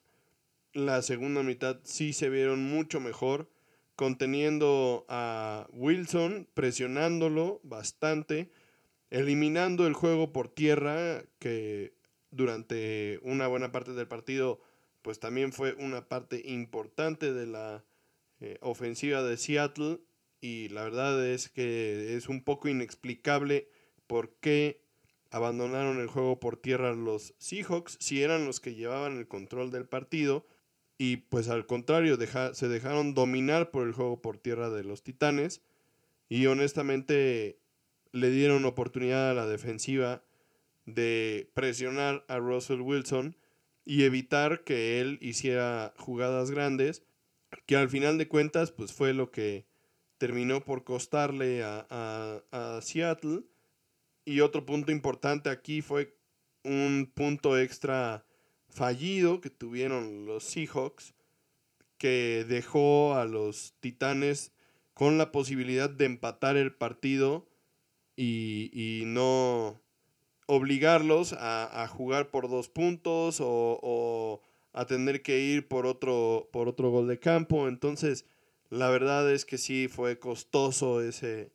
la 0.74 1.04
segunda 1.04 1.44
mitad 1.44 1.82
sí 1.84 2.14
se 2.14 2.30
vieron 2.30 2.64
mucho 2.64 3.00
mejor, 3.00 3.48
conteniendo 3.96 5.06
a 5.08 5.68
Wilson, 5.72 6.50
presionándolo 6.56 7.60
bastante, 7.62 8.50
eliminando 9.10 9.88
el 9.88 9.94
juego 9.94 10.32
por 10.32 10.50
tierra, 10.50 11.24
que 11.40 11.94
durante 12.32 13.20
una 13.24 13.48
buena 13.48 13.72
parte 13.72 13.94
del 13.94 14.08
partido, 14.08 14.62
pues 15.02 15.20
también 15.20 15.52
fue 15.52 15.74
una 15.74 16.08
parte 16.08 16.42
importante 16.46 17.34
de 17.34 17.48
la 17.48 17.84
eh, 18.40 18.58
ofensiva 18.62 19.24
de 19.24 19.38
Seattle. 19.38 20.00
Y 20.42 20.70
la 20.70 20.84
verdad 20.84 21.26
es 21.26 21.50
que 21.50 22.16
es 22.16 22.30
un 22.30 22.44
poco 22.44 22.70
inexplicable 22.70 23.70
por 24.08 24.36
qué 24.36 24.82
abandonaron 25.32 26.00
el 26.00 26.08
juego 26.08 26.40
por 26.40 26.58
tierra 26.58 26.94
los 26.94 27.36
Seahawks 27.38 27.98
si 28.00 28.24
eran 28.24 28.46
los 28.46 28.60
que 28.60 28.74
llevaban 28.74 29.18
el 29.18 29.28
control 29.28 29.72
del 29.72 29.86
partido. 29.86 30.46
Y 30.98 31.18
pues 31.18 31.48
al 31.50 31.66
contrario 31.66 32.18
se 32.54 32.68
dejaron 32.68 33.14
dominar 33.14 33.72
por 33.72 33.88
el 33.88 33.94
juego 33.94 34.22
por 34.22 34.38
tierra 34.38 34.70
de 34.70 34.84
los 34.84 35.02
Titanes. 35.02 35.62
Y 36.28 36.46
honestamente 36.46 37.60
le 38.12 38.30
dieron 38.32 38.66
oportunidad 38.66 39.32
a 39.32 39.34
la 39.34 39.48
defensiva 39.48 40.24
de 40.86 41.52
presionar 41.54 42.26
a 42.28 42.38
Russell 42.38 42.82
Wilson 42.82 43.36
y 43.86 44.04
evitar 44.04 44.64
que 44.64 45.02
él 45.02 45.18
hiciera 45.22 45.94
jugadas 45.98 46.52
grandes 46.52 47.04
que 47.66 47.76
al 47.76 47.90
final 47.90 48.18
de 48.18 48.28
cuentas 48.28 48.72
pues 48.72 48.94
fue 48.94 49.14
lo 49.14 49.32
que 49.32 49.66
terminó 50.18 50.64
por 50.64 50.84
costarle 50.84 51.64
a, 51.64 52.80
Seattle. 52.82 53.44
Y 54.26 54.42
otro 54.42 54.66
punto 54.66 54.92
importante 54.92 55.50
aquí 55.50 55.82
fue 55.82 56.16
un 56.64 57.12
punto 57.14 57.58
extra 57.58 58.26
fallido 58.68 59.42
que 59.42 59.50
tuvieron 59.50 60.26
los 60.26 60.44
Seahawks, 60.44 61.16
que 61.98 62.46
dejó 62.48 63.16
a 63.16 63.26
los 63.26 63.74
Titanes 63.80 64.52
con 64.94 65.18
la 65.18 65.32
posibilidad 65.32 65.90
de 65.90 66.06
empatar 66.06 66.58
el 66.58 66.76
partido 66.76 67.49
y, 68.22 69.04
no 69.06 69.80
obligarlos 70.46 71.34
a, 71.34 71.88
jugar 71.88 72.30
por 72.30 72.50
dos 72.50 72.70
puntos 72.70 73.40
o, 73.42 74.42
a 74.74 74.86
tener 74.86 75.22
que 75.22 75.40
ir 75.40 75.68
por 75.68 75.86
otro, 75.86 76.50
por 76.52 76.68
otro 76.68 76.90
gol 76.90 77.08
de 77.08 77.20
campo. 77.20 77.68
Entonces, 77.68 78.26
la 78.70 78.90
verdad 78.90 79.32
es 79.32 79.46
que 79.46 79.58
sí 79.58 79.88
fue 79.88 80.20
costoso 80.20 81.02
ese, 81.02 81.52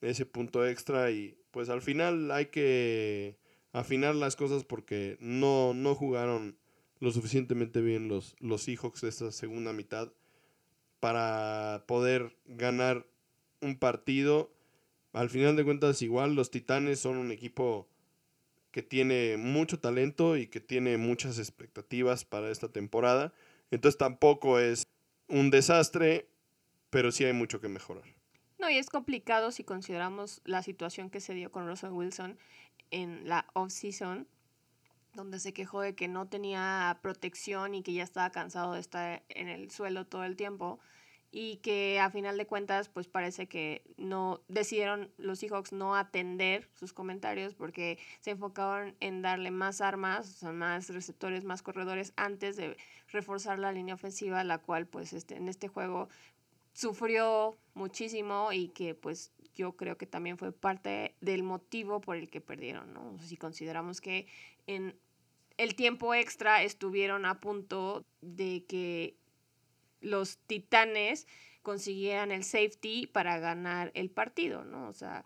ese 0.00 0.26
punto 0.26 0.66
extra 0.66 1.10
y 1.10 1.36
pues 1.50 1.68
al 1.68 1.82
final 1.82 2.30
hay 2.30 2.46
que 2.46 3.38
afinar 3.72 4.14
las 4.14 4.36
cosas 4.36 4.64
porque 4.64 5.16
no, 5.20 5.74
no 5.74 5.94
jugaron 5.94 6.56
lo 7.00 7.10
suficientemente 7.12 7.80
bien 7.80 8.08
los, 8.08 8.34
los 8.40 8.62
Seahawks 8.62 9.02
de 9.02 9.08
esta 9.08 9.30
segunda 9.30 9.72
mitad 9.72 10.12
para 11.00 11.84
poder 11.86 12.36
ganar 12.46 13.06
un 13.60 13.78
partido. 13.78 14.50
Al 15.12 15.30
final 15.30 15.56
de 15.56 15.64
cuentas, 15.64 16.02
igual 16.02 16.34
los 16.34 16.50
Titanes 16.50 17.00
son 17.00 17.16
un 17.16 17.32
equipo 17.32 17.88
que 18.70 18.82
tiene 18.82 19.36
mucho 19.36 19.80
talento 19.80 20.36
y 20.36 20.46
que 20.46 20.60
tiene 20.60 20.98
muchas 20.98 21.38
expectativas 21.38 22.24
para 22.24 22.50
esta 22.50 22.68
temporada. 22.68 23.32
Entonces 23.70 23.98
tampoco 23.98 24.58
es 24.58 24.84
un 25.28 25.50
desastre 25.50 26.28
pero 26.90 27.12
sí 27.12 27.24
hay 27.24 27.32
mucho 27.32 27.60
que 27.60 27.68
mejorar. 27.68 28.04
No, 28.58 28.68
y 28.70 28.78
es 28.78 28.90
complicado 28.90 29.52
si 29.52 29.64
consideramos 29.64 30.40
la 30.44 30.62
situación 30.62 31.10
que 31.10 31.20
se 31.20 31.34
dio 31.34 31.50
con 31.50 31.66
Russell 31.66 31.90
Wilson 31.90 32.38
en 32.90 33.28
la 33.28 33.46
off-season, 33.52 34.26
donde 35.14 35.38
se 35.38 35.52
quejó 35.52 35.80
de 35.80 35.94
que 35.94 36.08
no 36.08 36.26
tenía 36.28 36.98
protección 37.02 37.74
y 37.74 37.82
que 37.82 37.92
ya 37.92 38.02
estaba 38.02 38.30
cansado 38.30 38.74
de 38.74 38.80
estar 38.80 39.22
en 39.28 39.48
el 39.48 39.70
suelo 39.70 40.06
todo 40.06 40.24
el 40.24 40.36
tiempo 40.36 40.80
y 41.30 41.56
que 41.56 42.00
a 42.00 42.10
final 42.10 42.38
de 42.38 42.46
cuentas 42.46 42.88
pues 42.88 43.06
parece 43.06 43.46
que 43.46 43.82
no 43.96 44.40
decidieron 44.48 45.10
los 45.18 45.40
Seahawks 45.40 45.72
no 45.72 45.94
atender 45.94 46.68
sus 46.74 46.92
comentarios 46.92 47.54
porque 47.54 47.98
se 48.20 48.30
enfocaron 48.30 48.96
en 49.00 49.20
darle 49.20 49.50
más 49.50 49.80
armas, 49.80 50.42
más 50.42 50.88
receptores, 50.88 51.44
más 51.44 51.62
corredores 51.62 52.12
antes 52.16 52.56
de 52.56 52.76
reforzar 53.08 53.58
la 53.58 53.72
línea 53.72 53.94
ofensiva, 53.94 54.42
la 54.44 54.58
cual 54.58 54.86
pues 54.86 55.12
este, 55.12 55.36
en 55.36 55.48
este 55.48 55.68
juego 55.68 56.08
sufrió 56.72 57.58
muchísimo 57.74 58.52
y 58.52 58.68
que 58.68 58.94
pues 58.94 59.32
yo 59.54 59.72
creo 59.76 59.98
que 59.98 60.06
también 60.06 60.38
fue 60.38 60.52
parte 60.52 61.14
del 61.20 61.42
motivo 61.42 62.00
por 62.00 62.16
el 62.16 62.30
que 62.30 62.40
perdieron, 62.40 62.94
¿no? 62.94 63.18
Si 63.18 63.36
consideramos 63.36 64.00
que 64.00 64.26
en 64.66 64.94
el 65.56 65.74
tiempo 65.74 66.14
extra 66.14 66.62
estuvieron 66.62 67.26
a 67.26 67.40
punto 67.40 68.06
de 68.20 68.64
que 68.68 69.16
los 70.00 70.38
titanes 70.38 71.26
consiguieran 71.62 72.32
el 72.32 72.44
safety 72.44 73.06
para 73.06 73.38
ganar 73.38 73.90
el 73.94 74.10
partido, 74.10 74.64
¿no? 74.64 74.88
O 74.88 74.92
sea, 74.92 75.24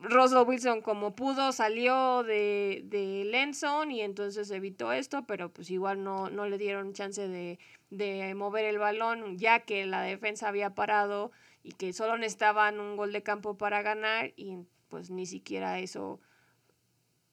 Russell 0.00 0.46
Wilson 0.46 0.80
como 0.80 1.14
pudo 1.14 1.52
salió 1.52 2.22
de, 2.22 2.82
de 2.84 3.24
Lenson 3.24 3.90
y 3.90 4.02
entonces 4.02 4.50
evitó 4.50 4.92
esto, 4.92 5.26
pero 5.26 5.52
pues 5.52 5.70
igual 5.70 6.04
no, 6.04 6.30
no 6.30 6.48
le 6.48 6.56
dieron 6.56 6.92
chance 6.92 7.26
de, 7.26 7.58
de, 7.90 8.34
mover 8.34 8.64
el 8.64 8.78
balón 8.78 9.38
ya 9.38 9.60
que 9.60 9.86
la 9.86 10.02
defensa 10.02 10.48
había 10.48 10.74
parado 10.74 11.32
y 11.62 11.72
que 11.72 11.92
solo 11.92 12.16
necesitaban 12.16 12.78
un 12.78 12.96
gol 12.96 13.12
de 13.12 13.22
campo 13.22 13.58
para 13.58 13.82
ganar 13.82 14.32
y 14.36 14.58
pues 14.88 15.10
ni 15.10 15.26
siquiera 15.26 15.80
eso 15.80 16.20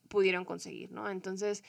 pudieron 0.08 0.44
conseguir, 0.44 0.92
¿no? 0.92 1.10
Entonces, 1.10 1.64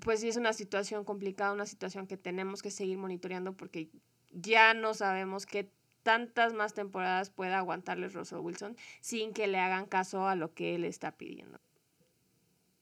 pues 0.00 0.20
sí 0.20 0.28
es 0.28 0.36
una 0.36 0.52
situación 0.52 1.04
complicada, 1.04 1.52
una 1.52 1.66
situación 1.66 2.06
que 2.06 2.16
tenemos 2.16 2.62
que 2.62 2.70
seguir 2.70 2.98
monitoreando 2.98 3.52
porque 3.56 3.90
ya 4.32 4.74
no 4.74 4.94
sabemos 4.94 5.46
qué 5.46 5.70
tantas 6.02 6.52
más 6.52 6.74
temporadas 6.74 7.30
pueda 7.30 7.58
aguantarles 7.58 8.14
Russell 8.14 8.38
Wilson 8.38 8.76
sin 9.00 9.32
que 9.32 9.46
le 9.46 9.58
hagan 9.58 9.86
caso 9.86 10.26
a 10.26 10.34
lo 10.34 10.52
que 10.52 10.74
él 10.74 10.84
está 10.84 11.16
pidiendo. 11.16 11.60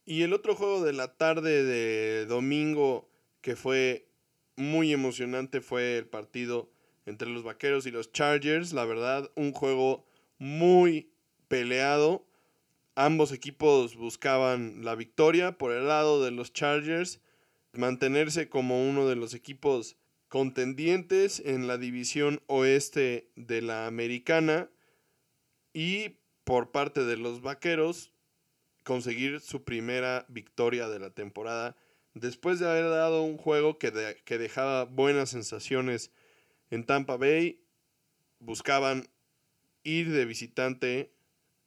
Y 0.07 0.23
el 0.23 0.33
otro 0.33 0.57
juego 0.57 0.83
de 0.83 0.93
la 0.93 1.17
tarde 1.17 1.63
de 1.63 2.27
domingo 2.27 3.09
que 3.43 3.57
fue 3.57 4.09
muy 4.57 4.93
emocionante 4.93 5.61
fue 5.61 5.99
el 5.99 6.07
partido 6.07 6.71
entre 7.07 7.29
los 7.29 7.43
Vaqueros 7.43 7.87
y 7.87 7.91
los 7.91 8.13
Chargers. 8.13 8.73
La 8.73 8.85
verdad, 8.85 9.31
un 9.37 9.53
juego 9.53 10.05
muy 10.39 11.13
peleado. 11.49 12.27
Ambos 12.97 13.33
equipos 13.33 13.97
buscaban 13.97 14.85
la 14.85 14.95
victoria 14.95 15.57
por 15.57 15.73
el 15.73 15.87
lado 15.87 16.23
de 16.25 16.31
los 16.31 16.53
Chargers, 16.53 17.21
mantenerse 17.73 18.49
como 18.49 18.89
uno 18.89 19.07
de 19.07 19.17
los 19.17 19.33
equipos 19.33 19.97
contendientes 20.31 21.43
en 21.45 21.67
la 21.67 21.77
división 21.77 22.41
oeste 22.47 23.29
de 23.35 23.63
la 23.63 23.89
americana 23.89 24.71
y 25.73 26.21
por 26.45 26.71
parte 26.71 27.05
de 27.05 27.17
los 27.17 27.43
Vaqueros 27.43 28.13
conseguir 28.85 29.41
su 29.41 29.65
primera 29.65 30.25
victoria 30.29 30.89
de 30.89 31.01
la 31.01 31.11
temporada 31.11 31.77
después 32.15 32.61
de 32.61 32.71
haber 32.71 32.85
dado 32.85 33.23
un 33.23 33.39
juego 33.39 33.77
que, 33.79 33.93
que 34.25 34.39
dejaba 34.39 34.85
buenas 34.85 35.31
sensaciones 35.31 36.13
en 36.71 36.87
Tampa 36.87 37.17
Bay. 37.17 37.65
Buscaban 38.39 39.09
ir 39.83 40.13
de 40.13 40.27
visitante 40.27 41.13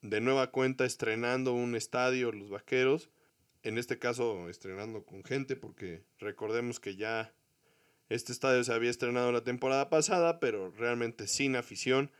de 0.00 0.20
nueva 0.22 0.50
cuenta 0.50 0.86
estrenando 0.86 1.52
un 1.52 1.76
estadio 1.76 2.32
los 2.32 2.48
Vaqueros. 2.48 3.10
En 3.62 3.76
este 3.76 3.98
caso 3.98 4.48
estrenando 4.48 5.04
con 5.04 5.22
gente 5.22 5.54
porque 5.54 6.02
recordemos 6.18 6.80
que 6.80 6.96
ya 6.96 7.34
este 8.08 8.32
estadio 8.32 8.62
se 8.64 8.72
había 8.72 8.90
estrenado 8.90 9.32
la 9.32 9.44
temporada 9.44 9.88
pasada, 9.88 10.40
pero 10.40 10.70
realmente 10.70 11.26
sin 11.26 11.56
afición. 11.56 12.10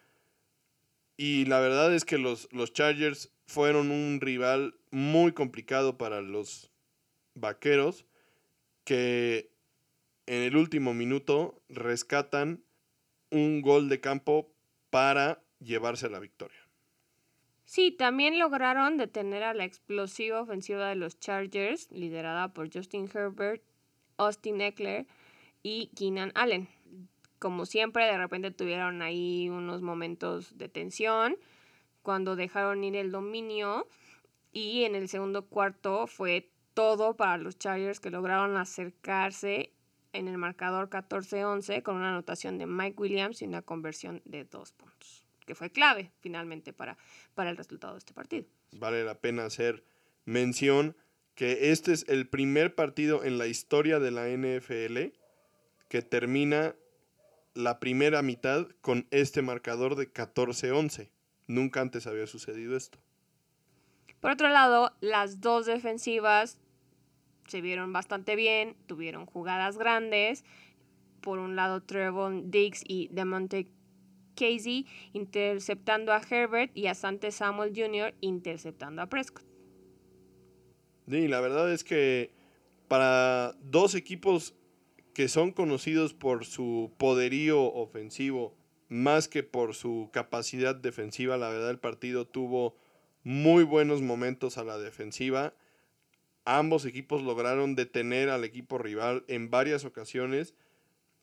Y 1.17 1.45
la 1.45 1.61
verdad 1.61 1.95
es 1.95 2.05
que 2.05 2.19
los, 2.19 2.49
los 2.53 2.73
Chargers 2.73 3.31
fueron 3.47 3.91
un 3.91 4.21
rival 4.21 4.75
muy 4.91 5.33
complicado 5.33 5.99
para 5.99 6.21
los 6.21 6.71
Vaqueros, 7.35 8.07
que 8.85 9.51
en 10.27 10.43
el 10.43 10.57
último 10.57 10.95
minuto 10.95 11.63
rescatan 11.69 12.65
un 13.31 13.63
gol 13.63 13.89
de 13.89 14.01
campo 14.01 14.51
para 14.91 15.43
llevarse 15.61 16.09
la 16.09 16.21
victoria. 16.21 16.59
Sí, 17.65 17.91
también 17.91 18.39
lograron 18.39 18.99
detener 18.99 19.43
a 19.43 19.55
la 19.55 19.65
explosiva 19.65 20.41
ofensiva 20.41 20.89
de 20.89 20.97
los 20.97 21.19
Chargers, 21.19 21.91
liderada 21.91 22.53
por 22.53 22.73
Justin 22.73 23.09
Herbert, 23.13 23.63
Austin 24.17 24.61
Eckler 24.61 25.07
y 25.65 25.89
Keenan 25.97 26.31
Allen. 26.37 26.69
Como 27.41 27.67
siempre, 27.67 28.05
de 28.05 28.17
repente 28.17 28.53
tuvieron 28.53 29.03
ahí 29.03 29.49
unos 29.49 29.83
momentos 29.83 30.57
de 30.57 30.69
tensión 30.69 31.37
cuando 32.03 32.37
dejaron 32.37 32.85
ir 32.85 32.95
el 32.95 33.11
dominio 33.11 33.89
y 34.53 34.85
en 34.85 34.95
el 34.95 35.09
segundo 35.09 35.47
cuarto 35.47 36.07
fue 36.07 36.51
todo 36.75 37.17
para 37.17 37.39
los 37.39 37.59
Chargers 37.59 37.99
que 37.99 38.11
lograron 38.11 38.57
acercarse 38.57 39.73
en 40.13 40.29
el 40.29 40.39
marcador 40.39 40.91
14-11 40.91 41.83
con 41.83 41.97
una 41.97 42.11
anotación 42.11 42.59
de 42.59 42.67
Mike 42.67 43.01
Williams 43.01 43.43
y 43.43 43.47
una 43.47 43.63
conversión 43.63 44.23
de 44.25 44.45
dos 44.45 44.73
puntos, 44.73 45.27
que 45.47 45.55
fue 45.55 45.71
clave 45.71 46.13
finalmente 46.21 46.73
para, 46.73 46.97
para 47.35 47.51
el 47.51 47.57
resultado 47.57 47.95
de 47.95 47.99
este 47.99 48.13
partido. 48.13 48.47
Vale 48.73 49.03
la 49.03 49.19
pena 49.19 49.47
hacer 49.47 49.83
mención 50.25 50.95
que 51.35 51.73
este 51.73 51.93
es 51.93 52.05
el 52.09 52.29
primer 52.29 52.75
partido 52.75 53.25
en 53.25 53.39
la 53.39 53.47
historia 53.47 53.99
de 53.99 54.11
la 54.11 54.29
NFL 54.29 55.24
que 55.95 56.03
termina 56.03 56.75
la 57.55 57.79
primera 57.79 58.21
mitad 58.21 58.67
con 58.81 59.07
este 59.13 59.43
marcador 59.43 59.95
de 59.95 60.13
14-11. 60.13 61.09
Nunca 61.47 61.83
antes 61.83 62.09
había 62.09 62.27
sucedido 62.27 62.77
esto. 62.77 62.99
Por 64.19 64.33
otro 64.33 64.49
lado, 64.49 64.91
las 65.01 65.41
dos 65.41 65.67
defensivas 65.67 66.59
se 67.47 67.61
vieron 67.61 67.93
bastante 67.93 68.35
bien, 68.35 68.75
tuvieron 68.89 69.25
jugadas 69.25 69.79
grandes. 69.79 70.45
Por 71.21 71.39
un 71.39 71.55
lado, 71.55 71.81
Trevon 71.81 72.51
Diggs 72.51 72.83
y 72.89 73.07
Demonte 73.13 73.69
Casey 74.35 74.89
interceptando 75.13 76.13
a 76.13 76.21
Herbert 76.29 76.77
y 76.77 76.89
a 76.89 76.97
Sante 76.97 77.31
Samuel 77.31 77.73
Jr. 77.73 78.17
interceptando 78.21 79.01
a 79.01 79.07
Prescott. 79.07 79.47
Sí, 81.09 81.29
la 81.29 81.41
verdad 81.41 81.73
es 81.73 81.85
que 81.85 82.33
para 82.89 83.53
dos 83.63 83.95
equipos 83.95 84.57
que 85.15 85.29
son 85.29 85.53
conocidos 85.53 86.13
por 86.13 86.45
su 86.45 86.93
poderío 86.99 87.63
ofensivo 87.63 88.55
más 88.89 89.29
que 89.29 89.43
por 89.43 89.75
su 89.75 90.11
capacidad 90.13 90.75
defensiva, 90.75 91.37
la 91.37 91.49
verdad 91.49 91.71
el 91.71 91.79
partido 91.79 92.27
tuvo 92.27 92.77
muy 93.23 93.65
buenos 93.65 94.03
momentos 94.03 94.59
a 94.59 94.65
la 94.65 94.79
defensiva. 94.79 95.55
Ambos 96.45 96.85
equipos 96.85 97.23
lograron 97.23 97.75
detener 97.75 98.29
al 98.29 98.45
equipo 98.45 98.77
rival 98.77 99.25
en 99.29 99.51
varias 99.51 99.85
ocasiones, 99.85 100.55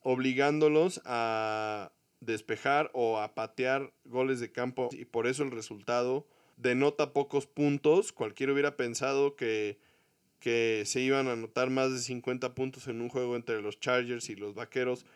obligándolos 0.02 1.00
a 1.04 1.92
despejar 2.20 2.90
o 2.92 3.20
a 3.20 3.34
patear 3.34 3.92
goles 4.04 4.40
de 4.40 4.50
campo 4.50 4.88
y 4.92 5.04
por 5.04 5.26
eso 5.26 5.42
el 5.42 5.50
resultado 5.50 6.26
denota 6.56 7.12
pocos 7.12 7.46
puntos. 7.46 8.12
Cualquiera 8.12 8.52
hubiera 8.52 8.76
pensado 8.76 9.36
que, 9.36 9.78
que 10.42 10.82
se 10.86 11.00
iban 11.00 11.28
a 11.28 11.32
anotar 11.32 11.70
más 11.70 11.92
de 11.92 12.00
50 12.00 12.54
puntos 12.54 12.88
en 12.88 13.00
un 13.00 13.08
juego 13.08 13.36
entre 13.36 13.62
los 13.62 13.78
Chargers 13.78 14.28
y 14.28 14.34
los 14.34 14.54
Vaqueros 14.54 15.06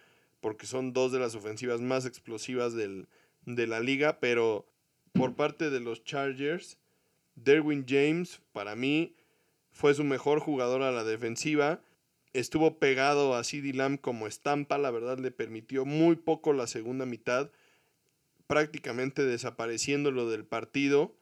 porque 0.41 0.67
son 0.67 0.93
dos 0.93 1.11
de 1.11 1.19
las 1.19 1.35
ofensivas 1.35 1.81
más 1.81 2.07
explosivas 2.07 2.73
del, 2.73 3.09
de 3.47 3.67
la 3.67 3.81
liga, 3.81 4.21
pero 4.21 4.65
por 5.13 5.35
parte 5.35 5.71
de 5.71 5.81
los 5.81 6.05
Chargers, 6.05 6.79
Derwin 7.35 7.85
James, 7.89 8.41
para 8.53 8.77
mí, 8.77 9.17
fue 9.73 9.95
su 9.95 10.05
mejor 10.05 10.39
jugador 10.39 10.83
a 10.83 10.93
la 10.93 11.03
defensiva. 11.03 11.81
Estuvo 12.33 12.79
pegado 12.79 13.35
a 13.35 13.43
CeeDee 13.43 13.73
Lamb 13.73 14.01
como 14.01 14.29
estampa, 14.29 14.79
la 14.79 14.93
verdad 14.93 15.19
le 15.19 15.33
permitió 15.33 15.85
muy 15.85 16.15
poco 16.15 16.53
la 16.53 16.69
segunda 16.69 17.07
mitad, 17.07 17.51
prácticamente 18.47 19.25
desapareciéndolo 19.25 20.31
del 20.31 20.45
partido. 20.45 21.17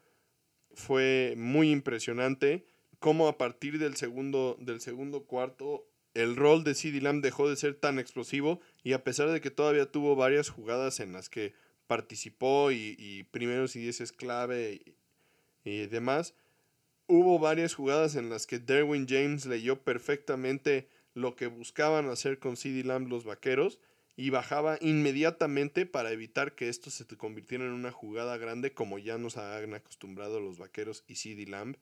Fue 0.74 1.32
muy 1.38 1.70
impresionante 1.70 2.66
cómo 3.04 3.28
a 3.28 3.36
partir 3.36 3.78
del 3.78 3.96
segundo, 3.96 4.56
del 4.58 4.80
segundo 4.80 5.24
cuarto 5.24 5.86
el 6.14 6.36
rol 6.36 6.64
de 6.64 6.74
CeeDee 6.74 7.02
Lamb 7.02 7.22
dejó 7.22 7.50
de 7.50 7.56
ser 7.56 7.74
tan 7.74 7.98
explosivo 7.98 8.62
y 8.82 8.94
a 8.94 9.04
pesar 9.04 9.28
de 9.28 9.42
que 9.42 9.50
todavía 9.50 9.92
tuvo 9.92 10.16
varias 10.16 10.48
jugadas 10.48 11.00
en 11.00 11.12
las 11.12 11.28
que 11.28 11.52
participó 11.86 12.72
y, 12.72 13.28
primeros 13.30 13.76
y 13.76 13.80
dieces 13.80 14.10
clave 14.10 14.80
y, 15.64 15.86
demás, 15.88 16.32
hubo 17.06 17.38
varias 17.38 17.74
jugadas 17.74 18.16
en 18.16 18.30
las 18.30 18.46
que 18.46 18.58
Derwin 18.58 19.06
James 19.06 19.44
leyó 19.44 19.82
perfectamente 19.82 20.88
lo 21.12 21.36
que 21.36 21.46
buscaban 21.46 22.08
hacer 22.08 22.38
con 22.38 22.56
CeeDee 22.56 22.84
Lamb 22.84 23.10
los 23.10 23.26
vaqueros 23.26 23.80
y 24.16 24.30
bajaba 24.30 24.78
inmediatamente 24.80 25.84
para 25.84 26.10
evitar 26.10 26.54
que 26.54 26.70
esto 26.70 26.88
se 26.88 27.04
convirtiera 27.18 27.66
en 27.66 27.72
una 27.72 27.92
jugada 27.92 28.38
grande 28.38 28.72
como 28.72 28.98
ya 28.98 29.18
nos 29.18 29.36
han 29.36 29.74
acostumbrado 29.74 30.40
los 30.40 30.56
vaqueros 30.56 31.04
y 31.06 31.16
CeeDee 31.16 31.44
Lamb 31.44 31.76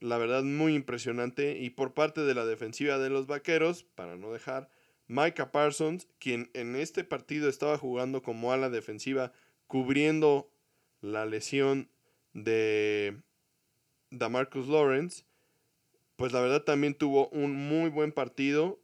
la 0.00 0.18
verdad 0.18 0.42
muy 0.42 0.74
impresionante. 0.74 1.58
Y 1.58 1.70
por 1.70 1.94
parte 1.94 2.22
de 2.22 2.34
la 2.34 2.44
defensiva 2.44 2.98
de 2.98 3.10
los 3.10 3.26
Vaqueros, 3.26 3.84
para 3.94 4.16
no 4.16 4.32
dejar, 4.32 4.68
Micah 5.08 5.52
Parsons, 5.52 6.08
quien 6.18 6.50
en 6.54 6.76
este 6.76 7.04
partido 7.04 7.48
estaba 7.48 7.78
jugando 7.78 8.22
como 8.22 8.52
ala 8.52 8.70
defensiva, 8.70 9.32
cubriendo 9.66 10.50
la 11.00 11.26
lesión 11.26 11.88
de 12.32 13.16
Damarcus 14.10 14.68
Lawrence, 14.68 15.24
pues 16.16 16.32
la 16.32 16.40
verdad 16.40 16.62
también 16.62 16.94
tuvo 16.94 17.28
un 17.28 17.54
muy 17.54 17.90
buen 17.90 18.12
partido. 18.12 18.80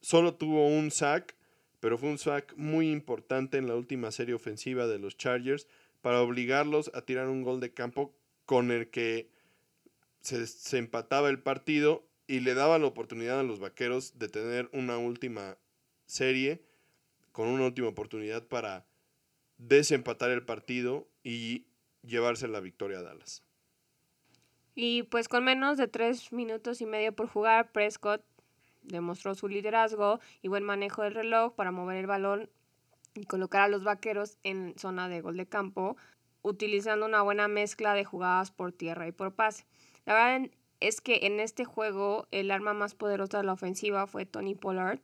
Solo 0.00 0.34
tuvo 0.34 0.66
un 0.66 0.90
sack, 0.90 1.36
pero 1.80 1.98
fue 1.98 2.08
un 2.08 2.18
sack 2.18 2.54
muy 2.56 2.90
importante 2.90 3.58
en 3.58 3.68
la 3.68 3.76
última 3.76 4.10
serie 4.10 4.34
ofensiva 4.34 4.86
de 4.86 4.98
los 4.98 5.16
Chargers 5.16 5.68
para 6.00 6.20
obligarlos 6.20 6.90
a 6.94 7.02
tirar 7.02 7.28
un 7.28 7.42
gol 7.42 7.60
de 7.60 7.72
campo 7.72 8.14
con 8.44 8.70
el 8.70 8.90
que 8.90 9.30
se, 10.24 10.78
empataba 10.78 11.28
el 11.28 11.38
partido 11.38 12.04
y 12.26 12.40
le 12.40 12.54
daba 12.54 12.78
la 12.78 12.86
oportunidad 12.86 13.40
a 13.40 13.42
los 13.42 13.60
vaqueros 13.60 14.18
de 14.18 14.28
tener 14.28 14.70
una 14.72 14.96
última 14.96 15.58
serie 16.06 16.62
con 17.32 17.48
una 17.48 17.66
última 17.66 17.88
oportunidad 17.88 18.46
para 18.46 18.86
desempatar 19.58 20.30
el 20.30 20.44
partido 20.44 21.06
y 21.22 21.66
llevarse 22.02 22.48
la 22.48 22.60
victoria 22.60 22.98
a 22.98 23.02
Dallas. 23.02 23.42
Y 24.74 25.04
pues 25.04 25.28
con 25.28 25.44
menos 25.44 25.76
de 25.76 25.88
tres 25.88 26.32
minutos 26.32 26.80
y 26.80 26.86
medio 26.86 27.14
por 27.14 27.28
jugar, 27.28 27.70
Prescott 27.72 28.24
demostró 28.82 29.34
su 29.34 29.48
liderazgo 29.48 30.20
y 30.42 30.48
buen 30.48 30.64
manejo 30.64 31.02
del 31.02 31.14
reloj 31.14 31.54
para 31.54 31.70
mover 31.70 31.98
el 31.98 32.06
balón 32.06 32.50
y 33.14 33.24
colocar 33.26 33.62
a 33.62 33.68
los 33.68 33.84
vaqueros 33.84 34.38
en 34.42 34.74
zona 34.76 35.08
de 35.08 35.20
gol 35.20 35.36
de 35.36 35.46
campo, 35.46 35.96
utilizando 36.42 37.06
una 37.06 37.22
buena 37.22 37.46
mezcla 37.46 37.94
de 37.94 38.04
jugadas 38.04 38.50
por 38.50 38.72
tierra 38.72 39.06
y 39.06 39.12
por 39.12 39.34
pase. 39.34 39.64
La 40.06 40.14
verdad 40.14 40.50
es 40.80 41.00
que 41.00 41.20
en 41.22 41.40
este 41.40 41.64
juego 41.64 42.26
el 42.30 42.50
arma 42.50 42.74
más 42.74 42.94
poderosa 42.94 43.38
de 43.38 43.44
la 43.44 43.52
ofensiva 43.52 44.06
fue 44.06 44.26
Tony 44.26 44.54
Pollard, 44.54 45.00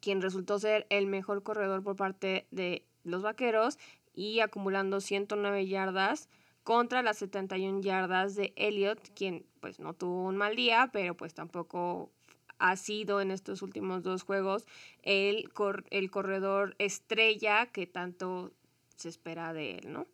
quien 0.00 0.20
resultó 0.20 0.58
ser 0.58 0.86
el 0.90 1.06
mejor 1.06 1.42
corredor 1.42 1.82
por 1.82 1.96
parte 1.96 2.46
de 2.50 2.84
los 3.04 3.22
Vaqueros 3.22 3.78
y 4.14 4.40
acumulando 4.40 5.00
109 5.00 5.66
yardas 5.66 6.28
contra 6.62 7.02
las 7.02 7.18
71 7.18 7.80
yardas 7.80 8.34
de 8.34 8.52
Elliott, 8.56 9.00
quien 9.14 9.46
pues 9.60 9.80
no 9.80 9.94
tuvo 9.94 10.24
un 10.24 10.36
mal 10.36 10.56
día, 10.56 10.90
pero 10.92 11.16
pues 11.16 11.34
tampoco 11.34 12.10
ha 12.58 12.76
sido 12.76 13.20
en 13.20 13.30
estos 13.30 13.62
últimos 13.62 14.02
dos 14.02 14.22
juegos 14.22 14.66
el, 15.02 15.50
el 15.90 16.10
corredor 16.10 16.74
estrella 16.78 17.66
que 17.66 17.86
tanto 17.86 18.52
se 18.96 19.08
espera 19.08 19.52
de 19.52 19.76
él, 19.76 19.92
¿no? 19.92 20.06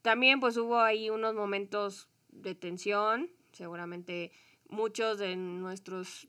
También 0.00 0.40
pues 0.40 0.56
hubo 0.56 0.80
ahí 0.80 1.10
unos 1.10 1.34
momentos 1.34 2.08
de 2.30 2.54
tensión, 2.54 3.30
Seguramente 3.52 4.32
muchos 4.68 5.18
de 5.18 5.36
nuestros 5.36 6.28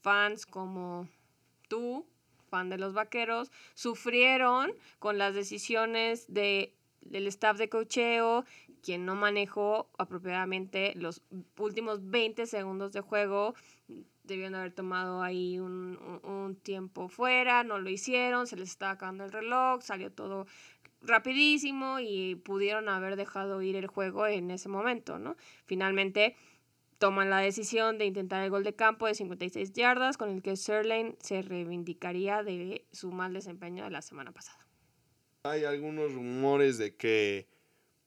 fans 0.00 0.46
como 0.46 1.08
tú, 1.68 2.06
fan 2.48 2.68
de 2.68 2.78
los 2.78 2.92
vaqueros, 2.92 3.50
sufrieron 3.74 4.72
con 4.98 5.18
las 5.18 5.34
decisiones 5.34 6.32
de, 6.32 6.74
del 7.00 7.26
staff 7.28 7.58
de 7.58 7.68
cocheo, 7.68 8.44
quien 8.82 9.04
no 9.04 9.14
manejó 9.14 9.88
apropiadamente 9.98 10.92
los 10.96 11.22
últimos 11.58 12.08
20 12.08 12.46
segundos 12.46 12.92
de 12.92 13.00
juego. 13.00 13.54
Debieron 14.24 14.56
haber 14.56 14.72
tomado 14.72 15.22
ahí 15.22 15.58
un, 15.58 15.98
un 16.24 16.56
tiempo 16.56 17.08
fuera, 17.08 17.64
no 17.64 17.78
lo 17.78 17.90
hicieron, 17.90 18.46
se 18.46 18.56
les 18.56 18.70
estaba 18.70 18.92
acabando 18.92 19.24
el 19.24 19.32
reloj, 19.32 19.82
salió 19.82 20.12
todo 20.12 20.46
rapidísimo 21.02 22.00
y 22.00 22.34
pudieron 22.36 22.88
haber 22.88 23.16
dejado 23.16 23.62
ir 23.62 23.76
el 23.76 23.86
juego 23.86 24.26
en 24.26 24.50
ese 24.50 24.68
momento, 24.68 25.18
¿no? 25.18 25.36
Finalmente 25.64 26.36
toman 26.98 27.30
la 27.30 27.38
decisión 27.38 27.98
de 27.98 28.06
intentar 28.06 28.42
el 28.42 28.50
gol 28.50 28.64
de 28.64 28.74
campo 28.74 29.06
de 29.06 29.14
56 29.14 29.72
yardas 29.72 30.16
con 30.16 30.30
el 30.30 30.42
que 30.42 30.56
Sirlane 30.56 31.16
se 31.20 31.42
reivindicaría 31.42 32.42
de 32.42 32.86
su 32.92 33.10
mal 33.10 33.32
desempeño 33.32 33.84
de 33.84 33.90
la 33.90 34.02
semana 34.02 34.32
pasada. 34.32 34.66
Hay 35.44 35.64
algunos 35.64 36.12
rumores 36.12 36.78
de 36.78 36.96
que 36.96 37.48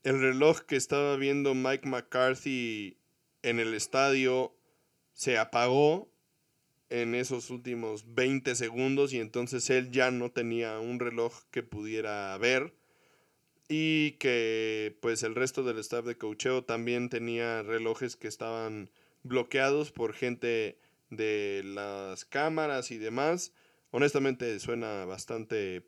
el 0.04 0.20
reloj 0.20 0.62
que 0.62 0.76
estaba 0.76 1.16
viendo 1.16 1.54
Mike 1.54 1.88
McCarthy 1.88 2.98
en 3.44 3.60
el 3.60 3.74
estadio 3.74 4.56
se 5.14 5.38
apagó 5.38 6.10
en 6.90 7.16
esos 7.16 7.50
últimos 7.50 8.16
20 8.16 8.56
segundos 8.56 9.14
y 9.14 9.20
entonces 9.20 9.70
él 9.70 9.92
ya 9.92 10.12
no 10.12 10.32
tenía 10.32 10.80
un 10.80 11.00
reloj 11.00 11.44
que 11.52 11.64
pudiera 11.64 12.38
ver 12.38 12.74
y 13.70 14.14
que 14.14 14.98
pues 15.00 15.22
el 15.22 15.36
resto 15.36 15.64
del 15.64 15.78
staff 15.78 16.04
de 16.04 16.18
cocheo 16.18 16.64
también 16.64 17.10
tenía 17.10 17.62
relojes 17.62 18.16
que 18.16 18.28
estaban 18.28 18.90
bloqueados 19.22 19.92
por 19.92 20.14
gente 20.14 20.80
de 21.12 21.62
las 21.64 22.26
cámaras 22.26 22.90
y 22.90 22.98
demás. 22.98 23.54
Honestamente 23.92 24.60
suena 24.60 25.06
bastante 25.06 25.88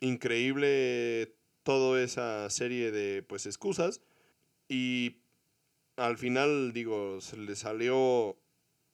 increíble 0.00 1.34
toda 1.64 2.00
esa 2.00 2.48
serie 2.48 2.92
de 2.92 3.24
pues 3.24 3.46
excusas 3.46 4.00
y 4.68 5.16
al 5.96 6.16
final 6.16 6.72
digo 6.72 7.20
se 7.20 7.36
le 7.36 7.56
salió 7.56 8.38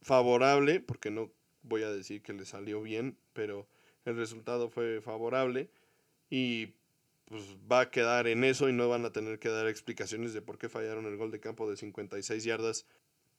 favorable 0.00 0.80
porque 0.80 1.10
no 1.10 1.30
voy 1.62 1.82
a 1.82 1.90
decir 1.90 2.22
que 2.22 2.32
le 2.32 2.46
salió 2.46 2.80
bien 2.80 3.18
pero 3.34 3.68
el 4.06 4.16
resultado 4.16 4.70
fue 4.70 5.02
favorable 5.02 5.70
y 6.30 6.72
pues 7.26 7.42
va 7.70 7.80
a 7.80 7.90
quedar 7.90 8.26
en 8.26 8.44
eso 8.44 8.68
y 8.68 8.72
no 8.72 8.88
van 8.88 9.04
a 9.04 9.12
tener 9.12 9.38
que 9.38 9.48
dar 9.48 9.66
explicaciones 9.68 10.34
de 10.34 10.42
por 10.42 10.58
qué 10.58 10.68
fallaron 10.68 11.06
el 11.06 11.16
gol 11.16 11.30
de 11.30 11.40
campo 11.40 11.68
de 11.68 11.76
56 11.76 12.44
yardas 12.44 12.86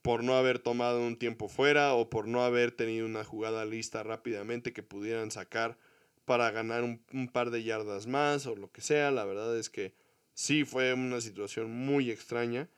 por 0.02 0.24
no 0.24 0.36
haber 0.36 0.60
tomado 0.60 1.02
un 1.02 1.18
tiempo 1.18 1.50
fuera 1.50 1.94
o 1.94 2.10
por 2.10 2.28
no 2.28 2.44
haber 2.44 2.72
tenido 2.72 3.06
una 3.06 3.24
jugada 3.24 3.66
lista 3.66 4.04
rápidamente 4.04 4.74
que 4.74 4.84
pudieran 4.84 5.32
sacar 5.32 5.78
para 6.26 6.52
ganar 6.52 6.84
un, 6.84 7.30
par 7.32 7.52
de 7.52 7.64
yardas 7.64 8.08
más 8.08 8.46
o 8.48 8.56
lo 8.56 8.72
que 8.72 8.82
sea. 8.82 9.12
La 9.12 9.26
verdad 9.26 9.58
es 9.58 9.70
que 9.70 9.94
sí 10.34 10.64
fue 10.64 10.94
una 10.94 11.22
situación 11.22 11.72
muy 11.72 12.12
extraña, 12.12 12.70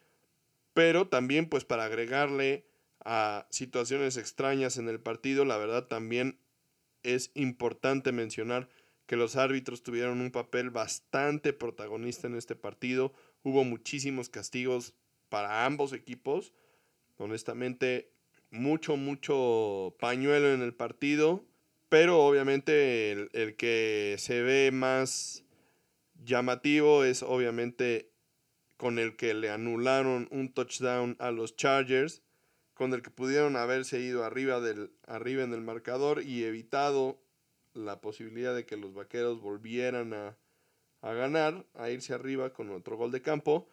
pero 0.73 1.07
también 1.07 1.49
pues 1.49 1.65
para 1.65 1.85
agregarle 1.85 2.65
a 3.03 3.47
situaciones 3.49 4.17
extrañas 4.17 4.77
en 4.77 4.89
el 4.89 4.99
partido, 4.99 5.45
la 5.45 5.57
verdad 5.57 5.87
también 5.87 6.39
es 7.03 7.31
importante 7.33 8.11
mencionar 8.11 8.69
que 9.07 9.15
los 9.15 9.37
árbitros 9.37 9.81
tuvieron 9.81 10.19
un 10.21 10.31
papel 10.31 10.69
bastante 10.69 11.53
protagonista 11.53 12.27
en 12.27 12.35
este 12.35 12.55
partido. 12.55 13.13
Hubo 13.41 13.63
muchísimos 13.63 14.29
castigos 14.29 14.93
para 15.29 15.65
ambos 15.65 15.93
equipos. 15.93 16.53
Honestamente, 17.17 18.11
mucho, 18.51 18.97
mucho 18.97 19.95
pañuelo 19.99 20.53
en 20.53 20.61
el 20.61 20.73
partido. 20.73 21.45
Pero 21.89 22.19
obviamente 22.19 23.11
el, 23.11 23.55
que 23.55 24.17
se 24.19 24.41
ve 24.41 24.71
más 24.73 25.45
llamativo 26.25 27.05
es 27.05 27.23
obviamente 27.23 28.11
con 28.75 28.99
el 28.99 29.15
que 29.15 29.33
le 29.33 29.49
anularon 29.49 30.27
un 30.31 30.51
touchdown 30.51 31.15
a 31.19 31.31
los 31.31 31.55
Chargers, 31.55 32.21
con 32.73 32.93
el 32.93 33.01
que 33.01 33.09
pudieron 33.09 33.55
haberse 33.55 34.01
ido 34.01 34.25
arriba, 34.25 34.59
del, 34.59 34.91
arriba 35.07 35.43
en 35.43 35.53
el 35.53 35.61
marcador 35.61 36.21
y 36.23 36.43
evitado 36.43 37.17
la 37.77 38.01
posibilidad 38.01 38.55
de 38.55 38.65
que 38.65 38.77
los 38.77 38.93
vaqueros 38.93 39.41
volvieran 39.41 40.13
a, 40.13 40.37
a 41.01 41.13
ganar, 41.13 41.65
a 41.75 41.89
irse 41.89 42.13
arriba 42.13 42.53
con 42.53 42.69
otro 42.71 42.97
gol 42.97 43.11
de 43.11 43.21
campo. 43.21 43.69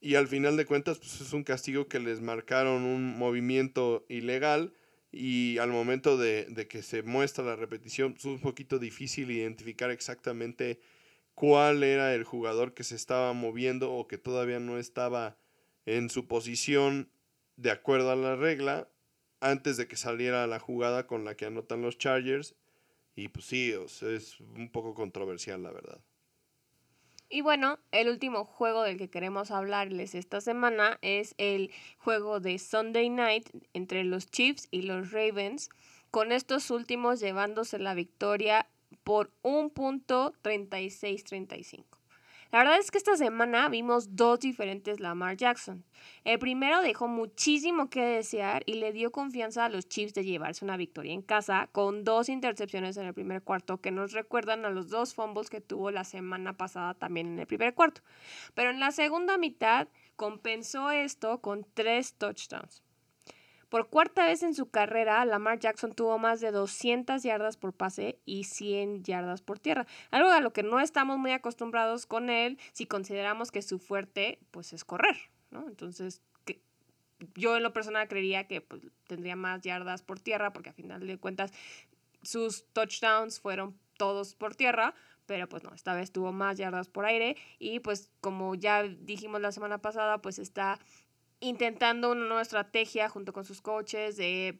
Y 0.00 0.14
al 0.14 0.28
final 0.28 0.56
de 0.56 0.66
cuentas, 0.66 0.98
pues 0.98 1.20
es 1.20 1.32
un 1.32 1.44
castigo 1.44 1.88
que 1.88 2.00
les 2.00 2.20
marcaron 2.20 2.84
un 2.84 3.18
movimiento 3.18 4.04
ilegal. 4.08 4.74
Y 5.10 5.58
al 5.58 5.70
momento 5.70 6.16
de, 6.18 6.44
de 6.46 6.68
que 6.68 6.82
se 6.82 7.02
muestra 7.02 7.44
la 7.44 7.56
repetición, 7.56 8.12
pues, 8.12 8.26
es 8.26 8.32
un 8.32 8.40
poquito 8.40 8.78
difícil 8.78 9.30
identificar 9.30 9.90
exactamente 9.90 10.80
cuál 11.34 11.82
era 11.82 12.14
el 12.14 12.24
jugador 12.24 12.74
que 12.74 12.84
se 12.84 12.96
estaba 12.96 13.32
moviendo 13.32 13.92
o 13.92 14.06
que 14.08 14.18
todavía 14.18 14.58
no 14.58 14.78
estaba 14.78 15.38
en 15.84 16.10
su 16.10 16.26
posición 16.26 17.10
de 17.56 17.70
acuerdo 17.70 18.10
a 18.10 18.16
la 18.16 18.36
regla 18.36 18.88
antes 19.40 19.76
de 19.76 19.86
que 19.86 19.96
saliera 19.96 20.46
la 20.46 20.58
jugada 20.58 21.06
con 21.06 21.24
la 21.24 21.36
que 21.36 21.46
anotan 21.46 21.82
los 21.82 21.98
Chargers 21.98 22.56
y 23.16 23.28
pues 23.28 23.46
sí, 23.46 23.72
es 23.72 24.38
un 24.40 24.68
poco 24.70 24.94
controversial, 24.94 25.62
la 25.62 25.72
verdad. 25.72 26.00
Y 27.28 27.40
bueno, 27.40 27.78
el 27.90 28.08
último 28.08 28.44
juego 28.44 28.82
del 28.82 28.98
que 28.98 29.10
queremos 29.10 29.50
hablarles 29.50 30.14
esta 30.14 30.40
semana 30.40 30.98
es 31.02 31.34
el 31.38 31.72
juego 31.98 32.38
de 32.38 32.58
Sunday 32.58 33.10
Night 33.10 33.48
entre 33.72 34.04
los 34.04 34.30
Chiefs 34.30 34.68
y 34.70 34.82
los 34.82 35.10
Ravens, 35.10 35.70
con 36.12 36.30
estos 36.30 36.70
últimos 36.70 37.18
llevándose 37.18 37.80
la 37.80 37.94
victoria 37.94 38.68
por 39.02 39.32
un 39.42 39.70
punto 39.70 40.34
36-35. 40.44 41.95
La 42.52 42.60
verdad 42.60 42.78
es 42.78 42.90
que 42.90 42.98
esta 42.98 43.16
semana 43.16 43.68
vimos 43.68 44.14
dos 44.14 44.40
diferentes 44.40 45.00
Lamar 45.00 45.36
Jackson. 45.36 45.84
El 46.24 46.38
primero 46.38 46.80
dejó 46.80 47.08
muchísimo 47.08 47.90
que 47.90 48.02
desear 48.02 48.62
y 48.66 48.74
le 48.74 48.92
dio 48.92 49.10
confianza 49.10 49.64
a 49.64 49.68
los 49.68 49.88
Chiefs 49.88 50.14
de 50.14 50.24
llevarse 50.24 50.64
una 50.64 50.76
victoria 50.76 51.12
en 51.12 51.22
casa 51.22 51.68
con 51.72 52.04
dos 52.04 52.28
intercepciones 52.28 52.96
en 52.96 53.06
el 53.06 53.14
primer 53.14 53.42
cuarto 53.42 53.80
que 53.80 53.90
nos 53.90 54.12
recuerdan 54.12 54.64
a 54.64 54.70
los 54.70 54.90
dos 54.90 55.14
fumbles 55.14 55.50
que 55.50 55.60
tuvo 55.60 55.90
la 55.90 56.04
semana 56.04 56.56
pasada 56.56 56.94
también 56.94 57.26
en 57.26 57.40
el 57.40 57.46
primer 57.46 57.74
cuarto. 57.74 58.02
Pero 58.54 58.70
en 58.70 58.78
la 58.78 58.92
segunda 58.92 59.38
mitad 59.38 59.88
compensó 60.14 60.90
esto 60.90 61.40
con 61.40 61.66
tres 61.74 62.14
touchdowns. 62.14 62.85
Por 63.68 63.88
cuarta 63.88 64.26
vez 64.26 64.42
en 64.42 64.54
su 64.54 64.70
carrera, 64.70 65.24
Lamar 65.24 65.58
Jackson 65.58 65.92
tuvo 65.92 66.18
más 66.18 66.40
de 66.40 66.52
200 66.52 67.22
yardas 67.22 67.56
por 67.56 67.72
pase 67.72 68.20
y 68.24 68.44
100 68.44 69.02
yardas 69.02 69.42
por 69.42 69.58
tierra, 69.58 69.86
algo 70.10 70.30
a 70.30 70.40
lo 70.40 70.52
que 70.52 70.62
no 70.62 70.80
estamos 70.80 71.18
muy 71.18 71.32
acostumbrados 71.32 72.06
con 72.06 72.30
él 72.30 72.58
si 72.72 72.86
consideramos 72.86 73.50
que 73.50 73.62
su 73.62 73.78
fuerte 73.78 74.38
pues 74.50 74.72
es 74.72 74.84
correr, 74.84 75.16
¿no? 75.50 75.66
Entonces, 75.68 76.22
yo 77.34 77.56
en 77.56 77.62
lo 77.62 77.72
personal 77.72 78.08
creería 78.08 78.46
que 78.46 78.60
pues, 78.60 78.82
tendría 79.06 79.36
más 79.36 79.62
yardas 79.62 80.02
por 80.02 80.20
tierra 80.20 80.52
porque 80.52 80.70
a 80.70 80.74
final 80.74 81.06
de 81.06 81.18
cuentas 81.18 81.52
sus 82.22 82.66
touchdowns 82.72 83.40
fueron 83.40 83.78
todos 83.96 84.34
por 84.34 84.54
tierra, 84.54 84.94
pero 85.26 85.48
pues 85.48 85.62
no, 85.62 85.72
esta 85.74 85.94
vez 85.94 86.12
tuvo 86.12 86.32
más 86.32 86.58
yardas 86.58 86.88
por 86.88 87.06
aire 87.06 87.36
y 87.58 87.80
pues 87.80 88.10
como 88.20 88.54
ya 88.54 88.82
dijimos 88.82 89.40
la 89.40 89.52
semana 89.52 89.78
pasada, 89.78 90.18
pues 90.18 90.38
está 90.38 90.78
intentando 91.40 92.10
una 92.10 92.24
nueva 92.24 92.42
estrategia 92.42 93.08
junto 93.08 93.32
con 93.32 93.44
sus 93.44 93.60
coaches 93.60 94.16
de 94.16 94.58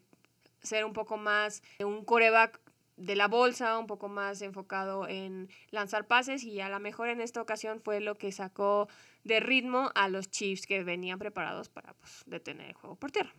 ser 0.61 0.85
un 0.85 0.93
poco 0.93 1.17
más 1.17 1.63
un 1.79 2.03
coreback 2.03 2.59
de 2.97 3.15
la 3.15 3.27
bolsa, 3.27 3.77
un 3.77 3.87
poco 3.87 4.09
más 4.09 4.41
enfocado 4.41 5.07
en 5.07 5.49
lanzar 5.69 6.07
pases 6.07 6.43
y 6.43 6.59
a 6.61 6.69
lo 6.69 6.79
mejor 6.79 7.09
en 7.09 7.21
esta 7.21 7.41
ocasión 7.41 7.79
fue 7.79 7.99
lo 7.99 8.17
que 8.17 8.31
sacó 8.31 8.89
de 9.23 9.39
ritmo 9.39 9.91
a 9.93 10.09
los 10.09 10.29
Chiefs 10.31 10.65
que 10.65 10.83
venían 10.83 11.19
preparados 11.19 11.69
para 11.69 11.93
pues, 11.93 12.23
detener 12.25 12.69
el 12.69 12.73
juego 12.73 12.95
por 12.95 13.11
tierra. 13.11 13.33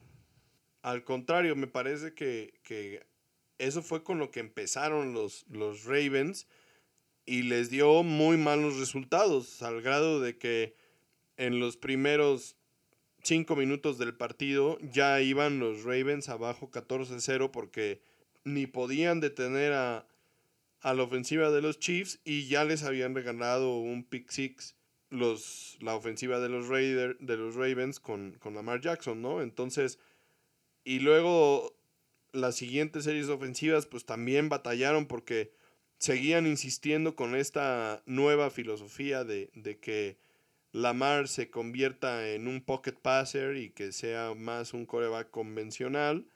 Al 0.83 1.03
contrario, 1.03 1.57
me 1.57 1.67
parece 1.67 2.15
que, 2.15 2.55
que 2.63 3.05
eso 3.59 3.83
fue 3.83 4.05
con 4.05 4.19
lo 4.19 4.31
que 4.31 4.41
empezaron 4.41 5.13
los, 5.13 5.45
los 5.49 5.85
Ravens 5.85 6.47
y 7.27 7.43
les 7.43 7.69
dio 7.69 8.05
muy 8.05 8.37
malos 8.37 8.79
resultados, 8.79 9.61
al 9.63 9.83
grado 9.83 10.21
de 10.21 10.39
que 10.39 10.77
en 11.37 11.59
los 11.59 11.77
primeros 11.77 12.58
cinco 13.23 13.57
minutos 13.57 13.99
del 13.99 14.15
partido 14.15 14.79
ya 14.81 15.21
iban 15.21 15.59
los 15.59 15.85
Ravens 15.85 16.29
abajo 16.29 16.71
14-0 16.71 17.51
porque 17.51 18.01
ni 18.45 18.67
podían 18.67 19.21
detener 19.21 19.73
a, 19.73 20.07
la 20.83 21.03
ofensiva 21.03 21.51
de 21.51 21.61
los 21.61 21.79
Chiefs 21.79 22.21
y 22.25 22.47
ya 22.47 22.65
les 22.65 22.85
habían 22.85 23.15
regalado 23.15 23.79
un 23.79 24.05
pick 24.05 24.31
six 24.31 24.77
los, 25.11 25.77
la 25.81 25.95
ofensiva 25.95 26.39
de 26.39 26.49
los, 26.49 26.69
Raider, 26.69 27.17
de 27.19 27.37
los 27.37 27.55
Ravens 27.55 27.99
con, 27.99 28.33
con 28.39 28.55
Lamar 28.55 28.81
Jackson, 28.81 29.23
¿no? 29.23 29.41
Entonces, 29.43 29.99
y 30.85 31.01
luego 31.01 31.75
las 32.33 32.57
siguientes 32.57 33.05
series 33.05 33.29
ofensivas 33.29 33.87
pues 33.87 34.05
también 34.05 34.49
batallaron 34.49 35.07
porque 35.07 35.53
seguían 35.99 36.47
insistiendo 36.47 37.17
con 37.17 37.35
esta 37.35 38.03
nueva 38.07 38.51
filosofía 38.51 39.25
de, 39.25 39.51
de 39.55 39.79
que 39.79 40.19
Lamar 40.73 41.29
se 41.29 41.51
convierta 41.51 42.29
en 42.31 42.47
un 42.47 42.63
pocket 42.63 42.93
passer 42.93 43.57
y 43.57 43.71
que 43.71 43.93
sea 43.93 44.35
más 44.35 44.75
un 44.75 44.87
coreback 44.87 45.31
convencional, 45.31 46.27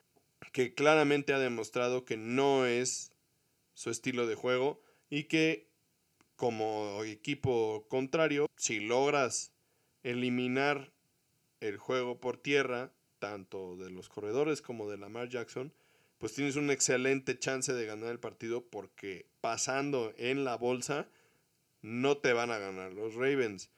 que 0.52 0.74
claramente 0.74 1.32
ha 1.32 1.38
demostrado 1.38 2.04
que 2.04 2.16
no 2.16 2.66
es 2.66 3.12
su 3.74 3.90
estilo 3.90 4.26
de 4.26 4.34
juego 4.34 4.82
y 5.10 5.24
que 5.24 5.68
como 6.36 7.04
equipo 7.04 7.86
contrario, 7.88 8.46
si 8.56 8.80
logras 8.80 9.52
eliminar 10.02 10.92
el 11.60 11.76
juego 11.76 12.18
por 12.18 12.36
tierra, 12.36 12.90
tanto 13.20 13.76
de 13.76 13.90
los 13.90 14.08
corredores 14.08 14.62
como 14.62 14.90
de 14.90 14.96
Lamar 14.96 15.28
Jackson, 15.28 15.72
pues 16.18 16.34
tienes 16.34 16.56
una 16.56 16.72
excelente 16.72 17.38
chance 17.38 17.72
de 17.72 17.86
ganar 17.86 18.10
el 18.10 18.18
partido 18.18 18.64
porque 18.64 19.26
pasando 19.40 20.12
en 20.16 20.44
la 20.44 20.56
bolsa 20.56 21.08
no 21.80 22.16
te 22.18 22.32
van 22.32 22.50
a 22.50 22.58
ganar 22.58 22.92
los 22.92 23.14
Ravens. 23.14 23.70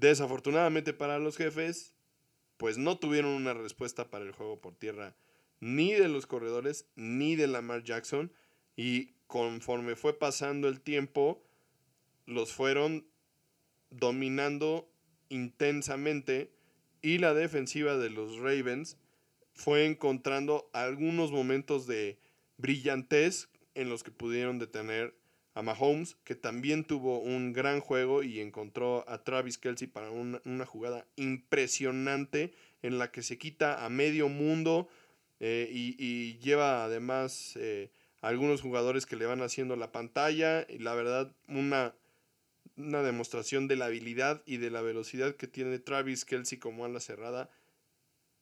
Desafortunadamente 0.00 0.94
para 0.94 1.18
los 1.18 1.36
jefes, 1.36 1.92
pues 2.56 2.78
no 2.78 2.96
tuvieron 2.98 3.32
una 3.32 3.52
respuesta 3.52 4.08
para 4.08 4.24
el 4.24 4.32
juego 4.32 4.58
por 4.58 4.74
tierra 4.74 5.14
ni 5.60 5.92
de 5.92 6.08
los 6.08 6.26
corredores 6.26 6.86
ni 6.96 7.36
de 7.36 7.46
Lamar 7.46 7.84
Jackson. 7.84 8.32
Y 8.74 9.12
conforme 9.26 9.94
fue 9.94 10.18
pasando 10.18 10.66
el 10.68 10.80
tiempo 10.80 11.44
los 12.24 12.54
fueron 12.54 13.06
dominando 13.90 14.90
intensamente 15.28 16.50
y 17.02 17.18
la 17.18 17.34
defensiva 17.34 17.98
de 17.98 18.08
los 18.08 18.38
Ravens 18.38 18.96
fue 19.52 19.84
encontrando 19.84 20.70
algunos 20.72 21.32
momentos 21.32 21.86
de 21.86 22.18
brillantez 22.56 23.50
en 23.74 23.90
los 23.90 24.02
que 24.02 24.10
pudieron 24.10 24.58
detener 24.58 25.14
a 25.54 25.62
Mahomes, 25.62 26.16
que 26.24 26.34
también 26.34 26.84
tuvo 26.84 27.18
un 27.20 27.52
gran 27.52 27.80
juego 27.80 28.22
y 28.22 28.40
encontró 28.40 29.04
a 29.08 29.22
Travis 29.22 29.58
Kelsey 29.58 29.86
para 29.86 30.10
una, 30.10 30.66
jugada 30.66 31.06
impresionante 31.16 32.54
en 32.82 32.98
la 32.98 33.10
que 33.10 33.22
se 33.22 33.38
quita 33.38 33.84
a 33.84 33.88
medio 33.90 34.28
mundo 34.28 34.88
eh, 35.40 35.68
y, 35.70 36.38
lleva 36.38 36.84
además 36.84 37.54
eh, 37.56 37.90
algunos 38.22 38.62
jugadores 38.62 39.04
que 39.04 39.16
le 39.16 39.26
van 39.26 39.42
haciendo 39.42 39.76
la 39.76 39.92
pantalla 39.92 40.66
y 40.68 40.78
la 40.78 40.94
verdad 40.94 41.34
una, 41.48 41.94
una 42.76 43.02
demostración 43.02 43.68
de 43.68 43.76
la 43.76 43.86
habilidad 43.86 44.42
y 44.46 44.56
de 44.56 44.70
la 44.70 44.80
velocidad 44.80 45.36
que 45.36 45.48
tiene 45.48 45.78
Travis 45.78 46.24
Kelsey 46.24 46.58
como 46.58 46.84
ala 46.84 47.00
cerrada. 47.00 47.50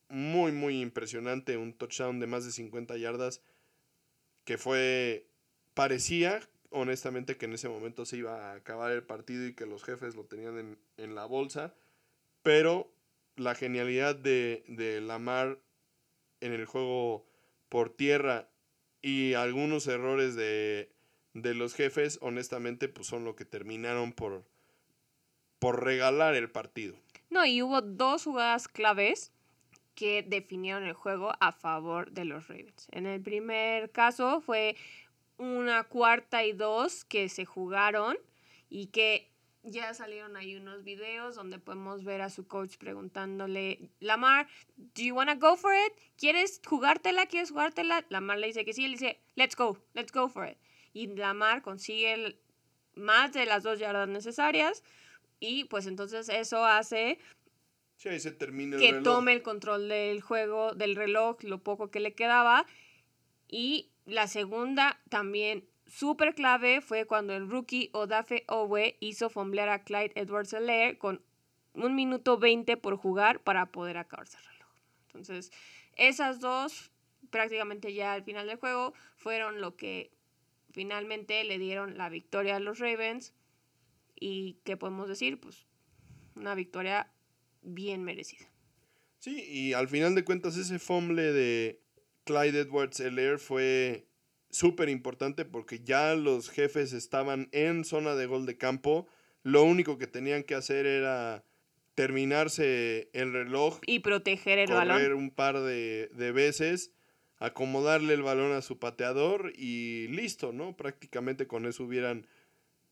Muy 0.08 0.52
muy 0.52 0.80
impresionante, 0.80 1.56
un 1.56 1.72
touchdown 1.72 2.20
de 2.20 2.26
más 2.26 2.44
de 2.44 2.52
50 2.52 2.96
yardas 2.96 3.42
que 4.44 4.58
fue 4.58 5.28
parecía 5.74 6.40
honestamente 6.70 7.36
que 7.36 7.46
en 7.46 7.54
ese 7.54 7.68
momento 7.68 8.04
se 8.04 8.18
iba 8.18 8.50
a 8.50 8.54
acabar 8.54 8.92
el 8.92 9.02
partido 9.02 9.46
y 9.46 9.54
que 9.54 9.66
los 9.66 9.84
jefes 9.84 10.14
lo 10.14 10.24
tenían 10.24 10.78
en, 10.96 11.14
la 11.14 11.24
bolsa, 11.24 11.74
pero 12.42 12.92
la 13.36 13.54
genialidad 13.54 14.14
de, 14.14 14.64
de 14.68 15.00
Lamar 15.00 15.58
en 16.40 16.52
el 16.52 16.64
juego 16.66 17.26
por 17.68 17.90
tierra 17.90 18.48
y 19.02 19.34
algunos 19.34 19.86
errores 19.86 20.34
de, 20.34 20.92
de, 21.34 21.54
los 21.54 21.74
jefes, 21.74 22.18
honestamente, 22.22 22.88
pues 22.88 23.06
son 23.06 23.24
lo 23.24 23.34
que 23.34 23.44
terminaron 23.44 24.12
por, 24.12 24.44
por 25.58 25.84
regalar 25.84 26.34
el 26.34 26.50
partido. 26.50 26.96
No, 27.30 27.46
y 27.46 27.62
hubo 27.62 27.80
dos 27.80 28.24
jugadas 28.24 28.68
claves 28.68 29.32
que 29.94 30.22
definieron 30.22 30.84
el 30.84 30.94
juego 30.94 31.32
a 31.40 31.52
favor 31.52 32.10
de 32.10 32.24
los 32.24 32.48
Ravens. 32.48 32.88
En 32.90 33.06
el 33.06 33.20
primer 33.20 33.90
caso 33.90 34.40
fue 34.40 34.76
una 35.40 35.84
cuarta 35.84 36.44
y 36.44 36.52
dos 36.52 37.04
que 37.06 37.30
se 37.30 37.46
jugaron 37.46 38.18
y 38.68 38.88
que 38.88 39.30
ya 39.62 39.92
salieron 39.94 40.36
ahí 40.36 40.54
unos 40.56 40.84
videos 40.84 41.34
donde 41.34 41.58
podemos 41.58 42.04
ver 42.04 42.20
a 42.20 42.28
su 42.28 42.46
coach 42.46 42.76
preguntándole, 42.76 43.90
Lamar, 44.00 44.46
¿do 44.76 45.02
you 45.02 45.14
wanna 45.14 45.36
go 45.36 45.56
for 45.56 45.72
it? 45.74 45.94
¿Quieres 46.18 46.60
jugártela? 46.66 47.26
¿Quieres 47.26 47.50
jugártela? 47.50 48.04
Lamar 48.10 48.38
le 48.38 48.48
dice 48.48 48.66
que 48.66 48.74
sí, 48.74 48.84
él 48.84 48.92
dice, 48.92 49.18
let's 49.34 49.56
go, 49.56 49.78
let's 49.94 50.12
go 50.12 50.28
for 50.28 50.46
it. 50.46 50.58
Y 50.92 51.06
Lamar 51.08 51.62
consigue 51.62 52.38
más 52.94 53.32
de 53.32 53.46
las 53.46 53.62
dos 53.62 53.78
yardas 53.78 54.08
necesarias 54.08 54.82
y 55.38 55.64
pues 55.64 55.86
entonces 55.86 56.28
eso 56.28 56.66
hace 56.66 57.18
que 57.98 59.00
tome 59.02 59.32
el 59.32 59.42
control 59.42 59.88
del 59.88 60.20
juego, 60.20 60.74
del 60.74 60.96
reloj, 60.96 61.42
lo 61.44 61.62
poco 61.62 61.90
que 61.90 62.00
le 62.00 62.12
quedaba 62.12 62.66
y 63.48 63.89
la 64.06 64.26
segunda 64.26 65.00
también 65.08 65.68
súper 65.86 66.34
clave 66.34 66.80
fue 66.80 67.06
cuando 67.06 67.34
el 67.34 67.48
rookie 67.48 67.90
Odafe 67.92 68.44
Owe 68.48 68.96
hizo 69.00 69.30
fomblear 69.30 69.68
a 69.68 69.82
Clyde 69.82 70.12
edwards 70.14 70.52
helaire 70.52 70.98
con 70.98 71.22
un 71.74 71.94
minuto 71.94 72.38
20 72.38 72.76
por 72.76 72.96
jugar 72.96 73.42
para 73.42 73.66
poder 73.66 73.96
acabarse 73.96 74.38
el 74.38 74.44
reloj. 74.44 74.68
Entonces, 75.06 75.52
esas 75.96 76.40
dos, 76.40 76.90
prácticamente 77.30 77.94
ya 77.94 78.12
al 78.12 78.24
final 78.24 78.46
del 78.46 78.58
juego, 78.58 78.94
fueron 79.16 79.60
lo 79.60 79.76
que 79.76 80.10
finalmente 80.70 81.42
le 81.44 81.58
dieron 81.58 81.98
la 81.98 82.08
victoria 82.08 82.56
a 82.56 82.60
los 82.60 82.78
Ravens. 82.78 83.34
Y 84.18 84.58
qué 84.64 84.76
podemos 84.76 85.08
decir, 85.08 85.40
pues 85.40 85.66
una 86.34 86.54
victoria 86.54 87.10
bien 87.62 88.04
merecida. 88.04 88.46
Sí, 89.18 89.44
y 89.46 89.72
al 89.74 89.88
final 89.88 90.14
de 90.14 90.24
cuentas 90.24 90.56
ese 90.56 90.78
fumble 90.78 91.32
de 91.32 91.82
Clyde 92.30 92.60
Edwards 92.60 93.00
Elair 93.00 93.38
fue 93.38 94.06
súper 94.50 94.88
importante 94.88 95.44
porque 95.44 95.80
ya 95.80 96.14
los 96.14 96.48
jefes 96.48 96.92
estaban 96.92 97.48
en 97.50 97.84
zona 97.84 98.14
de 98.14 98.26
gol 98.26 98.46
de 98.46 98.56
campo. 98.56 99.08
Lo 99.42 99.64
único 99.64 99.98
que 99.98 100.06
tenían 100.06 100.44
que 100.44 100.54
hacer 100.54 100.86
era 100.86 101.44
terminarse 101.96 103.10
el 103.14 103.32
reloj 103.32 103.80
y 103.84 103.98
proteger 103.98 104.60
el 104.60 104.68
correr 104.68 105.14
un 105.14 105.30
par 105.30 105.58
de, 105.58 106.08
de, 106.14 106.30
veces, 106.30 106.92
acomodarle 107.38 108.14
el 108.14 108.22
balón 108.22 108.52
a 108.52 108.62
su 108.62 108.78
pateador 108.78 109.52
y 109.56 110.06
listo, 110.08 110.52
¿no? 110.52 110.76
Prácticamente 110.76 111.48
con 111.48 111.66
eso 111.66 111.82
hubieran 111.82 112.28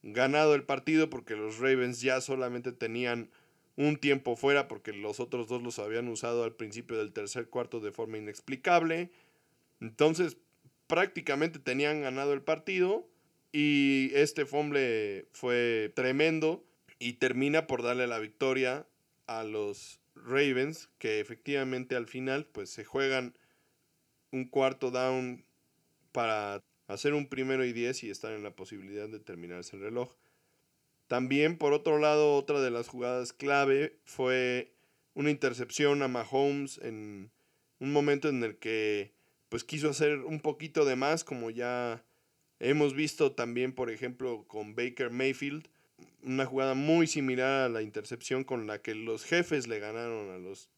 ganado 0.02 0.56
el 0.56 0.64
partido 0.64 1.10
porque 1.10 1.36
los 1.36 1.58
Ravens 1.58 2.00
ya 2.00 2.20
solamente 2.20 2.72
tenían 2.72 3.30
un 3.78 3.96
tiempo 3.98 4.34
fuera 4.34 4.66
porque 4.66 4.92
los 4.92 5.20
otros 5.20 5.46
dos 5.46 5.62
los 5.62 5.78
habían 5.78 6.08
usado 6.08 6.42
al 6.42 6.56
principio 6.56 6.98
del 6.98 7.12
tercer 7.12 7.48
cuarto 7.48 7.78
de 7.78 7.92
forma 7.92 8.18
inexplicable. 8.18 9.12
Entonces, 9.80 10.36
prácticamente 10.86 11.58
tenían 11.58 12.02
ganado 12.02 12.32
el 12.32 12.42
partido 12.42 13.08
y 13.52 14.10
este 14.14 14.46
fumble 14.46 15.28
fue 15.32 15.92
tremendo 15.94 16.64
y 16.98 17.14
termina 17.14 17.66
por 17.66 17.82
darle 17.82 18.06
la 18.06 18.18
victoria 18.18 18.86
a 19.26 19.44
los 19.44 20.00
Ravens 20.14 20.90
que 20.98 21.20
efectivamente 21.20 21.94
al 21.94 22.06
final 22.06 22.46
pues 22.46 22.70
se 22.70 22.84
juegan 22.84 23.36
un 24.32 24.46
cuarto 24.46 24.90
down 24.90 25.44
para 26.12 26.62
hacer 26.88 27.14
un 27.14 27.28
primero 27.28 27.64
y 27.64 27.72
diez 27.72 28.02
y 28.02 28.10
estar 28.10 28.32
en 28.32 28.42
la 28.42 28.56
posibilidad 28.56 29.08
de 29.08 29.20
terminarse 29.20 29.76
el 29.76 29.82
reloj. 29.82 30.14
También, 31.06 31.56
por 31.56 31.72
otro 31.72 31.98
lado, 31.98 32.34
otra 32.36 32.60
de 32.60 32.70
las 32.70 32.88
jugadas 32.88 33.32
clave 33.32 33.98
fue 34.04 34.74
una 35.14 35.30
intercepción 35.30 36.02
a 36.02 36.08
Mahomes 36.08 36.78
en 36.78 37.30
un 37.78 37.92
momento 37.92 38.28
en 38.28 38.42
el 38.42 38.58
que 38.58 39.12
pues 39.48 39.64
quiso 39.64 39.90
hacer 39.90 40.18
un 40.18 40.40
poquito 40.40 40.84
de 40.84 40.96
más, 40.96 41.24
como 41.24 41.50
ya 41.50 42.04
hemos 42.58 42.94
visto 42.94 43.32
también, 43.32 43.72
por 43.72 43.90
ejemplo, 43.90 44.44
con 44.46 44.74
Baker 44.74 45.10
Mayfield, 45.10 45.68
una 46.22 46.46
jugada 46.46 46.74
muy 46.74 47.06
similar 47.06 47.62
a 47.62 47.68
la 47.68 47.82
intercepción 47.82 48.44
con 48.44 48.66
la 48.66 48.82
que 48.82 48.94
los 48.94 49.24
jefes 49.24 49.66
le 49.66 49.78
ganaron 49.78 50.30
a 50.30 50.38
los 50.38 50.68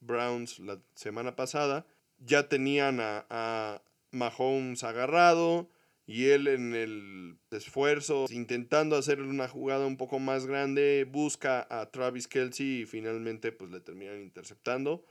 Browns 0.00 0.58
la 0.58 0.80
semana 0.94 1.36
pasada. 1.36 1.86
Ya 2.18 2.48
tenían 2.48 3.00
a, 3.00 3.26
a 3.30 3.82
Mahomes 4.10 4.84
agarrado, 4.84 5.68
y 6.08 6.30
él 6.30 6.48
en 6.48 6.74
el 6.74 7.36
esfuerzo, 7.50 8.24
intentando 8.30 8.96
hacer 8.96 9.20
una 9.20 9.46
jugada 9.46 9.86
un 9.86 9.98
poco 9.98 10.18
más 10.18 10.46
grande, 10.46 11.06
busca 11.06 11.66
a 11.68 11.90
Travis 11.90 12.26
Kelsey 12.26 12.80
y 12.80 12.86
finalmente 12.86 13.52
pues 13.52 13.70
le 13.70 13.80
terminan 13.80 14.22
interceptando. 14.22 15.04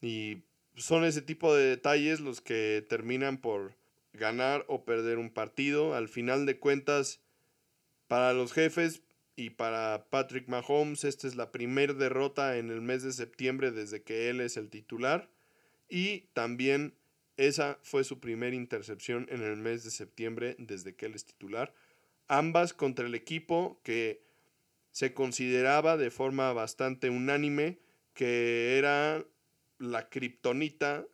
Y 0.00 0.38
son 0.76 1.04
ese 1.04 1.22
tipo 1.22 1.54
de 1.54 1.64
detalles 1.64 2.20
los 2.20 2.40
que 2.40 2.84
terminan 2.88 3.38
por 3.38 3.74
ganar 4.12 4.64
o 4.68 4.84
perder 4.84 5.18
un 5.18 5.30
partido. 5.30 5.94
Al 5.94 6.08
final 6.08 6.46
de 6.46 6.58
cuentas, 6.58 7.20
para 8.08 8.32
los 8.32 8.52
jefes 8.52 9.02
y 9.36 9.50
para 9.50 10.06
Patrick 10.10 10.48
Mahomes, 10.48 11.04
esta 11.04 11.26
es 11.26 11.34
la 11.34 11.52
primera 11.52 11.92
derrota 11.92 12.56
en 12.56 12.70
el 12.70 12.80
mes 12.80 13.02
de 13.02 13.12
septiembre 13.12 13.70
desde 13.70 14.02
que 14.02 14.30
él 14.30 14.40
es 14.40 14.56
el 14.56 14.70
titular. 14.70 15.28
Y 15.88 16.28
también 16.32 16.94
esa 17.36 17.78
fue 17.82 18.04
su 18.04 18.20
primera 18.20 18.54
intercepción 18.54 19.26
en 19.30 19.42
el 19.42 19.56
mes 19.56 19.84
de 19.84 19.90
septiembre 19.90 20.56
desde 20.58 20.94
que 20.94 21.06
él 21.06 21.14
es 21.14 21.24
titular. 21.24 21.74
Ambas 22.28 22.72
contra 22.72 23.06
el 23.06 23.14
equipo 23.14 23.80
que 23.82 24.22
se 24.92 25.12
consideraba 25.12 25.96
de 25.96 26.10
forma 26.10 26.52
bastante 26.52 27.10
unánime 27.10 27.78
que 28.14 28.78
era 28.78 29.24
la 29.84 30.08
kriptonita 30.08 31.06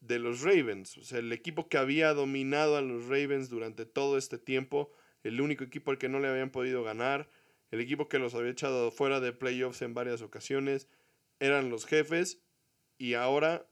de 0.00 0.18
los 0.18 0.42
Ravens. 0.42 0.98
O 0.98 1.04
sea, 1.04 1.18
el 1.18 1.32
equipo 1.32 1.68
que 1.68 1.78
había 1.78 2.12
dominado 2.12 2.76
a 2.76 2.82
los 2.82 3.04
Ravens 3.04 3.48
durante 3.48 3.86
todo 3.86 4.18
este 4.18 4.38
tiempo, 4.38 4.92
el 5.22 5.40
único 5.40 5.64
equipo 5.64 5.90
al 5.90 5.98
que 5.98 6.08
no 6.08 6.20
le 6.20 6.28
habían 6.28 6.50
podido 6.50 6.82
ganar, 6.84 7.30
el 7.70 7.80
equipo 7.80 8.08
que 8.08 8.18
los 8.18 8.34
había 8.34 8.50
echado 8.50 8.90
fuera 8.90 9.20
de 9.20 9.32
playoffs 9.32 9.82
en 9.82 9.94
varias 9.94 10.22
ocasiones, 10.22 10.88
eran 11.40 11.70
los 11.70 11.86
jefes 11.86 12.42
y 12.98 13.14
ahora 13.14 13.66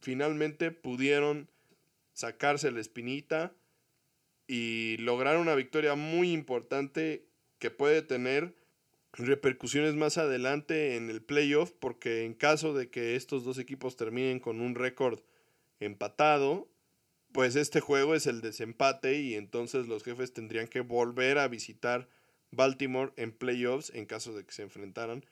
finalmente 0.00 0.70
pudieron 0.70 1.50
sacarse 2.12 2.70
la 2.70 2.80
espinita 2.80 3.54
y 4.46 4.96
lograr 4.98 5.38
una 5.38 5.54
victoria 5.54 5.94
muy 5.94 6.32
importante 6.32 7.26
que 7.58 7.70
puede 7.70 8.02
tener 8.02 8.54
repercusiones 9.12 9.94
más 9.94 10.18
adelante 10.18 10.96
en 10.96 11.10
el 11.10 11.22
playoff 11.22 11.72
porque 11.78 12.24
en 12.24 12.34
caso 12.34 12.74
de 12.74 12.90
que 12.90 13.16
estos 13.16 13.44
dos 13.44 13.58
equipos 13.58 13.96
terminen 13.96 14.40
con 14.40 14.60
un 14.60 14.74
récord 14.74 15.20
empatado, 15.80 16.68
pues 17.32 17.56
este 17.56 17.80
juego 17.80 18.14
es 18.14 18.26
el 18.26 18.40
desempate 18.40 19.20
y 19.20 19.34
entonces 19.34 19.86
los 19.86 20.04
jefes 20.04 20.32
tendrían 20.32 20.68
que 20.68 20.80
volver 20.80 21.38
a 21.38 21.48
visitar 21.48 22.08
Baltimore 22.50 23.12
en 23.16 23.32
playoffs 23.32 23.90
en 23.94 24.06
caso 24.06 24.34
de 24.34 24.44
que 24.44 24.52
se 24.52 24.62
enfrentaran. 24.62 25.24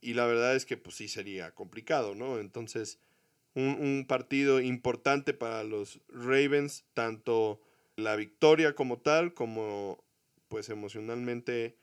Y 0.00 0.14
la 0.14 0.26
verdad 0.26 0.54
es 0.54 0.64
que 0.64 0.76
pues 0.76 0.96
sí 0.96 1.08
sería 1.08 1.54
complicado, 1.54 2.14
¿no? 2.14 2.38
Entonces 2.38 2.98
un, 3.54 4.04
partido 4.06 4.60
importante 4.60 5.34
para 5.34 5.64
los 5.64 6.00
Ravens, 6.08 6.84
tanto 6.94 7.60
la 7.96 8.16
victoria 8.16 8.74
como 8.74 8.98
tal, 8.98 9.34
como 9.34 10.04
pues 10.48 10.68
emocionalmente 10.68 11.76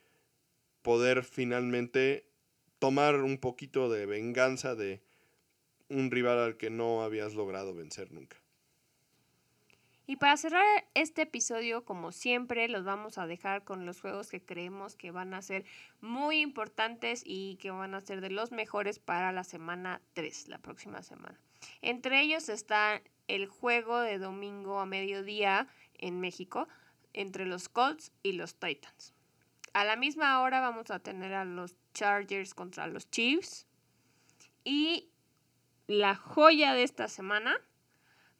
poder 0.86 1.24
finalmente 1.24 2.30
tomar 2.78 3.16
un 3.16 3.40
poquito 3.40 3.90
de 3.90 4.06
venganza 4.06 4.76
de 4.76 5.02
un 5.90 6.12
rival 6.12 6.38
al 6.38 6.58
que 6.58 6.70
no 6.70 7.02
habías 7.02 7.34
logrado 7.34 7.74
vencer 7.74 8.12
nunca. 8.12 8.38
Y 10.06 10.18
para 10.18 10.38
cerrar 10.38 10.64
este 10.94 11.24
episodio, 11.24 11.84
como 11.86 12.12
siempre, 12.12 12.68
los 12.68 12.84
vamos 12.84 13.18
a 13.18 13.26
dejar 13.26 13.64
con 13.64 13.88
los 13.88 14.00
juegos 14.00 14.30
que 14.30 14.46
creemos 14.46 14.96
que 14.96 15.10
van 15.10 15.34
a 15.34 15.42
ser 15.42 15.66
muy 16.02 16.42
importantes 16.42 17.24
y 17.26 17.56
que 17.56 17.72
van 17.72 17.96
a 17.96 18.02
ser 18.02 18.22
de 18.22 18.30
los 18.30 18.52
mejores 18.52 19.00
para 19.00 19.32
la 19.32 19.44
semana 19.44 20.04
3, 20.14 20.50
la 20.50 20.60
próxima 20.60 21.02
semana. 21.02 21.40
Entre 21.82 22.22
ellos 22.22 22.48
está 22.48 23.02
el 23.28 23.48
juego 23.48 24.02
de 24.02 24.20
domingo 24.20 24.80
a 24.80 24.86
mediodía 24.86 25.68
en 25.96 26.20
México 26.20 26.68
entre 27.14 27.48
los 27.48 27.70
Colts 27.70 28.12
y 28.22 28.34
los 28.34 28.54
Titans. 28.54 29.15
A 29.76 29.84
la 29.84 29.98
misma 29.98 30.42
hora 30.42 30.62
vamos 30.62 30.90
a 30.90 31.00
tener 31.00 31.34
a 31.34 31.44
los 31.44 31.76
Chargers 31.94 32.54
contra 32.54 32.88
los 32.88 33.12
Chiefs. 33.12 33.68
Y 34.64 35.10
la 35.86 36.16
joya 36.16 36.74
de 36.74 36.84
esta 36.84 37.10
semana 37.10 37.60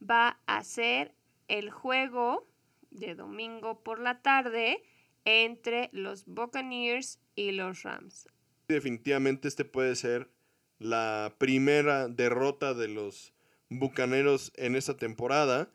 va 0.02 0.40
a 0.46 0.64
ser 0.64 1.14
el 1.50 1.72
juego 1.72 2.48
de 2.90 3.16
domingo 3.16 3.84
por 3.84 4.00
la 4.00 4.22
tarde 4.22 4.82
entre 5.26 5.90
los 5.92 6.26
Buccaneers 6.26 7.20
y 7.36 7.52
los 7.52 7.84
Rams. 7.84 8.30
Definitivamente 8.70 9.50
este 9.50 9.66
puede 9.66 9.98
ser 9.98 10.32
la 10.80 11.36
primera 11.38 12.08
derrota 12.08 12.74
de 12.74 12.88
los 12.88 13.34
Bucaneros 13.68 14.54
en 14.56 14.78
esta 14.78 14.96
temporada, 14.96 15.70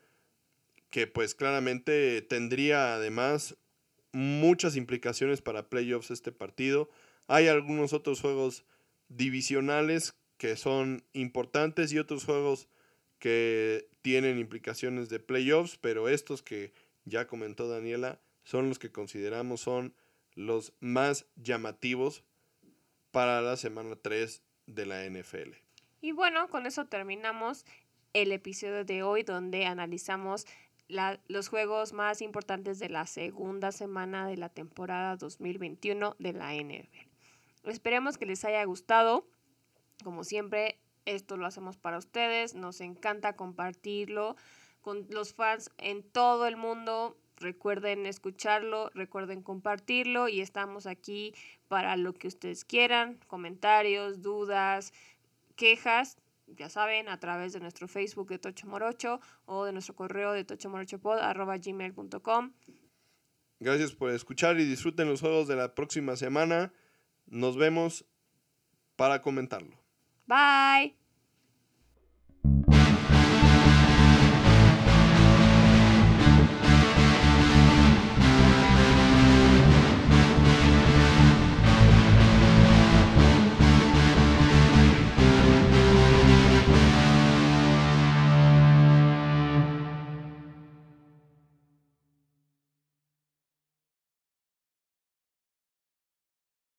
que 0.89 1.07
pues 1.07 1.35
claramente 1.35 2.23
tendría 2.23 2.95
además 2.95 3.59
muchas 4.13 4.77
implicaciones 4.77 5.43
para 5.43 5.69
playoffs 5.69 6.11
este 6.11 6.33
partido. 6.33 6.91
Hay 7.27 7.49
algunos 7.49 7.93
otros 7.93 8.21
juegos 8.21 8.65
divisionales 9.09 10.15
que 10.37 10.57
son 10.57 11.05
importantes 11.13 11.93
y 11.93 11.99
otros 11.99 12.25
juegos 12.25 12.69
que 13.19 13.89
tienen 14.03 14.39
implicaciones 14.39 15.09
de 15.11 15.21
playoffs, 15.21 15.77
pero 15.77 16.09
estos 16.09 16.43
que 16.43 16.73
ya 17.05 17.27
comentó 17.27 17.69
Daniela 17.69 18.21
son 18.45 18.69
los 18.69 18.79
que 18.79 18.91
consideramos 18.91 19.61
son 19.61 19.95
los 20.35 20.73
más 20.81 21.27
llamativos 21.37 22.25
para 23.11 23.43
la 23.43 23.57
semana 23.57 23.97
3 23.97 24.43
de 24.67 24.87
la 24.87 25.05
NFL. 25.05 25.53
Y 26.01 26.13
bueno, 26.13 26.49
con 26.49 26.67
eso 26.67 26.87
terminamos 26.87 27.67
el 28.13 28.33
episodio 28.33 28.85
de 28.85 29.03
hoy 29.03 29.23
donde 29.23 29.67
analizamos 29.67 30.47
los 31.29 31.49
juegos 31.49 31.93
más 31.93 32.23
importantes 32.23 32.79
de 32.79 32.89
la 32.89 33.07
segunda 33.07 33.73
semana 33.73 34.27
de 34.27 34.37
la 34.37 34.49
temporada 34.49 35.17
2021 35.17 36.17
de 36.19 36.33
la 36.33 36.55
NFL. 36.55 37.11
Esperemos 37.65 38.19
que 38.19 38.27
les 38.27 38.45
haya 38.45 38.65
gustado. 38.65 39.27
Como 40.03 40.25
siempre, 40.25 40.79
esto 41.05 41.37
lo 41.37 41.47
hacemos 41.47 41.77
para 41.77 41.99
ustedes. 41.99 42.55
Nos 42.55 42.81
encanta 42.81 43.37
compartirlo 43.37 44.37
con 44.81 45.07
los 45.11 45.35
fans 45.35 45.71
en 45.79 46.03
todo 46.03 46.47
el 46.47 46.57
mundo. 46.57 47.17
Recuerden 47.37 48.07
escucharlo, 48.07 48.91
recuerden 48.95 49.43
compartirlo 49.43 50.29
y 50.29 50.41
estamos 50.41 50.87
aquí 50.87 51.35
para 51.69 51.97
lo 51.97 52.13
que 52.13 52.29
ustedes 52.29 52.65
quieran, 52.65 53.19
comentarios, 53.29 54.21
dudas, 54.21 54.93
quejas, 55.57 56.19
ya 56.57 56.69
saben, 56.69 57.09
a 57.09 57.19
través 57.19 57.53
de 57.53 57.61
nuestro 57.61 57.89
Facebook 57.89 58.29
de 58.29 58.39
Tocho 58.39 58.67
Morocho 58.67 59.21
o 59.47 59.65
de 59.65 59.73
nuestro 59.73 59.95
correo 59.95 60.33
de 60.33 60.45
tochomorochopod.gmail.com. 60.45 62.53
Gracias 63.61 63.93
por 63.93 64.11
escuchar 64.11 64.59
y 64.59 64.65
disfruten 64.65 65.09
los 65.09 65.21
juegos 65.21 65.47
de 65.47 65.57
la 65.57 65.75
próxima 65.75 66.17
semana. 66.17 66.73
Nos 67.27 67.57
vemos 67.57 68.07
para 68.97 69.21
comentarlo. 69.21 69.79
Bye. 70.27 70.97